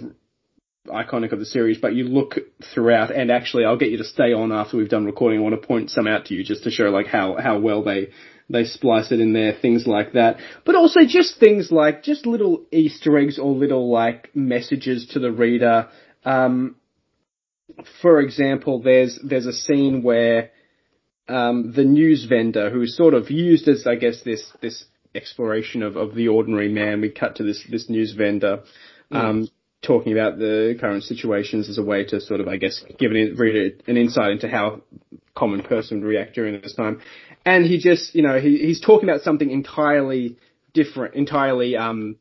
iconic 0.88 1.32
of 1.32 1.40
the 1.40 1.46
series, 1.46 1.78
but 1.78 1.94
you 1.94 2.06
look 2.06 2.36
throughout, 2.74 3.12
and 3.12 3.32
actually, 3.32 3.66
I'll 3.66 3.78
get 3.78 3.92
you 3.92 3.98
to 3.98 4.04
stay 4.04 4.34
on 4.34 4.52
after 4.52 4.78
we've 4.78 4.90
done 4.90 5.06
recording. 5.06 5.40
I 5.40 5.44
want 5.44 5.62
to 5.62 5.68
point 5.68 5.90
some 5.92 6.08
out 6.08 6.26
to 6.26 6.34
you 6.34 6.44
just 6.44 6.64
to 6.64 6.72
show 6.72 6.86
like 6.86 7.08
how 7.08 7.36
how 7.36 7.60
well 7.60 7.84
they 7.84 8.10
they 8.50 8.66
splice 8.66 9.12
it 9.12 9.20
in 9.20 9.34
there, 9.34 9.54
things 9.54 9.86
like 9.86 10.14
that. 10.14 10.38
But 10.66 10.76
also 10.76 11.02
just 11.06 11.40
things 11.40 11.72
like 11.72 12.04
just 12.04 12.26
little 12.26 12.66
Easter 12.72 13.18
eggs 13.18 13.38
or 13.38 13.54
little 13.54 13.92
like 13.92 14.36
messages 14.36 15.08
to 15.14 15.20
the 15.20 15.32
reader. 15.32 15.90
Um, 16.26 16.76
for 18.02 18.20
example, 18.20 18.82
there's 18.82 19.20
there's 19.24 19.46
a 19.46 19.54
scene 19.54 20.02
where 20.04 20.52
um, 21.28 21.74
the 21.76 21.84
news 21.84 22.26
vendor, 22.26 22.70
who's 22.70 22.98
sort 22.98 23.14
of 23.14 23.30
used 23.30 23.68
as, 23.68 23.86
I 23.86 23.96
guess, 23.96 24.22
this 24.24 24.52
this 24.62 24.86
exploration 25.16 25.84
of, 25.84 25.96
of 25.96 26.16
the 26.16 26.28
ordinary 26.28 26.70
man. 26.70 27.02
We 27.02 27.10
cut 27.10 27.36
to 27.38 27.44
this 27.44 27.64
this 27.70 27.90
news 27.90 28.14
vendor 28.14 28.64
um, 29.12 29.48
talking 29.82 30.12
about 30.12 30.38
the 30.38 30.76
current 30.80 31.04
situations 31.04 31.70
as 31.70 31.78
a 31.78 31.84
way 31.84 32.04
to 32.06 32.20
sort 32.20 32.42
of, 32.42 32.48
I 32.48 32.58
guess, 32.58 32.84
give 32.98 33.12
an 33.12 33.36
reader 33.38 33.76
an 33.88 33.98
insight 33.98 34.32
into 34.32 34.50
how 34.50 34.82
common 35.36 35.64
person 35.64 36.02
would 36.02 36.08
react 36.08 36.36
during 36.36 36.60
this 36.62 36.76
time. 36.76 37.02
And 37.46 37.66
he 37.66 37.78
just, 37.80 38.14
you 38.16 38.22
know, 38.22 38.40
he, 38.40 38.58
he's 38.58 38.82
talking 38.82 39.10
about 39.10 39.22
something 39.22 39.50
entirely 39.50 40.38
different, 40.74 41.16
entirely 41.16 41.76
um, 41.78 42.18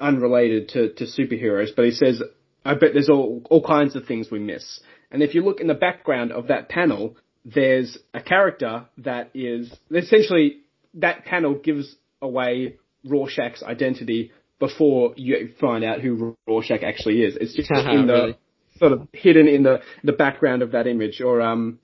unrelated 0.00 0.70
to, 0.70 0.92
to 0.94 1.04
superheroes, 1.04 1.68
but 1.74 1.84
he 1.84 1.90
says, 1.92 2.22
I 2.64 2.74
bet 2.74 2.90
there's 2.94 3.10
all, 3.10 3.42
all 3.50 3.62
kinds 3.64 3.94
of 3.96 4.06
things 4.06 4.30
we 4.30 4.38
miss. 4.38 4.80
And 5.10 5.22
if 5.22 5.34
you 5.34 5.42
look 5.44 5.60
in 5.60 5.66
the 5.66 5.74
background 5.74 6.32
of 6.32 6.48
that 6.48 6.68
panel, 6.68 7.16
there's 7.44 7.98
a 8.12 8.20
character 8.20 8.86
that 8.98 9.30
is 9.34 9.72
essentially 9.90 10.60
that 10.94 11.24
panel 11.24 11.54
gives 11.54 11.94
away 12.22 12.76
Rorschach's 13.04 13.62
identity 13.62 14.32
before 14.58 15.12
you 15.16 15.50
find 15.60 15.84
out 15.84 16.00
who 16.00 16.36
Rorschach 16.46 16.82
actually 16.82 17.22
is. 17.22 17.36
It's 17.36 17.54
just 17.54 17.70
in 17.70 18.06
the 18.06 18.12
Really? 18.12 18.38
sort 18.78 18.92
of 18.92 19.08
hidden 19.12 19.46
in 19.46 19.62
the 19.62 19.80
the 20.02 20.12
background 20.12 20.62
of 20.62 20.72
that 20.72 20.86
image, 20.86 21.20
or 21.20 21.40
um, 21.40 21.78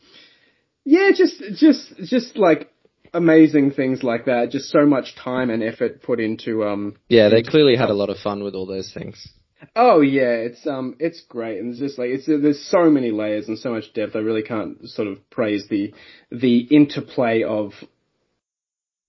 yeah, 0.91 1.11
just 1.15 1.41
just 1.55 1.97
just 1.99 2.37
like 2.37 2.69
amazing 3.15 3.71
things 3.71 4.03
like 4.03 4.25
that. 4.25 4.51
Just 4.51 4.71
so 4.71 4.85
much 4.85 5.15
time 5.15 5.49
and 5.49 5.63
effort 5.63 6.03
put 6.03 6.19
into 6.19 6.65
um. 6.65 6.97
Yeah, 7.09 7.29
they 7.29 7.43
clearly 7.43 7.77
had 7.77 7.91
a 7.91 7.95
lot 7.95 8.11
of 8.11 8.19
fun 8.19 8.43
with 8.43 8.57
all 8.57 8.67
those 8.67 8.93
things. 8.93 9.29
Oh 9.77 10.01
yeah, 10.01 10.33
it's 10.33 10.67
um, 10.67 10.97
it's 10.99 11.23
great, 11.29 11.61
and 11.61 11.71
it's 11.71 11.79
just 11.79 11.97
like 11.97 12.09
it's 12.11 12.27
there's 12.27 12.65
so 12.69 12.91
many 12.91 13.13
layers 13.13 13.47
and 13.47 13.57
so 13.57 13.71
much 13.71 13.93
depth. 13.95 14.17
I 14.17 14.19
really 14.19 14.43
can't 14.43 14.89
sort 14.89 15.07
of 15.07 15.31
praise 15.31 15.69
the 15.71 15.95
the 16.33 16.59
interplay 16.59 17.45
of. 17.45 17.73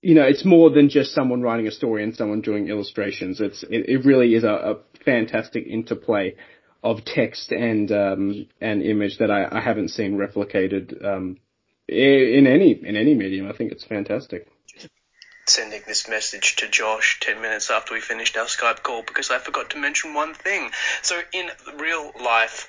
You 0.03 0.15
know, 0.15 0.23
it's 0.23 0.45
more 0.45 0.71
than 0.71 0.89
just 0.89 1.13
someone 1.13 1.41
writing 1.43 1.67
a 1.67 1.71
story 1.71 2.03
and 2.03 2.15
someone 2.15 2.41
doing 2.41 2.69
illustrations. 2.69 3.39
It's 3.41 3.63
it, 3.63 3.89
it 3.89 4.05
really 4.05 4.36
is 4.36 4.43
a, 4.43 4.53
a 4.53 4.75
fantastic 5.03 5.65
interplay 5.65 6.36
of 6.84 7.05
text 7.05 7.51
and 7.51 7.91
um, 7.91 8.47
and 8.59 8.84
image 8.84 9.17
that 9.17 9.32
I, 9.32 9.47
I 9.51 9.61
haven't 9.61 9.89
seen 9.89 10.17
replicated 10.17 11.03
um, 11.05 11.38
in 11.91 12.47
any 12.47 12.71
in 12.71 12.95
any 12.95 13.13
medium. 13.13 13.47
I 13.49 13.53
think 13.53 13.71
it's 13.71 13.83
fantastic. 13.83 14.47
sending 15.45 15.81
this 15.85 16.07
message 16.07 16.55
to 16.57 16.67
Josh 16.67 17.19
10 17.19 17.41
minutes 17.41 17.69
after 17.69 17.93
we 17.93 17.99
finished 17.99 18.37
our 18.37 18.45
Skype 18.45 18.83
call 18.83 19.01
because 19.01 19.29
I 19.29 19.39
forgot 19.39 19.71
to 19.71 19.77
mention 19.77 20.13
one 20.13 20.33
thing. 20.33 20.71
So, 21.01 21.21
in 21.33 21.49
real 21.75 22.11
life, 22.23 22.67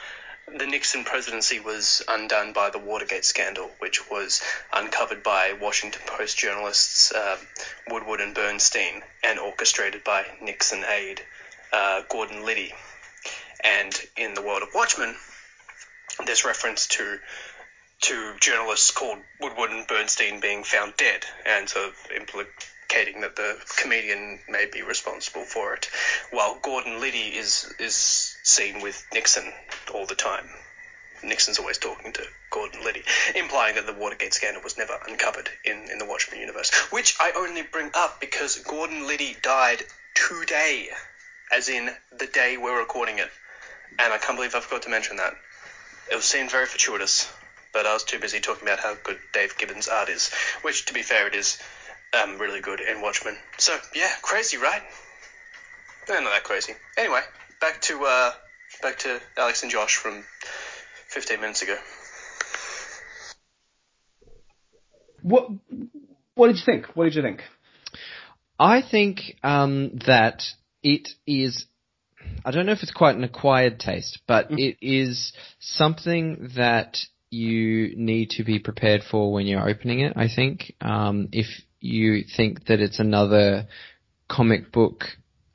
the 0.48 0.66
Nixon 0.66 1.04
presidency 1.04 1.60
was 1.60 2.02
undone 2.08 2.52
by 2.52 2.70
the 2.70 2.78
Watergate 2.78 3.24
scandal, 3.24 3.70
which 3.78 4.10
was 4.10 4.42
uncovered 4.72 5.22
by 5.22 5.52
Washington 5.60 6.02
Post 6.06 6.36
journalists 6.36 7.12
uh, 7.12 7.36
Woodward 7.88 8.20
and 8.20 8.34
Bernstein 8.34 9.02
and 9.22 9.38
orchestrated 9.38 10.02
by 10.02 10.26
Nixon 10.40 10.84
aide 10.84 11.22
uh, 11.72 12.02
Gordon 12.08 12.44
Liddy. 12.44 12.72
And 13.62 13.94
in 14.16 14.34
the 14.34 14.42
world 14.42 14.62
of 14.62 14.70
Watchmen, 14.74 15.14
there's 16.26 16.44
reference 16.44 16.88
to 16.88 17.18
to 18.02 18.34
journalists 18.40 18.90
called 18.90 19.18
Woodward 19.40 19.70
and 19.70 19.86
Bernstein 19.86 20.40
being 20.40 20.64
found 20.64 20.96
dead, 20.96 21.24
and 21.46 21.68
sort 21.68 21.86
of 21.86 21.94
implicating 22.14 23.20
that 23.20 23.36
the 23.36 23.56
comedian 23.76 24.40
may 24.48 24.66
be 24.66 24.82
responsible 24.82 25.44
for 25.44 25.74
it, 25.74 25.88
while 26.30 26.58
Gordon 26.60 27.00
Liddy 27.00 27.36
is 27.36 27.72
is 27.78 27.94
seen 28.42 28.80
with 28.80 29.06
Nixon 29.12 29.52
all 29.94 30.04
the 30.06 30.16
time. 30.16 30.48
Nixon's 31.22 31.60
always 31.60 31.78
talking 31.78 32.12
to 32.14 32.26
Gordon 32.50 32.82
Liddy, 32.84 33.04
implying 33.36 33.76
that 33.76 33.86
the 33.86 33.92
Watergate 33.92 34.34
scandal 34.34 34.62
was 34.62 34.76
never 34.76 34.98
uncovered 35.06 35.48
in, 35.64 35.88
in 35.90 35.98
the 35.98 36.04
Watchmen 36.04 36.40
universe. 36.40 36.72
Which 36.90 37.16
I 37.20 37.30
only 37.36 37.62
bring 37.62 37.90
up 37.94 38.20
because 38.20 38.58
Gordon 38.58 39.06
Liddy 39.06 39.36
died 39.40 39.84
today, 40.14 40.88
as 41.52 41.68
in 41.68 41.90
the 42.18 42.26
day 42.26 42.56
we're 42.56 42.78
recording 42.78 43.20
it. 43.20 43.30
And 44.00 44.12
I 44.12 44.18
can't 44.18 44.36
believe 44.36 44.56
I 44.56 44.60
forgot 44.60 44.82
to 44.82 44.88
mention 44.88 45.18
that. 45.18 45.34
It 46.10 46.20
seemed 46.22 46.50
very 46.50 46.66
fortuitous, 46.66 47.32
but 47.72 47.86
I 47.86 47.92
was 47.94 48.04
too 48.04 48.18
busy 48.18 48.40
talking 48.40 48.66
about 48.66 48.80
how 48.80 48.94
good 49.02 49.18
Dave 49.32 49.56
Gibbons' 49.58 49.88
art 49.88 50.08
is, 50.08 50.30
which, 50.62 50.86
to 50.86 50.94
be 50.94 51.02
fair, 51.02 51.26
it 51.26 51.34
is 51.34 51.58
um, 52.12 52.38
really 52.38 52.60
good 52.60 52.80
in 52.80 53.00
Watchmen. 53.00 53.36
So, 53.58 53.76
yeah, 53.94 54.10
crazy, 54.22 54.56
right? 54.58 54.82
Eh, 56.08 56.20
not 56.20 56.30
that 56.30 56.44
crazy. 56.44 56.74
Anyway, 56.98 57.20
back 57.60 57.80
to 57.82 58.02
uh, 58.04 58.32
back 58.82 58.98
to 58.98 59.20
Alex 59.36 59.62
and 59.62 59.70
Josh 59.70 59.96
from 59.96 60.24
15 61.08 61.40
minutes 61.40 61.62
ago. 61.62 61.76
What 65.22 65.48
What 66.34 66.48
did 66.48 66.56
you 66.56 66.64
think? 66.64 66.86
What 66.94 67.04
did 67.04 67.14
you 67.14 67.22
think? 67.22 67.42
I 68.58 68.82
think 68.82 69.36
um, 69.42 69.98
that 70.06 70.44
it 70.82 71.08
is. 71.26 71.66
I 72.44 72.50
don't 72.50 72.66
know 72.66 72.72
if 72.72 72.82
it's 72.82 72.92
quite 72.92 73.16
an 73.16 73.24
acquired 73.24 73.80
taste, 73.80 74.20
but 74.26 74.50
Mm. 74.50 74.58
it 74.58 74.76
is 74.80 75.32
something 75.58 76.50
that 76.56 76.98
you 77.32 77.94
need 77.96 78.30
to 78.30 78.44
be 78.44 78.58
prepared 78.58 79.02
for 79.10 79.32
when 79.32 79.46
you're 79.46 79.68
opening 79.68 80.00
it. 80.00 80.12
I 80.16 80.28
think 80.34 80.74
um, 80.82 81.28
if 81.32 81.46
you 81.80 82.24
think 82.36 82.66
that 82.66 82.80
it's 82.80 83.00
another 83.00 83.66
comic 84.28 84.70
book, 84.70 85.04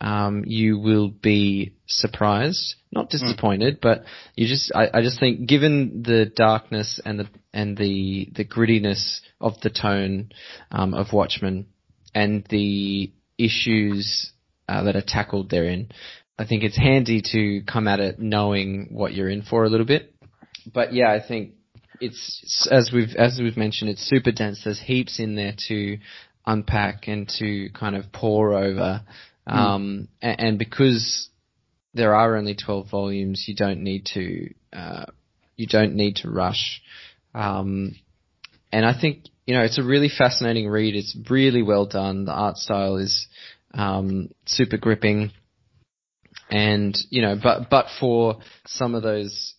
um, 0.01 0.43
you 0.45 0.80
will 0.80 1.09
be 1.09 1.73
surprised, 1.86 2.75
not 2.91 3.09
disappointed, 3.09 3.80
but 3.82 4.03
you 4.36 4.47
just. 4.47 4.71
I, 4.75 4.89
I 4.93 5.01
just 5.01 5.19
think, 5.19 5.47
given 5.47 6.03
the 6.03 6.32
darkness 6.36 6.99
and 7.03 7.19
the 7.19 7.28
and 7.53 7.78
the 7.78 8.30
the 8.36 8.45
grittiness 8.45 9.19
of 9.39 9.59
the 9.61 9.69
tone 9.69 10.30
um, 10.71 10.93
of 10.93 11.13
Watchmen 11.13 11.67
and 12.13 12.45
the 12.49 13.11
issues 13.38 14.32
uh, 14.67 14.84
that 14.84 14.95
are 14.95 15.03
tackled 15.05 15.49
therein, 15.49 15.89
I 16.38 16.45
think 16.45 16.63
it's 16.63 16.78
handy 16.78 17.21
to 17.34 17.61
come 17.71 17.88
at 17.88 17.99
it 17.99 18.19
knowing 18.19 18.89
what 18.91 19.13
you're 19.13 19.30
in 19.30 19.41
for 19.41 19.63
a 19.63 19.69
little 19.69 19.86
bit. 19.86 20.13
But 20.71 20.93
yeah, 20.93 21.11
I 21.11 21.25
think 21.25 21.53
it's 22.00 22.68
as 22.72 22.91
we've 22.93 23.16
as 23.16 23.39
we've 23.41 23.58
mentioned, 23.58 23.89
it's 23.89 24.08
super 24.08 24.32
dense. 24.32 24.62
There's 24.64 24.80
heaps 24.80 25.20
in 25.20 25.36
there 25.36 25.54
to 25.68 25.98
unpack 26.45 27.08
and 27.08 27.28
to 27.39 27.70
kind 27.72 27.95
of 27.95 28.12
pour 28.12 28.54
over. 28.54 29.02
Um, 29.45 30.10
a- 30.22 30.41
and, 30.41 30.60
because 30.60 31.30
there 31.93 32.16
are 32.16 32.36
only 32.36 32.54
12 32.56 32.89
volumes, 32.89 33.45
you 33.48 33.56
don't 33.56 33.82
need 33.82 34.06
to 34.14 34.54
uh, 34.74 35.06
you 35.56 35.68
don't 35.68 35.95
need 35.95 36.18
to 36.18 36.30
rush. 36.30 36.82
Um, 37.34 37.95
and 38.72 38.86
I 38.86 39.00
think 39.00 39.26
you 39.45 39.56
know 39.56 39.64
it's 39.64 39.78
a 39.78 39.84
really 39.84 40.10
fascinating 40.10 40.68
read. 40.68 40.95
It's 40.95 41.18
really 41.30 41.64
well 41.64 41.86
done. 41.86 42.26
The 42.26 42.34
art 42.34 42.58
style 42.58 42.98
is 42.98 43.28
um, 43.74 44.30
super 44.45 44.78
gripping, 44.78 45.32
and 46.50 46.98
you 47.10 47.22
know, 47.22 47.38
but 47.41 47.70
but 47.70 47.88
for 48.00 48.39
some 48.66 48.95
of 48.95 49.04
those 49.04 49.54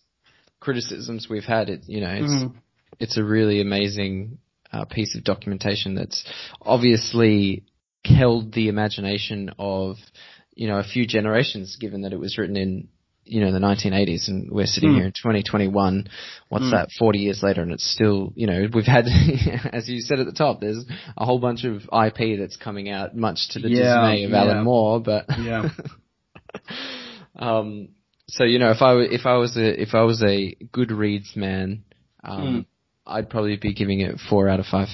criticisms 0.69 1.27
we've 1.29 1.43
had, 1.57 1.69
it 1.69 1.81
you 1.87 2.01
know, 2.01 2.11
it's 2.21 2.31
Mhm. 2.43 2.53
it's 2.99 3.17
a 3.17 3.23
really 3.23 3.59
amazing 3.61 4.37
uh, 4.71 4.85
piece 4.85 5.15
of 5.15 5.23
documentation 5.23 5.95
that's 5.95 6.23
obviously 6.61 7.63
held 8.05 8.53
the 8.53 8.67
imagination 8.67 9.49
of 9.57 9.97
you 10.53 10.67
know 10.67 10.77
a 10.77 10.83
few 10.83 11.05
generations, 11.07 11.75
given 11.79 12.01
that 12.03 12.13
it 12.13 12.19
was 12.19 12.37
written 12.37 12.55
in 12.57 12.87
you 13.25 13.41
know 13.41 13.51
the 13.51 13.59
1980s, 13.59 14.27
and 14.27 14.51
we're 14.51 14.65
sitting 14.67 14.91
Hmm. 14.91 14.97
here 14.97 15.05
in 15.05 15.11
2021. 15.11 16.07
What's 16.49 16.65
Hmm. 16.65 16.71
that? 16.71 16.89
40 16.99 17.19
years 17.19 17.41
later, 17.41 17.61
and 17.63 17.71
it's 17.71 17.89
still 17.97 18.31
you 18.35 18.45
know 18.47 18.67
we've 18.73 18.85
had, 18.97 19.05
as 19.73 19.89
you 19.89 20.01
said 20.01 20.19
at 20.19 20.27
the 20.27 20.31
top, 20.43 20.61
there's 20.61 20.85
a 21.17 21.25
whole 21.25 21.39
bunch 21.39 21.63
of 21.63 21.77
IP 22.05 22.37
that's 22.39 22.57
coming 22.57 22.89
out, 22.89 23.15
much 23.15 23.49
to 23.53 23.59
the 23.59 23.69
Yeah, 23.69 23.83
dismay 24.01 24.23
of 24.25 24.31
yeah. 24.31 24.37
Alan 24.41 24.63
Moore, 24.63 24.99
but 25.01 25.25
Yeah. 25.39 25.69
um, 27.35 27.89
so 28.29 28.43
you 28.43 28.59
know, 28.59 28.71
if 28.71 28.81
I 28.81 28.93
if 28.95 29.25
I 29.25 29.35
was 29.37 29.57
a 29.57 29.81
if 29.81 29.93
I 29.93 30.01
was 30.03 30.21
a 30.23 30.55
Goodreads 30.73 31.35
man, 31.35 31.83
um, 32.23 32.41
Mm. 32.41 32.65
I'd 33.05 33.29
probably 33.29 33.57
be 33.57 33.73
giving 33.73 34.01
it 34.01 34.19
four 34.29 34.47
out 34.47 34.59
of 34.59 34.67
five. 34.67 34.89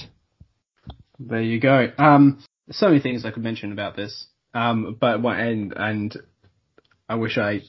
There 1.19 1.41
you 1.41 1.59
go. 1.59 1.87
Um, 1.97 2.43
so 2.71 2.87
many 2.87 3.01
things 3.01 3.25
I 3.25 3.31
could 3.31 3.43
mention 3.43 3.71
about 3.71 3.95
this. 3.95 4.27
Um, 4.53 4.97
but 4.99 5.19
and 5.25 5.73
and 5.75 6.17
I 7.09 7.15
wish 7.15 7.37
I, 7.37 7.61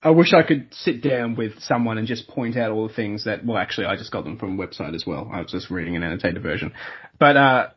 I 0.00 0.10
wish 0.10 0.32
I 0.32 0.44
could 0.46 0.68
sit 0.72 1.02
down 1.02 1.34
with 1.34 1.58
someone 1.60 1.98
and 1.98 2.06
just 2.06 2.28
point 2.28 2.56
out 2.56 2.70
all 2.70 2.86
the 2.86 2.94
things 2.94 3.24
that. 3.24 3.44
Well, 3.44 3.58
actually, 3.58 3.86
I 3.86 3.96
just 3.96 4.12
got 4.12 4.24
them 4.24 4.38
from 4.38 4.58
a 4.58 4.66
website 4.66 4.94
as 4.94 5.04
well. 5.04 5.28
I 5.32 5.40
was 5.40 5.50
just 5.50 5.70
reading 5.70 5.96
an 5.96 6.04
annotated 6.04 6.42
version. 6.42 6.72
But 7.18 7.36
uh, 7.36 7.68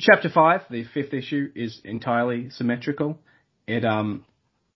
chapter 0.00 0.28
five, 0.28 0.62
the 0.70 0.84
fifth 0.92 1.14
issue, 1.14 1.50
is 1.54 1.80
entirely 1.84 2.50
symmetrical. 2.50 3.18
It 3.66 3.84
um. 3.84 4.24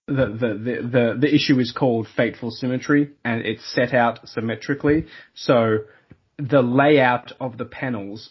The, 0.08 0.26
the, 0.26 0.82
the, 0.82 1.18
the, 1.20 1.34
issue 1.34 1.60
is 1.60 1.70
called 1.70 2.08
Fateful 2.16 2.50
Symmetry 2.50 3.10
and 3.24 3.46
it's 3.46 3.64
set 3.72 3.94
out 3.94 4.28
symmetrically. 4.28 5.06
So 5.34 5.78
the 6.38 6.60
layout 6.60 7.32
of 7.40 7.56
the 7.56 7.64
panels 7.64 8.30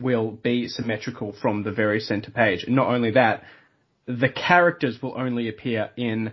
will 0.00 0.32
be 0.32 0.66
symmetrical 0.66 1.32
from 1.40 1.62
the 1.62 1.70
very 1.70 2.00
center 2.00 2.32
page. 2.32 2.64
And 2.64 2.74
not 2.74 2.88
only 2.88 3.12
that, 3.12 3.44
the 4.06 4.28
characters 4.28 5.00
will 5.00 5.16
only 5.16 5.48
appear 5.48 5.90
in 5.96 6.32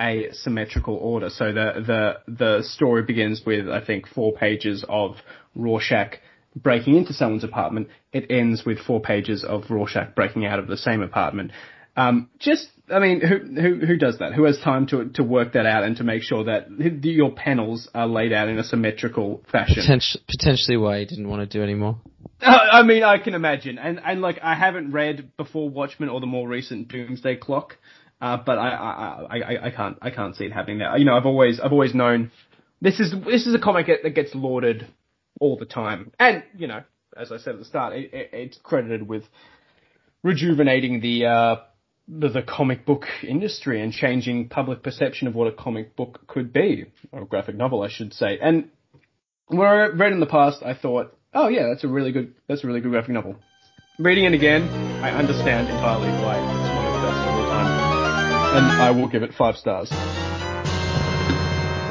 a 0.00 0.28
symmetrical 0.32 0.96
order. 0.96 1.30
So 1.30 1.52
the 1.52 1.82
the 2.26 2.32
the 2.32 2.62
story 2.62 3.02
begins 3.02 3.42
with 3.44 3.68
I 3.68 3.84
think 3.84 4.08
four 4.08 4.32
pages 4.32 4.84
of 4.88 5.16
Rorschach 5.54 6.18
breaking 6.56 6.96
into 6.96 7.12
someone's 7.12 7.44
apartment. 7.44 7.88
It 8.12 8.30
ends 8.30 8.64
with 8.64 8.78
four 8.78 9.00
pages 9.00 9.44
of 9.44 9.64
Rorschach 9.70 10.14
breaking 10.14 10.44
out 10.44 10.58
of 10.58 10.66
the 10.66 10.76
same 10.76 11.02
apartment. 11.02 11.52
Um, 11.96 12.30
just 12.38 12.68
I 12.90 12.98
mean, 12.98 13.20
who 13.20 13.60
who 13.60 13.86
who 13.86 13.96
does 13.96 14.18
that? 14.18 14.34
Who 14.34 14.44
has 14.44 14.58
time 14.60 14.86
to 14.88 15.08
to 15.10 15.22
work 15.22 15.52
that 15.52 15.66
out 15.66 15.84
and 15.84 15.96
to 15.96 16.04
make 16.04 16.22
sure 16.22 16.44
that 16.44 16.68
your 17.04 17.30
panels 17.30 17.88
are 17.94 18.06
laid 18.06 18.32
out 18.32 18.48
in 18.48 18.58
a 18.58 18.64
symmetrical 18.64 19.42
fashion? 19.50 19.82
Potent- 19.86 20.16
potentially 20.28 20.76
why 20.76 21.00
he 21.00 21.04
didn't 21.04 21.28
want 21.28 21.48
to 21.48 21.58
do 21.58 21.62
anymore. 21.62 22.00
Uh, 22.40 22.58
I 22.72 22.82
mean, 22.82 23.02
I 23.02 23.18
can 23.18 23.34
imagine, 23.34 23.78
and 23.78 24.00
and 24.04 24.20
like 24.20 24.38
I 24.42 24.54
haven't 24.54 24.92
read 24.92 25.36
before 25.36 25.68
Watchmen 25.68 26.08
or 26.08 26.20
the 26.20 26.26
more 26.26 26.48
recent 26.48 26.88
Doomsday 26.88 27.36
Clock, 27.36 27.76
uh, 28.20 28.38
but 28.44 28.58
I, 28.58 28.68
I 28.68 29.38
I 29.38 29.66
I 29.66 29.70
can't 29.70 29.98
I 30.02 30.10
can't 30.10 30.34
see 30.34 30.44
it 30.44 30.52
happening 30.52 30.78
now. 30.78 30.96
You 30.96 31.04
know, 31.04 31.14
I've 31.14 31.26
always 31.26 31.60
I've 31.60 31.72
always 31.72 31.94
known 31.94 32.30
this 32.80 33.00
is 33.00 33.14
this 33.24 33.46
is 33.46 33.54
a 33.54 33.58
comic 33.58 33.86
that 33.86 34.02
that 34.02 34.10
gets 34.10 34.34
lauded 34.34 34.88
all 35.40 35.56
the 35.56 35.66
time, 35.66 36.12
and 36.18 36.42
you 36.56 36.66
know, 36.66 36.82
as 37.16 37.30
I 37.30 37.38
said 37.38 37.54
at 37.54 37.58
the 37.60 37.64
start, 37.64 37.94
it, 37.94 38.12
it, 38.12 38.30
it's 38.32 38.58
credited 38.62 39.06
with 39.06 39.24
rejuvenating 40.22 41.00
the 41.00 41.26
uh 41.26 41.56
the, 42.18 42.42
comic 42.42 42.84
book 42.84 43.06
industry 43.22 43.80
and 43.82 43.92
changing 43.92 44.48
public 44.48 44.82
perception 44.82 45.28
of 45.28 45.34
what 45.34 45.48
a 45.48 45.52
comic 45.52 45.96
book 45.96 46.26
could 46.26 46.52
be, 46.52 46.86
or 47.10 47.22
a 47.22 47.26
graphic 47.26 47.56
novel, 47.56 47.82
I 47.82 47.88
should 47.88 48.12
say, 48.12 48.38
and 48.40 48.68
when 49.46 49.66
I 49.66 49.86
read 49.86 50.12
in 50.12 50.20
the 50.20 50.26
past, 50.26 50.62
I 50.62 50.74
thought, 50.74 51.16
oh 51.34 51.48
yeah, 51.48 51.68
that's 51.68 51.84
a 51.84 51.88
really 51.88 52.12
good, 52.12 52.34
that's 52.48 52.64
a 52.64 52.66
really 52.66 52.80
good 52.80 52.90
graphic 52.90 53.10
novel. 53.10 53.36
Reading 53.98 54.24
it 54.24 54.34
again, 54.34 54.62
I 55.02 55.10
understand 55.10 55.68
entirely 55.68 56.08
why 56.22 56.36
it's 56.36 56.76
one 56.76 56.86
of 56.86 56.94
the 56.94 57.06
best 57.06 57.18
of 57.18 57.34
all 57.34 57.46
time, 57.50 58.56
and 58.56 58.82
I 58.82 58.90
will 58.90 59.08
give 59.08 59.22
it 59.22 59.32
five 59.34 59.56
stars. 59.56 59.90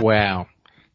Wow. 0.02 0.48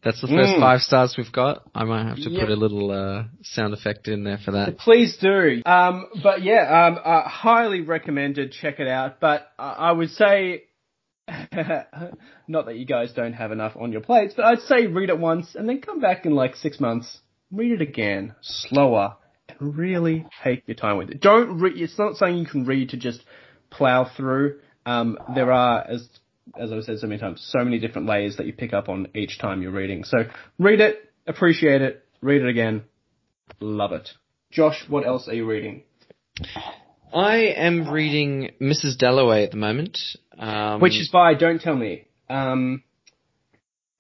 That's 0.07 0.21
the 0.21 0.29
first 0.29 0.53
Mm. 0.55 0.61
five 0.61 0.83
stars 0.83 1.17
we've 1.19 1.33
got. 1.33 1.65
I 1.75 1.83
might 1.83 2.05
have 2.07 2.19
to 2.19 2.31
put 2.31 2.49
a 2.49 2.55
little 2.55 2.93
uh, 2.93 3.25
sound 3.43 3.75
effect 3.75 4.07
in 4.07 4.23
there 4.23 4.39
for 4.39 4.53
that. 4.53 4.79
Please 4.79 5.17
do. 5.17 5.63
Um, 5.67 6.07
but 6.23 6.45
yeah, 6.45 6.87
um, 6.87 7.01
uh, 7.05 7.23
highly 7.23 7.81
recommended. 7.81 8.53
Check 8.53 8.79
it 8.79 8.87
out. 8.87 9.19
But 9.19 9.49
uh, 9.59 9.63
I 9.63 9.91
would 9.91 10.11
say, 10.11 10.67
not 12.47 12.67
that 12.67 12.77
you 12.77 12.87
guys 12.87 13.15
don't 13.15 13.33
have 13.33 13.51
enough 13.51 13.73
on 13.77 13.91
your 13.91 14.01
plates, 14.01 14.35
but 14.37 14.45
I'd 14.45 14.61
say 14.61 14.87
read 14.87 15.09
it 15.09 15.19
once 15.19 15.57
and 15.57 15.69
then 15.69 15.81
come 15.81 15.99
back 16.01 16.25
in 16.25 16.37
like 16.37 16.55
six 16.55 16.79
months, 16.79 17.19
read 17.51 17.73
it 17.73 17.81
again, 17.83 18.37
slower, 18.43 19.17
and 19.59 19.77
really 19.77 20.25
take 20.45 20.63
your 20.69 20.77
time 20.77 20.99
with 20.99 21.11
it. 21.11 21.21
Don't 21.21 21.59
read. 21.59 21.81
It's 21.83 21.99
not 21.99 22.15
something 22.15 22.39
you 22.39 22.47
can 22.47 22.65
read 22.65 22.91
to 22.91 22.97
just 22.97 23.25
plow 23.71 24.09
through. 24.17 24.61
Um, 24.87 25.19
there 25.35 25.51
are, 25.51 25.85
as 25.85 26.09
as 26.59 26.73
I've 26.73 26.85
said 26.85 26.99
so 26.99 27.07
many 27.07 27.21
times, 27.21 27.47
so 27.57 27.65
many 27.65 27.79
different 27.79 28.09
layers 28.09 28.37
that 28.37 28.47
you 28.47 28.53
pick 28.53 28.73
up 28.73 28.89
on 28.89 29.09
each 29.15 29.39
time 29.39 29.63
you're 29.63 29.73
reading. 29.73 30.05
So 30.05 30.19
read 30.59 30.81
it, 30.81 30.99
appreciate 31.27 31.83
it, 31.83 32.05
read 32.21 32.43
it 32.43 32.49
again, 32.49 32.85
love 33.61 33.93
it. 33.93 34.09
Josh, 34.51 34.85
what 34.89 35.07
else 35.07 35.29
are 35.29 35.35
you 35.35 35.47
reading? 35.47 35.83
I 37.13 37.37
am 37.57 37.91
reading 37.91 38.53
Mrs. 38.61 38.99
Dalloway 38.99 39.45
at 39.45 39.51
the 39.51 39.57
moment. 39.57 39.99
Um, 40.39 40.81
Which 40.81 41.01
is 41.01 41.09
by 41.11 41.35
Don't 41.35 41.61
Tell 41.61 41.77
Me. 41.77 42.07
Um, 42.29 42.83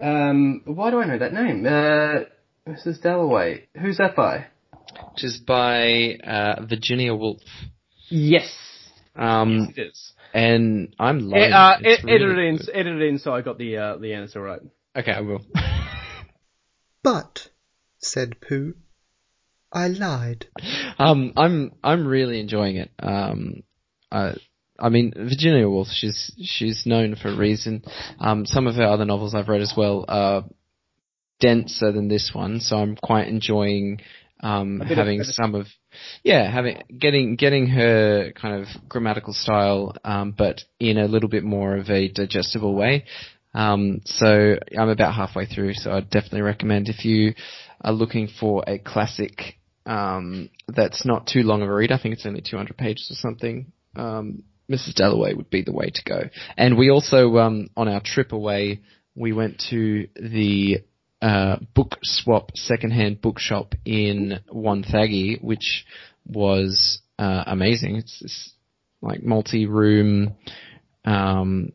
um, 0.01 0.63
why 0.67 0.91
do 0.91 1.01
I 1.01 1.07
know 1.07 1.19
that 1.19 1.33
name? 1.33 1.65
Uh, 1.67 2.25
Mrs. 2.71 3.01
Dalloway. 3.03 3.69
Who's 3.81 3.99
that 3.99 4.17
by? 4.17 4.47
which 5.13 5.25
is 5.25 5.39
by 5.39 6.19
uh, 6.25 6.65
Virginia 6.69 7.15
Woolf. 7.15 7.41
Yes. 8.09 8.53
Um, 9.15 9.73
it 9.75 9.81
is. 9.81 10.13
And 10.37 10.95
I'm 10.99 11.31
loving 11.31 11.45
It, 11.45 11.53
uh, 11.53 11.77
it. 11.81 12.01
It, 12.01 12.05
really 12.05 12.15
edit 12.15 12.39
it 12.39 12.45
in, 12.45 12.57
good. 12.59 12.71
edit 12.75 12.97
it 13.01 13.03
in 13.09 13.19
so 13.19 13.35
I 13.35 13.41
got 13.41 13.57
the, 13.59 13.77
uh, 13.79 13.97
the 13.97 14.13
answer 14.13 14.43
right. 14.43 14.61
Okay, 14.95 15.13
I 15.13 15.21
will. 15.21 15.41
But, 17.03 17.51
said 17.99 18.41
Pooh, 18.41 18.75
I 19.73 19.87
lied. 19.87 20.47
um, 20.99 21.33
I'm 21.37 21.73
I'm 21.85 22.05
really 22.05 22.41
enjoying 22.41 22.77
it. 22.79 22.91
Um, 22.99 23.63
I, 24.11 24.35
I 24.77 24.89
mean 24.89 25.13
Virginia 25.15 25.69
Woolf. 25.69 25.87
She's 25.93 26.33
she's 26.43 26.83
known 26.85 27.15
for 27.15 27.29
a 27.29 27.37
reason. 27.37 27.85
Um, 28.19 28.45
some 28.45 28.67
of 28.67 28.75
her 28.75 28.83
other 28.83 29.05
novels 29.05 29.37
I've 29.37 29.47
read 29.49 29.61
as 29.61 29.75
well 29.77 30.05
are 30.09 30.47
denser 31.39 31.93
than 31.93 32.09
this 32.09 32.33
one, 32.35 32.59
so 32.59 32.77
I'm 32.77 32.97
quite 32.97 33.29
enjoying 33.29 34.01
um, 34.41 34.79
bit 34.79 34.93
of- 34.93 34.99
having 34.99 35.23
some 35.23 35.55
of 35.55 35.67
yeah 36.23 36.51
having 36.51 36.83
getting 36.99 37.37
getting 37.37 37.67
her 37.69 38.33
kind 38.33 38.63
of 38.63 38.89
grammatical 38.89 39.33
style, 39.33 39.95
um, 40.05 40.35
but 40.37 40.63
in 40.79 40.99
a 40.99 41.07
little 41.07 41.29
bit 41.29 41.45
more 41.45 41.77
of 41.77 41.91
a 41.91 42.09
digestible 42.09 42.75
way. 42.75 43.05
Um, 43.55 44.03
so 44.05 44.57
I'm 44.79 44.91
about 44.91 45.15
halfway 45.15 45.47
through, 45.47 45.75
so 45.75 45.91
I'd 45.93 46.11
definitely 46.11 46.43
recommend 46.43 46.89
if 46.89 47.07
you 47.07 47.35
are 47.81 47.93
looking 47.93 48.29
for 48.29 48.63
a 48.67 48.79
classic 48.79 49.57
um, 49.87 50.51
that's 50.69 51.07
not 51.07 51.27
too 51.27 51.43
long 51.43 51.63
of 51.63 51.69
a 51.69 51.73
read. 51.73 51.93
I 51.93 51.99
think 51.99 52.15
it's 52.15 52.27
only 52.27 52.43
200 52.43 52.77
pages 52.77 53.09
or 53.11 53.15
something. 53.15 53.73
Um, 53.95 54.43
Mrs. 54.71 54.95
Dalloway 54.95 55.33
would 55.33 55.49
be 55.49 55.63
the 55.63 55.73
way 55.73 55.91
to 55.91 56.03
go. 56.05 56.23
And 56.57 56.77
we 56.77 56.91
also, 56.91 57.39
um, 57.39 57.69
on 57.77 57.89
our 57.89 58.01
trip 58.05 58.33
away, 58.33 58.81
we 59.15 59.33
went 59.33 59.63
to 59.71 60.09
the 60.17 60.83
uh, 61.23 61.57
book 61.75 61.97
swap 62.03 62.51
secondhand 62.55 63.21
bookshop 63.21 63.75
in 63.85 64.41
Wonthaggi, 64.53 65.43
which 65.43 65.85
was 66.27 67.01
uh, 67.19 67.45
amazing. 67.47 67.97
It's 67.97 68.21
this 68.21 68.53
like 69.01 69.23
multi-room, 69.23 70.37
um, 71.05 71.73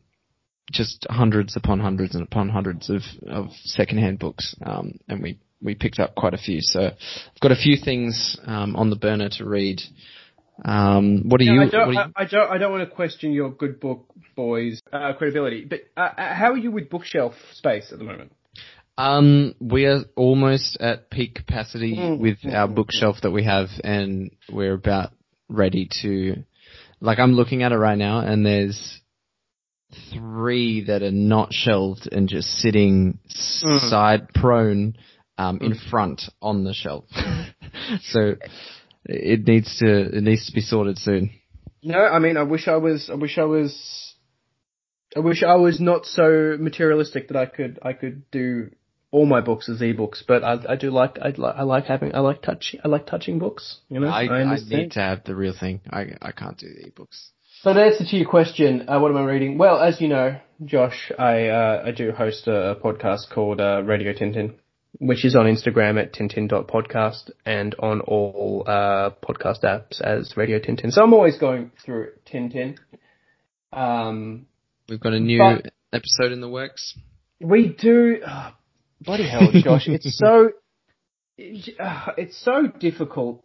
just 0.70 1.06
hundreds 1.08 1.56
upon 1.56 1.80
hundreds 1.80 2.14
and 2.14 2.24
upon 2.24 2.48
hundreds 2.48 2.90
of, 2.90 3.02
of 3.26 3.48
secondhand 3.64 4.18
books, 4.18 4.54
um, 4.64 4.98
and 5.08 5.22
we 5.22 5.38
we 5.60 5.74
picked 5.74 5.98
up 5.98 6.14
quite 6.14 6.34
a 6.34 6.38
few. 6.38 6.60
So 6.60 6.80
I've 6.80 7.40
got 7.40 7.52
a 7.52 7.56
few 7.56 7.76
things 7.82 8.36
um, 8.44 8.74
on 8.76 8.90
the 8.90 8.96
burner 8.96 9.28
to 9.38 9.44
read. 9.44 9.80
Um, 10.64 11.28
what 11.28 11.40
are 11.40 11.44
Yeah, 11.44 11.52
you? 11.52 11.62
I 11.62 11.68
don't, 11.68 11.86
what 11.86 11.88
are 11.88 11.92
you 11.92 12.12
I, 12.16 12.22
I 12.22 12.24
don't, 12.26 12.50
I 12.50 12.58
don't 12.58 12.72
want 12.72 12.88
to 12.88 12.94
question 12.94 13.32
your 13.32 13.50
good 13.50 13.80
book 13.80 14.06
boys 14.36 14.80
uh, 14.92 15.12
credibility, 15.14 15.64
but 15.64 15.80
uh, 15.96 16.00
uh, 16.00 16.34
how 16.34 16.52
are 16.52 16.58
you 16.58 16.70
with 16.70 16.90
bookshelf 16.90 17.34
space 17.52 17.90
at 17.92 17.98
the 17.98 18.04
moment? 18.04 18.32
Um, 18.98 19.54
we 19.60 19.86
are 19.86 20.00
almost 20.16 20.76
at 20.80 21.10
peak 21.10 21.34
capacity 21.34 21.96
Mm, 21.96 22.18
with 22.18 22.40
mm, 22.40 22.54
our 22.54 22.68
mm, 22.68 22.74
bookshelf 22.74 23.16
that 23.22 23.30
we 23.30 23.44
have, 23.44 23.68
and 23.82 24.30
we're 24.50 24.74
about 24.74 25.12
ready 25.48 25.88
to. 26.02 26.44
Like 27.00 27.18
I'm 27.18 27.32
looking 27.32 27.62
at 27.62 27.72
it 27.72 27.78
right 27.78 27.98
now, 27.98 28.18
and 28.20 28.44
there's 28.44 29.00
three 30.12 30.84
that 30.84 31.02
are 31.02 31.10
not 31.10 31.52
shelved 31.52 32.08
and 32.10 32.28
just 32.28 32.48
sitting 32.48 33.18
Mm. 33.64 33.90
side 33.90 34.28
prone 34.34 34.94
um, 35.38 35.58
in 35.60 35.74
front 35.74 36.22
on 36.40 36.64
the 36.64 36.74
shelf. 36.74 37.04
so 38.02 38.36
it 39.04 39.46
needs 39.46 39.78
to 39.78 40.16
it 40.16 40.22
needs 40.22 40.46
to 40.46 40.52
be 40.52 40.60
sorted 40.60 40.98
soon. 40.98 41.30
No, 41.82 41.98
I 41.98 42.18
mean, 42.20 42.36
I 42.36 42.44
wish 42.44 42.68
I 42.68 42.76
was, 42.76 43.10
I 43.10 43.14
wish 43.14 43.38
I 43.38 43.44
was, 43.44 44.14
I 45.16 45.20
wish 45.20 45.42
I 45.42 45.56
was 45.56 45.80
not 45.80 46.06
so 46.06 46.56
materialistic 46.58 47.28
that 47.28 47.36
I 47.36 47.46
could, 47.46 47.80
I 47.82 47.92
could 47.92 48.30
do 48.30 48.70
all 49.12 49.26
my 49.26 49.40
books 49.40 49.68
as 49.68 49.80
ebooks, 49.80 50.22
but 50.26 50.42
I, 50.42 50.56
I 50.70 50.76
do 50.76 50.90
like, 50.90 51.18
I, 51.20 51.28
li- 51.28 51.52
I 51.54 51.62
like 51.62 51.84
having, 51.84 52.14
I 52.14 52.20
like 52.20 52.42
touch, 52.42 52.74
I 52.82 52.88
like 52.88 53.06
touching 53.06 53.38
books, 53.38 53.78
you 53.88 54.00
know? 54.00 54.08
I, 54.08 54.24
I 54.24 54.40
understand. 54.40 54.82
need 54.82 54.92
to 54.92 55.00
have 55.00 55.22
the 55.24 55.36
real 55.36 55.54
thing. 55.58 55.82
I 55.90 56.16
I 56.20 56.32
can't 56.32 56.58
do 56.58 56.66
the 56.66 56.90
ebooks. 56.90 57.28
So 57.60 57.72
the 57.74 57.82
answer 57.84 58.04
to 58.04 58.16
your 58.16 58.28
question, 58.28 58.88
uh, 58.88 58.98
what 58.98 59.12
am 59.12 59.18
I 59.18 59.24
reading? 59.24 59.56
Well, 59.58 59.78
as 59.80 60.00
you 60.00 60.08
know, 60.08 60.40
Josh, 60.64 61.12
I 61.16 61.46
uh, 61.48 61.82
I 61.86 61.90
do 61.92 62.10
host 62.10 62.48
a, 62.48 62.70
a 62.72 62.76
podcast 62.76 63.30
called 63.32 63.60
uh, 63.60 63.82
Radio 63.84 64.12
Tintin, 64.14 64.54
which 64.98 65.24
is 65.24 65.36
on 65.36 65.44
Instagram 65.46 66.00
at 66.00 66.12
tintin.podcast 66.12 67.30
and 67.44 67.74
on 67.78 68.00
all 68.00 68.64
uh, 68.66 69.10
podcast 69.22 69.62
apps 69.62 70.00
as 70.00 70.36
Radio 70.36 70.58
Tintin. 70.58 70.90
So 70.90 71.02
I'm 71.02 71.12
always 71.12 71.38
going 71.38 71.70
through 71.84 72.12
Tintin. 72.26 72.78
Um, 73.72 74.46
We've 74.88 75.00
got 75.00 75.12
a 75.12 75.20
new 75.20 75.40
episode 75.92 76.32
in 76.32 76.40
the 76.40 76.48
works. 76.48 76.98
we 77.40 77.68
do. 77.68 78.22
Oh, 78.26 78.50
bloody 79.04 79.28
hell, 79.28 79.50
Josh! 79.52 79.88
it's 79.88 80.16
so 80.18 80.50
uh, 81.80 82.12
it's 82.16 82.42
so 82.42 82.66
difficult 82.66 83.44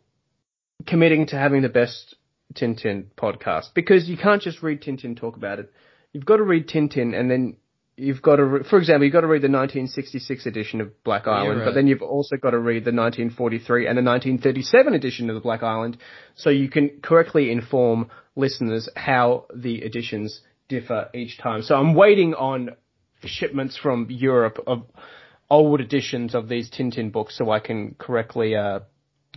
committing 0.85 1.27
to 1.27 1.37
having 1.37 1.61
the 1.61 1.69
best 1.69 2.15
Tintin 2.53 3.05
podcast 3.17 3.73
because 3.73 4.07
you 4.07 4.17
can't 4.17 4.41
just 4.41 4.61
read 4.61 4.81
Tintin 4.81 5.17
talk 5.17 5.35
about 5.35 5.59
it. 5.59 5.71
You've 6.13 6.25
got 6.25 6.37
to 6.37 6.43
read 6.43 6.67
Tintin 6.67 7.17
and 7.17 7.29
then 7.29 7.57
you've 7.97 8.21
got 8.21 8.37
to, 8.37 8.45
re- 8.45 8.63
for 8.63 8.77
example, 8.77 9.03
you've 9.03 9.13
got 9.13 9.21
to 9.21 9.27
read 9.27 9.41
the 9.41 9.49
1966 9.49 10.45
edition 10.45 10.81
of 10.81 11.03
Black 11.03 11.27
Island, 11.27 11.59
right. 11.59 11.65
but 11.65 11.73
then 11.73 11.87
you've 11.87 12.01
also 12.01 12.37
got 12.37 12.51
to 12.51 12.59
read 12.59 12.85
the 12.85 12.93
1943 12.93 13.87
and 13.87 13.97
the 13.97 14.03
1937 14.03 14.93
edition 14.93 15.29
of 15.29 15.35
the 15.35 15.41
Black 15.41 15.63
Island 15.63 15.97
so 16.35 16.49
you 16.49 16.69
can 16.69 16.99
correctly 17.01 17.51
inform 17.51 18.09
listeners 18.35 18.87
how 18.95 19.45
the 19.53 19.83
editions 19.83 20.41
differ 20.69 21.09
each 21.13 21.37
time. 21.39 21.63
So 21.63 21.75
I'm 21.75 21.95
waiting 21.95 22.33
on 22.35 22.71
shipments 23.23 23.77
from 23.77 24.07
Europe 24.09 24.63
of 24.67 24.83
old 25.49 25.79
editions 25.81 26.35
of 26.35 26.47
these 26.49 26.69
Tintin 26.69 27.11
books 27.11 27.37
so 27.37 27.49
I 27.51 27.59
can 27.59 27.95
correctly 27.97 28.55
uh, 28.55 28.79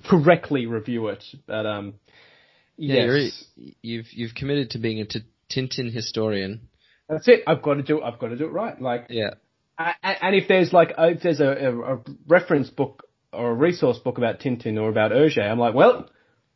correctly 0.09 0.67
review 0.67 1.09
it. 1.09 1.25
But 1.47 1.67
um, 1.67 1.95
Yeah, 2.77 3.05
yes, 3.07 3.45
you're, 3.57 3.73
you've 3.83 4.07
you've 4.13 4.35
committed 4.35 4.71
to 4.71 4.79
being 4.79 5.01
a 5.01 5.05
t- 5.07 5.25
Tintin 5.51 5.93
historian. 5.93 6.69
that's 7.09 7.29
it. 7.29 7.43
I've 7.47 7.63
got 7.63 7.75
to 7.75 7.83
do. 7.83 8.03
I've 8.03 8.19
got 8.19 8.29
to 8.29 8.37
do 8.37 8.45
it 8.47 8.53
right. 8.53 8.81
Like, 8.81 9.07
Yeah. 9.11 9.31
a- 9.79 9.95
and 10.25 10.35
if 10.35 10.49
there's 10.49 10.73
like 10.73 10.93
if 10.99 11.23
there's 11.23 11.41
a, 11.41 11.45
a, 11.69 11.95
a 11.97 11.99
reference 12.27 12.71
book 12.71 13.05
or 13.33 13.51
a 13.51 13.55
resource 13.55 13.99
book 13.99 14.19
about 14.19 14.41
Tintin 14.41 14.79
or 14.81 14.89
about 14.89 15.13
Hergé, 15.13 15.43
I'm 15.49 15.59
like, 15.59 15.75
well. 15.75 16.09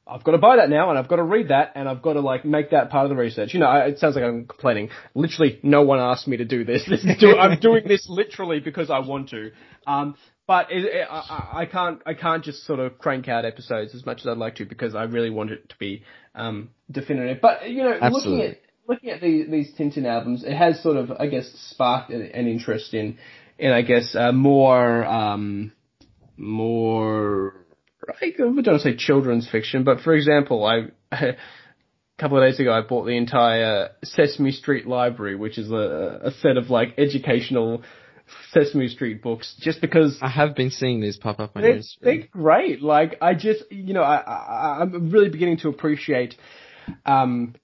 I've 0.06 0.22
got 0.22 0.32
to 0.32 0.38
buy 0.38 0.56
that 0.56 0.68
now, 0.68 0.90
and 0.90 0.98
I've 0.98 1.08
got 1.08 1.16
to 1.16 1.22
read 1.22 1.48
that, 1.48 1.72
and 1.74 1.88
I've 1.88 2.02
got 2.02 2.14
to 2.14 2.20
like 2.20 2.44
make 2.44 2.70
that 2.70 2.90
part 2.90 3.04
of 3.06 3.10
the 3.10 3.16
research. 3.16 3.54
You 3.54 3.60
know, 3.60 3.66
I, 3.66 3.86
it 3.86 3.98
sounds 3.98 4.16
like 4.16 4.24
I'm 4.24 4.44
complaining. 4.46 4.90
Literally, 5.14 5.60
no 5.62 5.82
one 5.82 5.98
asked 5.98 6.28
me 6.28 6.36
to 6.36 6.44
do 6.44 6.64
this. 6.64 6.84
this 6.88 7.04
is 7.04 7.18
do, 7.18 7.36
I'm 7.36 7.58
doing 7.58 7.88
this 7.88 8.06
literally 8.08 8.60
because 8.60 8.90
I 8.90 8.98
want 8.98 9.30
to. 9.30 9.50
Um, 9.86 10.16
but 10.46 10.70
it, 10.70 10.84
it, 10.84 11.08
I, 11.10 11.14
I- 11.54 11.60
I 11.62 11.66
can't, 11.66 12.02
I 12.04 12.12
can't 12.14 12.44
just 12.44 12.64
sort 12.66 12.80
of 12.80 12.98
crank 12.98 13.28
out 13.28 13.44
episodes 13.46 13.94
as 13.94 14.04
much 14.04 14.20
as 14.20 14.26
I'd 14.26 14.36
like 14.36 14.56
to 14.56 14.66
because 14.66 14.94
I 14.94 15.04
really 15.04 15.30
want 15.30 15.50
it 15.52 15.68
to 15.70 15.76
be 15.78 16.02
um, 16.34 16.70
definitive. 16.90 17.40
But 17.40 17.70
you 17.70 17.82
know, 17.82 17.98
looking 18.12 18.42
at 18.42 18.58
looking 18.86 19.10
at 19.10 19.20
these, 19.20 19.50
these 19.50 19.72
Tintin 19.74 20.04
albums, 20.06 20.44
it 20.44 20.54
has 20.54 20.82
sort 20.82 20.96
of, 20.96 21.10
I 21.12 21.26
guess, 21.28 21.50
sparked 21.70 22.10
an, 22.10 22.22
an 22.22 22.46
interest 22.46 22.94
in, 22.94 23.18
in 23.58 23.72
I 23.72 23.82
guess, 23.82 24.14
uh, 24.14 24.32
more, 24.32 25.04
um, 25.04 25.72
more, 26.36 27.63
I 28.08 28.30
don't 28.36 28.54
want 28.54 28.66
to 28.66 28.78
say 28.80 28.96
children's 28.96 29.48
fiction, 29.50 29.84
but 29.84 30.00
for 30.00 30.14
example, 30.14 30.64
I, 30.64 30.88
a 31.16 31.36
couple 32.18 32.38
of 32.38 32.44
days 32.48 32.60
ago, 32.60 32.72
I 32.72 32.82
bought 32.82 33.04
the 33.04 33.16
entire 33.16 33.90
Sesame 34.02 34.52
Street 34.52 34.86
library, 34.86 35.36
which 35.36 35.58
is 35.58 35.70
a, 35.70 36.20
a 36.24 36.30
set 36.32 36.56
of 36.56 36.70
like 36.70 36.94
educational 36.98 37.82
Sesame 38.50 38.88
Street 38.88 39.22
books, 39.22 39.54
just 39.60 39.80
because 39.80 40.18
I 40.22 40.28
have 40.28 40.54
been 40.54 40.70
seeing 40.70 41.00
these 41.00 41.16
pop 41.16 41.40
up 41.40 41.52
on 41.56 41.62
your 41.62 41.72
they're, 41.74 41.82
they're 42.00 42.28
great. 42.30 42.82
Like 42.82 43.16
I 43.20 43.34
just, 43.34 43.70
you 43.70 43.94
know, 43.94 44.02
I, 44.02 44.16
I 44.16 44.78
I'm 44.82 45.10
really 45.10 45.28
beginning 45.28 45.58
to 45.58 45.68
appreciate 45.68 46.34
um 47.04 47.54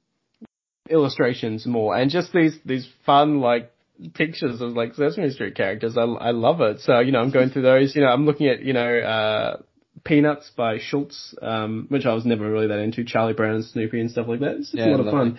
illustrations 0.89 1.67
more 1.67 1.95
and 1.95 2.11
just 2.11 2.33
these 2.33 2.59
these 2.65 2.89
fun 3.07 3.41
like 3.41 3.71
pictures 4.15 4.61
of 4.61 4.73
like 4.73 4.95
Sesame 4.95 5.31
Street 5.31 5.55
characters. 5.55 5.97
I 5.97 6.03
I 6.03 6.31
love 6.33 6.61
it. 6.61 6.81
So 6.81 7.01
you 7.01 7.13
know, 7.13 7.21
I'm 7.21 7.31
going 7.31 7.51
through 7.51 7.63
those. 7.63 7.95
You 7.95 8.03
know, 8.03 8.09
I'm 8.09 8.27
looking 8.27 8.49
at 8.49 8.63
you 8.63 8.73
know 8.73 8.99
uh 8.99 9.57
Peanuts 10.05 10.51
by 10.57 10.79
Schulz, 10.79 11.35
um, 11.43 11.87
which 11.89 12.07
I 12.07 12.15
was 12.15 12.25
never 12.25 12.51
really 12.51 12.69
that 12.69 12.79
into. 12.79 13.05
Charlie 13.05 13.35
Brown 13.35 13.57
and 13.57 13.65
Snoopy 13.65 14.01
and 14.01 14.11
stuff 14.11 14.29
like 14.29 14.41
that. 14.41 14.57
It's 14.57 14.73
Yeah, 14.73 14.87
a 14.87 14.97
lot 14.97 15.01
of 15.01 15.13
fun. 15.13 15.39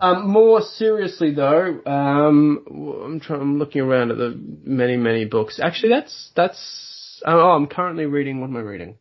Um, 0.00 0.28
more 0.28 0.60
seriously 0.62 1.32
though, 1.32 1.80
um, 1.86 2.64
I'm 3.04 3.20
trying. 3.20 3.40
I'm 3.40 3.58
looking 3.58 3.82
around 3.82 4.10
at 4.10 4.16
the 4.18 4.36
many, 4.64 4.96
many 4.96 5.24
books. 5.26 5.60
Actually, 5.62 5.90
that's 5.90 6.32
that's. 6.34 7.22
Oh, 7.24 7.50
I'm 7.52 7.68
currently 7.68 8.06
reading. 8.06 8.40
What 8.40 8.50
am 8.50 8.56
I 8.56 8.60
reading? 8.60 8.96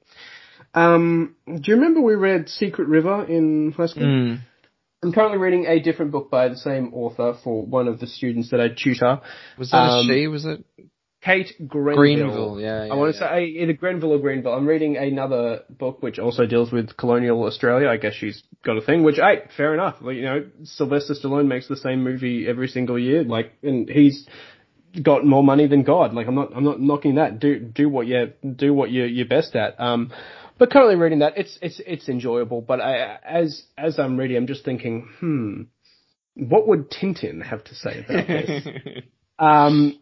Um, 0.76 1.36
do 1.48 1.60
you 1.64 1.76
remember 1.76 2.02
we 2.02 2.14
read 2.16 2.50
Secret 2.50 2.88
River 2.88 3.26
in 3.26 3.74
high 3.76 3.88
school? 3.88 4.04
Mm. 4.04 4.40
I'm 5.04 5.12
currently 5.12 5.40
reading 5.40 5.66
a 5.66 5.80
different 5.80 6.12
book 6.12 6.30
by 6.30 6.48
the 6.50 6.56
same 6.56 6.94
author 6.94 7.36
for 7.44 7.66
one 7.66 7.88
of 7.88 8.00
the 8.00 8.06
students 8.06 8.52
that 8.52 8.62
I 8.62 8.68
tutor. 8.68 9.22
Was 9.58 9.72
that 9.72 9.78
Um, 9.78 10.08
a 10.10 10.14
she? 10.14 10.28
Was 10.28 10.46
it 10.46 10.64
Kate 11.24 11.54
Grenville. 11.68 11.96
Greenville? 11.96 12.60
Yeah, 12.60 12.86
yeah 12.86 12.94
I 12.94 12.96
want 12.96 13.16
to 13.16 13.22
yeah. 13.22 13.30
say 13.30 13.46
either 13.46 13.74
Grenville 13.74 14.14
or 14.14 14.20
Greenville. 14.20 14.54
I'm 14.54 14.68
reading 14.68 14.98
another 14.98 15.62
book 15.70 16.02
which 16.02 16.18
also 16.18 16.48
deals 16.48 16.72
with 16.72 16.98
colonial 16.98 17.44
Australia. 17.44 17.90
I 17.90 17.98
guess 17.98 18.16
she's 18.16 18.42
got 18.66 18.78
a 18.78 18.82
thing, 18.82 19.04
which, 19.04 19.18
hey, 19.18 19.44
fair 19.56 19.74
enough. 19.76 19.98
Like, 20.02 20.16
you 20.16 20.24
know, 20.24 20.46
Sylvester 20.64 21.14
Stallone 21.14 21.48
makes 21.48 21.68
the 21.68 21.78
same 21.78 22.04
movie 22.04 22.48
every 22.48 22.68
single 22.68 22.98
year. 22.98 23.24
Like, 23.24 23.54
and 23.62 23.88
he's 23.88 24.28
got 25.00 25.24
more 25.24 25.44
money 25.44 25.68
than 25.68 25.84
God. 25.84 26.14
Like, 26.14 26.28
I'm 26.28 26.36
not, 26.36 26.56
I'm 26.56 26.64
not 26.64 26.82
knocking 26.82 27.16
that. 27.16 27.40
Do, 27.40 27.60
do 27.60 27.88
what 27.88 28.08
you, 28.08 28.34
do 28.56 28.74
what 28.74 28.90
you, 28.90 29.04
you're 29.04 29.28
best 29.28 29.56
at. 29.56 29.80
Um, 29.80 30.12
but 30.58 30.72
currently 30.72 30.96
reading 30.96 31.20
that, 31.20 31.38
it's, 31.38 31.58
it's, 31.62 31.80
it's 31.86 32.10
enjoyable. 32.10 32.62
But 32.62 32.82
I, 32.82 33.20
as, 33.24 33.64
as 33.78 34.00
I'm 34.00 34.18
reading, 34.18 34.38
I'm 34.38 34.48
just 34.48 34.66
thinking, 34.66 35.08
hmm, 35.20 35.62
what 36.34 36.68
would 36.68 36.90
Tintin 36.90 37.44
have 37.44 37.64
to 37.66 37.76
say 37.76 38.06
about 38.08 38.28
this? 38.28 38.68
Um, 39.40 40.00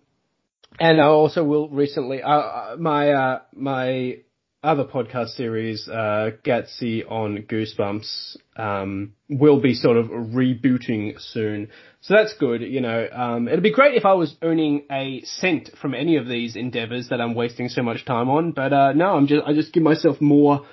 and 0.79 0.99
I 1.01 1.05
also 1.05 1.43
will 1.43 1.69
recently, 1.69 2.21
uh, 2.21 2.29
uh, 2.29 2.75
my, 2.79 3.11
uh, 3.11 3.39
my 3.55 4.17
other 4.61 4.83
podcast 4.83 5.29
series, 5.29 5.87
uh, 5.87 6.31
Gatsy 6.43 7.09
on 7.09 7.43
Goosebumps, 7.43 8.37
um, 8.57 9.13
will 9.29 9.59
be 9.61 9.73
sort 9.73 9.95
of 9.97 10.07
rebooting 10.07 11.19
soon. 11.19 11.69
So 12.01 12.13
that's 12.15 12.33
good, 12.33 12.61
you 12.61 12.81
know, 12.81 13.07
um, 13.11 13.47
it'd 13.47 13.63
be 13.63 13.71
great 13.71 13.95
if 13.95 14.05
I 14.05 14.13
was 14.13 14.35
earning 14.41 14.83
a 14.91 15.21
cent 15.23 15.69
from 15.81 15.93
any 15.93 16.17
of 16.17 16.27
these 16.27 16.55
endeavors 16.55 17.09
that 17.09 17.21
I'm 17.21 17.35
wasting 17.35 17.69
so 17.69 17.81
much 17.83 18.05
time 18.05 18.29
on, 18.29 18.51
but, 18.51 18.73
uh, 18.73 18.93
no, 18.93 19.15
I'm 19.15 19.27
just, 19.27 19.41
I 19.45 19.53
just 19.53 19.71
give 19.73 19.83
myself 19.83 20.19
more, 20.21 20.65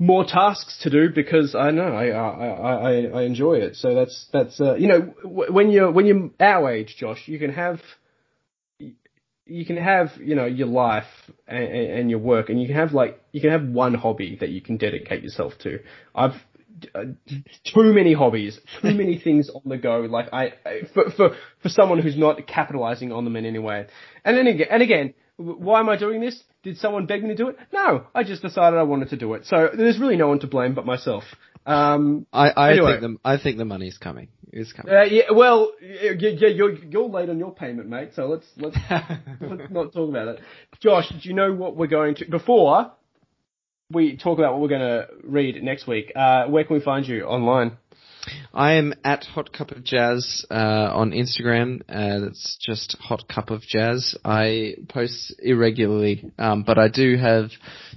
more 0.00 0.24
tasks 0.24 0.78
to 0.82 0.90
do 0.90 1.08
because 1.12 1.54
I 1.54 1.70
know 1.72 1.82
I 1.92 2.06
I 2.08 2.28
I, 2.28 2.90
I- 2.92 3.20
I 3.20 3.22
enjoy 3.22 3.54
it. 3.54 3.74
So 3.76 3.94
that's 3.94 4.28
that's 4.32 4.60
uh, 4.60 4.74
you 4.76 4.86
know 4.86 5.00
w- 5.24 5.52
when 5.52 5.70
you're 5.70 5.90
when 5.90 6.06
you're 6.06 6.30
our 6.38 6.70
age, 6.70 6.94
Josh, 6.96 7.26
you 7.26 7.38
can 7.40 7.52
have 7.52 7.80
you 9.48 9.64
can 9.64 9.76
have 9.76 10.10
you 10.18 10.34
know 10.34 10.44
your 10.44 10.68
life 10.68 11.06
and, 11.46 11.64
and 11.64 12.10
your 12.10 12.18
work, 12.18 12.48
and 12.48 12.60
you 12.60 12.66
can 12.66 12.76
have 12.76 12.92
like 12.92 13.20
you 13.32 13.40
can 13.40 13.50
have 13.50 13.64
one 13.64 13.94
hobby 13.94 14.36
that 14.40 14.50
you 14.50 14.60
can 14.60 14.76
dedicate 14.76 15.22
yourself 15.22 15.54
to. 15.62 15.80
I've 16.14 16.34
uh, 16.94 17.04
too 17.64 17.92
many 17.92 18.12
hobbies, 18.12 18.60
too 18.82 18.94
many 18.94 19.18
things 19.24 19.50
on 19.50 19.62
the 19.64 19.78
go. 19.78 20.00
Like 20.00 20.28
I, 20.32 20.52
I 20.64 20.80
for 20.94 21.10
for 21.10 21.36
for 21.62 21.68
someone 21.68 22.00
who's 22.00 22.16
not 22.16 22.46
capitalizing 22.46 23.12
on 23.12 23.24
them 23.24 23.36
in 23.36 23.46
any 23.46 23.58
way. 23.58 23.86
And 24.24 24.36
then 24.36 24.46
again, 24.46 24.68
and 24.70 24.82
again, 24.82 25.14
why 25.36 25.80
am 25.80 25.88
I 25.88 25.96
doing 25.96 26.20
this? 26.20 26.40
Did 26.62 26.78
someone 26.78 27.06
beg 27.06 27.22
me 27.22 27.30
to 27.30 27.36
do 27.36 27.48
it? 27.48 27.56
No, 27.72 28.06
I 28.14 28.24
just 28.24 28.42
decided 28.42 28.78
I 28.78 28.82
wanted 28.82 29.10
to 29.10 29.16
do 29.16 29.34
it. 29.34 29.46
So 29.46 29.70
there's 29.72 29.98
really 29.98 30.16
no 30.16 30.28
one 30.28 30.40
to 30.40 30.46
blame 30.46 30.74
but 30.74 30.84
myself. 30.84 31.24
Um, 31.68 32.26
I, 32.32 32.50
I 32.50 32.70
Anyway. 32.72 32.98
think 32.98 33.00
the 33.02 33.16
I 33.28 33.36
think 33.38 33.58
the 33.58 33.64
money's 33.64 33.98
coming. 33.98 34.28
It's 34.52 34.72
coming. 34.72 34.94
uh, 34.94 35.02
yeah, 35.02 35.24
well, 35.32 35.72
yeah, 35.82 36.12
yeah, 36.18 36.48
you're 36.48 36.74
you're 36.76 37.08
late 37.08 37.28
on 37.28 37.38
your 37.38 37.54
payment, 37.54 37.88
mate. 37.88 38.10
So 38.16 38.26
let's 38.26 38.46
let's 38.56 38.76
let's 39.40 39.70
not 39.70 39.92
talk 39.92 40.08
about 40.08 40.28
it. 40.28 40.40
Josh, 40.80 41.08
do 41.10 41.28
you 41.28 41.34
know 41.34 41.52
what 41.52 41.76
we're 41.76 41.86
going 41.86 42.14
to 42.16 42.24
before 42.30 42.92
we 43.92 44.16
talk 44.16 44.38
about 44.38 44.52
what 44.52 44.62
we're 44.62 44.68
going 44.68 44.80
to 44.80 45.08
read 45.24 45.62
next 45.62 45.86
week? 45.86 46.12
Uh, 46.16 46.46
where 46.46 46.64
can 46.64 46.76
we 46.76 46.82
find 46.82 47.06
you 47.06 47.24
online? 47.24 47.76
I 48.52 48.74
am 48.74 48.94
at 49.04 49.24
Hot 49.24 49.52
Cup 49.52 49.70
of 49.70 49.84
Jazz 49.84 50.44
uh, 50.50 50.54
on 50.54 51.12
Instagram. 51.12 51.82
Uh, 51.88 52.20
that's 52.26 52.56
just 52.60 52.96
Hot 53.00 53.28
Cup 53.28 53.50
of 53.50 53.62
Jazz. 53.62 54.16
I 54.24 54.74
post 54.88 55.34
irregularly, 55.38 56.30
um, 56.38 56.64
but 56.66 56.78
I 56.78 56.88
do 56.88 57.16
have 57.16 57.50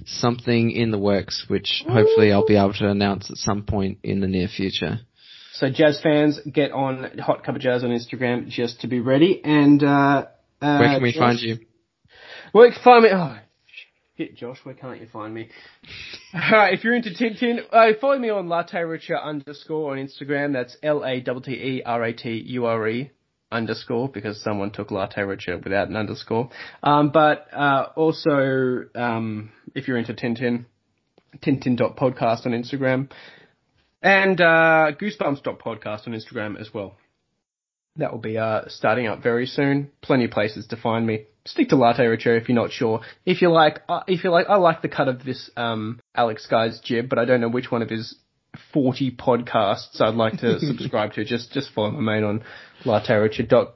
something 0.06 0.70
in 0.70 0.90
the 0.90 0.98
works, 0.98 1.44
which 1.48 1.82
hopefully 1.86 2.32
I'll 2.32 2.46
be 2.46 2.56
able 2.56 2.74
to 2.74 2.88
announce 2.88 3.30
at 3.30 3.36
some 3.36 3.64
point 3.64 3.98
in 4.02 4.20
the 4.20 4.28
near 4.28 4.48
future. 4.48 5.00
So 5.54 5.70
jazz 5.70 6.00
fans, 6.02 6.40
get 6.50 6.72
on 6.72 7.18
Hot 7.18 7.44
Cup 7.44 7.56
of 7.56 7.60
Jazz 7.60 7.84
on 7.84 7.90
Instagram 7.90 8.48
just 8.48 8.80
to 8.80 8.88
be 8.88 9.00
ready. 9.00 9.40
And 9.44 9.82
uh, 9.82 10.26
uh, 10.60 10.78
Where 10.78 10.88
can 10.94 11.02
we 11.02 11.12
Josh- 11.12 11.18
find 11.18 11.40
you? 11.40 11.58
Where 12.52 12.70
can 12.72 12.82
find 12.82 13.04
me? 13.04 13.10
Oh, 13.12 13.38
shit, 14.22 14.36
Josh, 14.36 14.58
where 14.64 14.74
can't 14.74 15.00
you 15.00 15.06
find 15.12 15.32
me? 15.34 15.48
Alright, 16.34 16.74
if 16.74 16.84
you're 16.84 16.94
into 16.94 17.10
Tintin, 17.10 17.60
uh, 17.72 17.92
follow 18.00 18.18
me 18.18 18.30
on 18.30 18.46
Latterature 18.46 19.22
underscore 19.22 19.92
on 19.92 19.98
Instagram. 19.98 20.52
That's 20.52 20.76
L-A-T-T-E-R-A-T-U-R-E 20.82 21.20
underscore 23.50 24.08
because 24.08 24.42
someone 24.42 24.70
took 24.70 24.88
Latterature 24.88 25.62
without 25.62 25.88
an 25.88 25.96
underscore. 25.96 26.50
Um, 26.82 27.10
but, 27.10 27.46
uh, 27.52 27.88
also, 27.96 28.84
um, 28.94 29.50
if 29.74 29.88
you're 29.88 29.98
into 29.98 30.14
Tintin, 30.14 30.66
Tintin.podcast 31.38 32.46
on 32.46 32.52
Instagram. 32.52 33.10
And, 34.02 34.40
uh, 34.40 34.92
Goosebumps.podcast 35.00 36.06
on 36.06 36.14
Instagram 36.14 36.60
as 36.60 36.72
well. 36.72 36.96
That 37.96 38.10
will 38.12 38.20
be 38.20 38.38
uh, 38.38 38.62
starting 38.68 39.06
up 39.06 39.22
very 39.22 39.46
soon. 39.46 39.90
Plenty 40.00 40.24
of 40.24 40.30
places 40.30 40.66
to 40.68 40.76
find 40.76 41.06
me. 41.06 41.26
Stick 41.44 41.70
to 41.70 41.76
Latterature 41.76 42.40
if 42.40 42.48
you're 42.48 42.56
not 42.56 42.70
sure. 42.70 43.00
If 43.26 43.42
you 43.42 43.50
like, 43.50 43.82
uh, 43.88 44.02
if 44.06 44.22
you 44.22 44.30
like, 44.30 44.46
I 44.48 44.56
like 44.56 44.80
the 44.82 44.88
cut 44.88 45.08
of 45.08 45.24
this 45.24 45.50
um, 45.56 46.00
Alex 46.14 46.46
guy's 46.48 46.80
jib, 46.80 47.08
but 47.08 47.18
I 47.18 47.24
don't 47.24 47.40
know 47.40 47.48
which 47.48 47.70
one 47.70 47.82
of 47.82 47.90
his 47.90 48.16
40 48.72 49.12
podcasts 49.12 50.00
I'd 50.00 50.14
like 50.14 50.38
to 50.40 50.58
subscribe 50.60 51.14
to. 51.14 51.24
Just 51.24 51.52
just 51.52 51.72
follow 51.72 51.90
my 51.90 52.14
main 52.14 52.24
on 52.24 52.44
Latterature 52.84 53.48
dot 53.48 53.74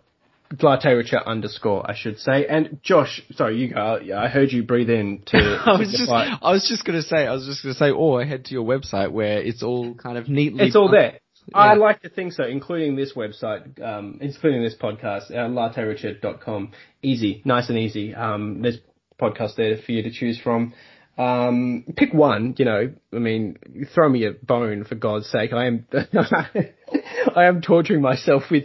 Latterature 0.52 1.24
underscore 1.26 1.88
I 1.90 1.96
should 1.96 2.18
say. 2.18 2.46
And 2.46 2.78
Josh, 2.82 3.22
sorry, 3.32 3.58
you 3.58 3.74
go. 3.74 3.98
Yeah, 4.02 4.20
I 4.20 4.28
heard 4.28 4.52
you 4.52 4.62
breathe 4.62 4.90
in 4.90 5.22
to. 5.26 5.38
I 5.38 5.78
was 5.78 5.90
just, 5.90 6.10
I 6.10 6.52
was 6.52 6.68
just 6.68 6.84
gonna 6.84 7.02
say, 7.02 7.26
I 7.26 7.32
was 7.32 7.46
just 7.46 7.62
gonna 7.62 7.74
say, 7.74 7.90
or 7.90 8.24
head 8.24 8.44
to 8.46 8.52
your 8.52 8.64
website 8.64 9.10
where 9.10 9.38
it's 9.38 9.62
all 9.62 9.94
kind 9.94 10.18
of 10.18 10.28
neatly. 10.28 10.66
It's 10.66 10.76
all 10.76 10.90
there. 10.90 11.20
I 11.54 11.72
Yeah. 11.72 11.78
like 11.78 12.02
to 12.02 12.08
think 12.08 12.32
so, 12.32 12.44
including 12.44 12.96
this 12.96 13.12
website, 13.14 13.80
um, 13.80 14.18
including 14.20 14.62
this 14.62 14.74
podcast, 14.74 15.30
uh, 15.30 15.48
latterature.com. 15.48 16.72
Easy, 17.02 17.42
nice 17.44 17.68
and 17.68 17.78
easy. 17.78 18.14
Um, 18.14 18.62
there's 18.62 18.78
podcasts 19.20 19.54
there 19.56 19.76
for 19.76 19.92
you 19.92 20.02
to 20.02 20.10
choose 20.10 20.38
from. 20.40 20.72
Um, 21.18 21.84
pick 21.96 22.12
one, 22.12 22.54
you 22.58 22.66
know, 22.66 22.92
I 23.12 23.18
mean, 23.18 23.56
throw 23.94 24.06
me 24.06 24.26
a 24.26 24.32
bone 24.32 24.84
for 24.84 24.96
God's 24.96 25.26
sake. 25.30 25.54
I 25.54 25.66
am, 25.66 25.86
I 27.34 27.44
am 27.44 27.62
torturing 27.62 28.02
myself 28.02 28.42
with 28.50 28.64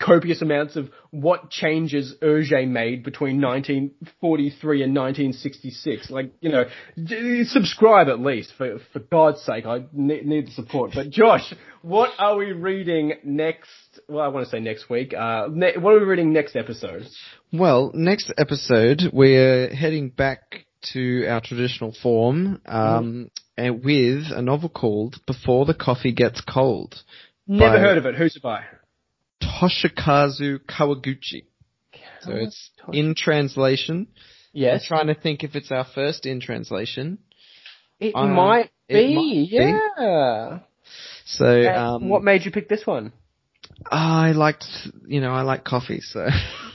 copious 0.00 0.40
amounts 0.40 0.76
of 0.76 0.88
what 1.10 1.50
changes 1.50 2.14
Hergé 2.22 2.66
made 2.66 3.04
between 3.04 3.42
1943 3.42 4.82
and 4.84 4.96
1966. 4.96 6.10
Like, 6.10 6.32
you 6.40 6.50
know, 6.50 6.64
subscribe 7.44 8.08
at 8.08 8.20
least 8.20 8.54
for, 8.56 8.78
for 8.94 9.00
God's 9.00 9.42
sake. 9.42 9.66
I 9.66 9.84
ne- 9.92 10.22
need 10.22 10.46
the 10.46 10.52
support. 10.52 10.92
But 10.94 11.10
Josh, 11.10 11.52
what 11.82 12.08
are 12.18 12.38
we 12.38 12.52
reading 12.52 13.14
next? 13.22 13.68
Well, 14.08 14.24
I 14.24 14.28
want 14.28 14.46
to 14.46 14.50
say 14.50 14.60
next 14.60 14.88
week. 14.88 15.12
Uh, 15.12 15.48
ne- 15.50 15.76
what 15.76 15.92
are 15.92 16.00
we 16.00 16.06
reading 16.06 16.32
next 16.32 16.56
episode? 16.56 17.06
Well, 17.52 17.90
next 17.92 18.32
episode 18.38 19.02
we're 19.12 19.68
heading 19.74 20.08
back 20.08 20.64
to 20.92 21.26
our 21.26 21.40
traditional 21.40 21.92
form, 22.02 22.60
um, 22.66 23.30
and 23.56 23.84
with 23.84 24.24
a 24.34 24.42
novel 24.42 24.68
called 24.68 25.16
Before 25.26 25.64
the 25.66 25.74
Coffee 25.74 26.12
Gets 26.12 26.40
Cold. 26.42 27.02
Never 27.46 27.78
heard 27.78 27.98
of 27.98 28.06
it. 28.06 28.14
Who's 28.14 28.36
it 28.36 28.42
by? 28.42 28.62
Toshikazu 29.42 30.58
Kawaguchi. 30.60 31.44
So 32.22 32.32
it's 32.32 32.70
in 32.92 33.14
translation. 33.16 34.06
Yes. 34.52 34.82
I'm 34.90 34.96
trying 34.96 35.14
to 35.14 35.20
think 35.20 35.42
if 35.42 35.54
it's 35.56 35.72
our 35.72 35.84
first 35.94 36.24
in 36.26 36.40
translation. 36.40 37.18
It 37.98 38.14
Uh, 38.14 38.26
might 38.26 38.70
it 38.88 38.94
be. 38.94 39.14
might 39.14 39.22
be. 39.22 39.48
yeah. 39.50 40.58
So, 41.24 41.46
And 41.46 41.76
um, 41.76 42.08
what 42.08 42.22
made 42.22 42.44
you 42.44 42.50
pick 42.50 42.68
this 42.68 42.86
one? 42.86 43.12
I 43.90 44.32
liked, 44.32 44.64
you 45.06 45.20
know, 45.20 45.32
I 45.32 45.42
like 45.42 45.64
coffee, 45.64 46.00
so 46.00 46.28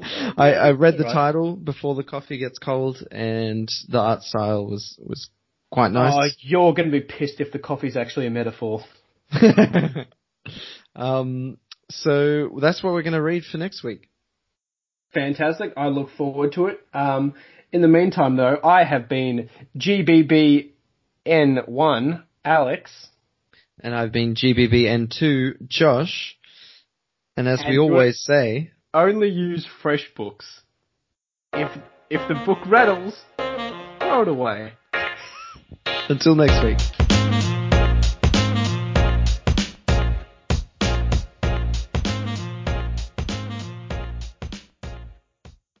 I, 0.00 0.52
I 0.54 0.70
read 0.72 0.98
the 0.98 1.04
Right. 1.04 1.12
title 1.12 1.54
before 1.56 1.94
the 1.94 2.02
coffee 2.02 2.38
gets 2.38 2.58
cold, 2.58 3.06
and 3.10 3.68
the 3.88 3.98
art 4.00 4.22
style 4.22 4.66
was 4.66 4.98
was 5.04 5.28
quite 5.70 5.88
Oh, 5.90 6.18
nice. 6.18 6.36
you're 6.40 6.72
going 6.74 6.90
to 6.90 7.00
be 7.00 7.04
pissed 7.04 7.40
if 7.40 7.52
the 7.52 7.58
coffee's 7.58 7.96
actually 7.96 8.26
a 8.26 8.30
metaphor. 8.30 8.82
um, 10.96 11.58
so 11.90 12.58
that's 12.60 12.82
what 12.82 12.92
we're 12.92 13.02
going 13.02 13.12
to 13.14 13.22
read 13.22 13.44
for 13.44 13.58
next 13.58 13.82
week. 13.84 14.08
Fantastic. 15.12 15.72
I 15.76 15.88
look 15.88 16.10
forward 16.16 16.52
to 16.52 16.66
it. 16.66 16.80
Um, 16.92 17.34
in 17.72 17.82
the 17.82 17.88
meantime, 17.88 18.36
though, 18.36 18.58
I 18.62 18.84
have 18.84 19.08
been 19.08 19.48
GBBN1 19.76 20.72
Alex. 22.44 23.08
And 23.80 23.94
I've 23.94 24.12
been 24.12 24.34
GBBN2 24.34 25.68
Josh, 25.68 26.36
and 27.36 27.48
as 27.48 27.62
we 27.68 27.76
always 27.78 28.20
say, 28.22 28.70
Only 28.94 29.28
use 29.28 29.66
fresh 29.82 30.08
books. 30.16 30.60
If 31.52 31.68
if 32.10 32.28
the 32.28 32.36
book 32.46 32.58
rattles, 32.64 33.22
throw 33.98 34.22
it 34.22 34.28
away. 34.28 34.74
until 36.08 36.36
next 36.36 36.62
week. 36.64 36.93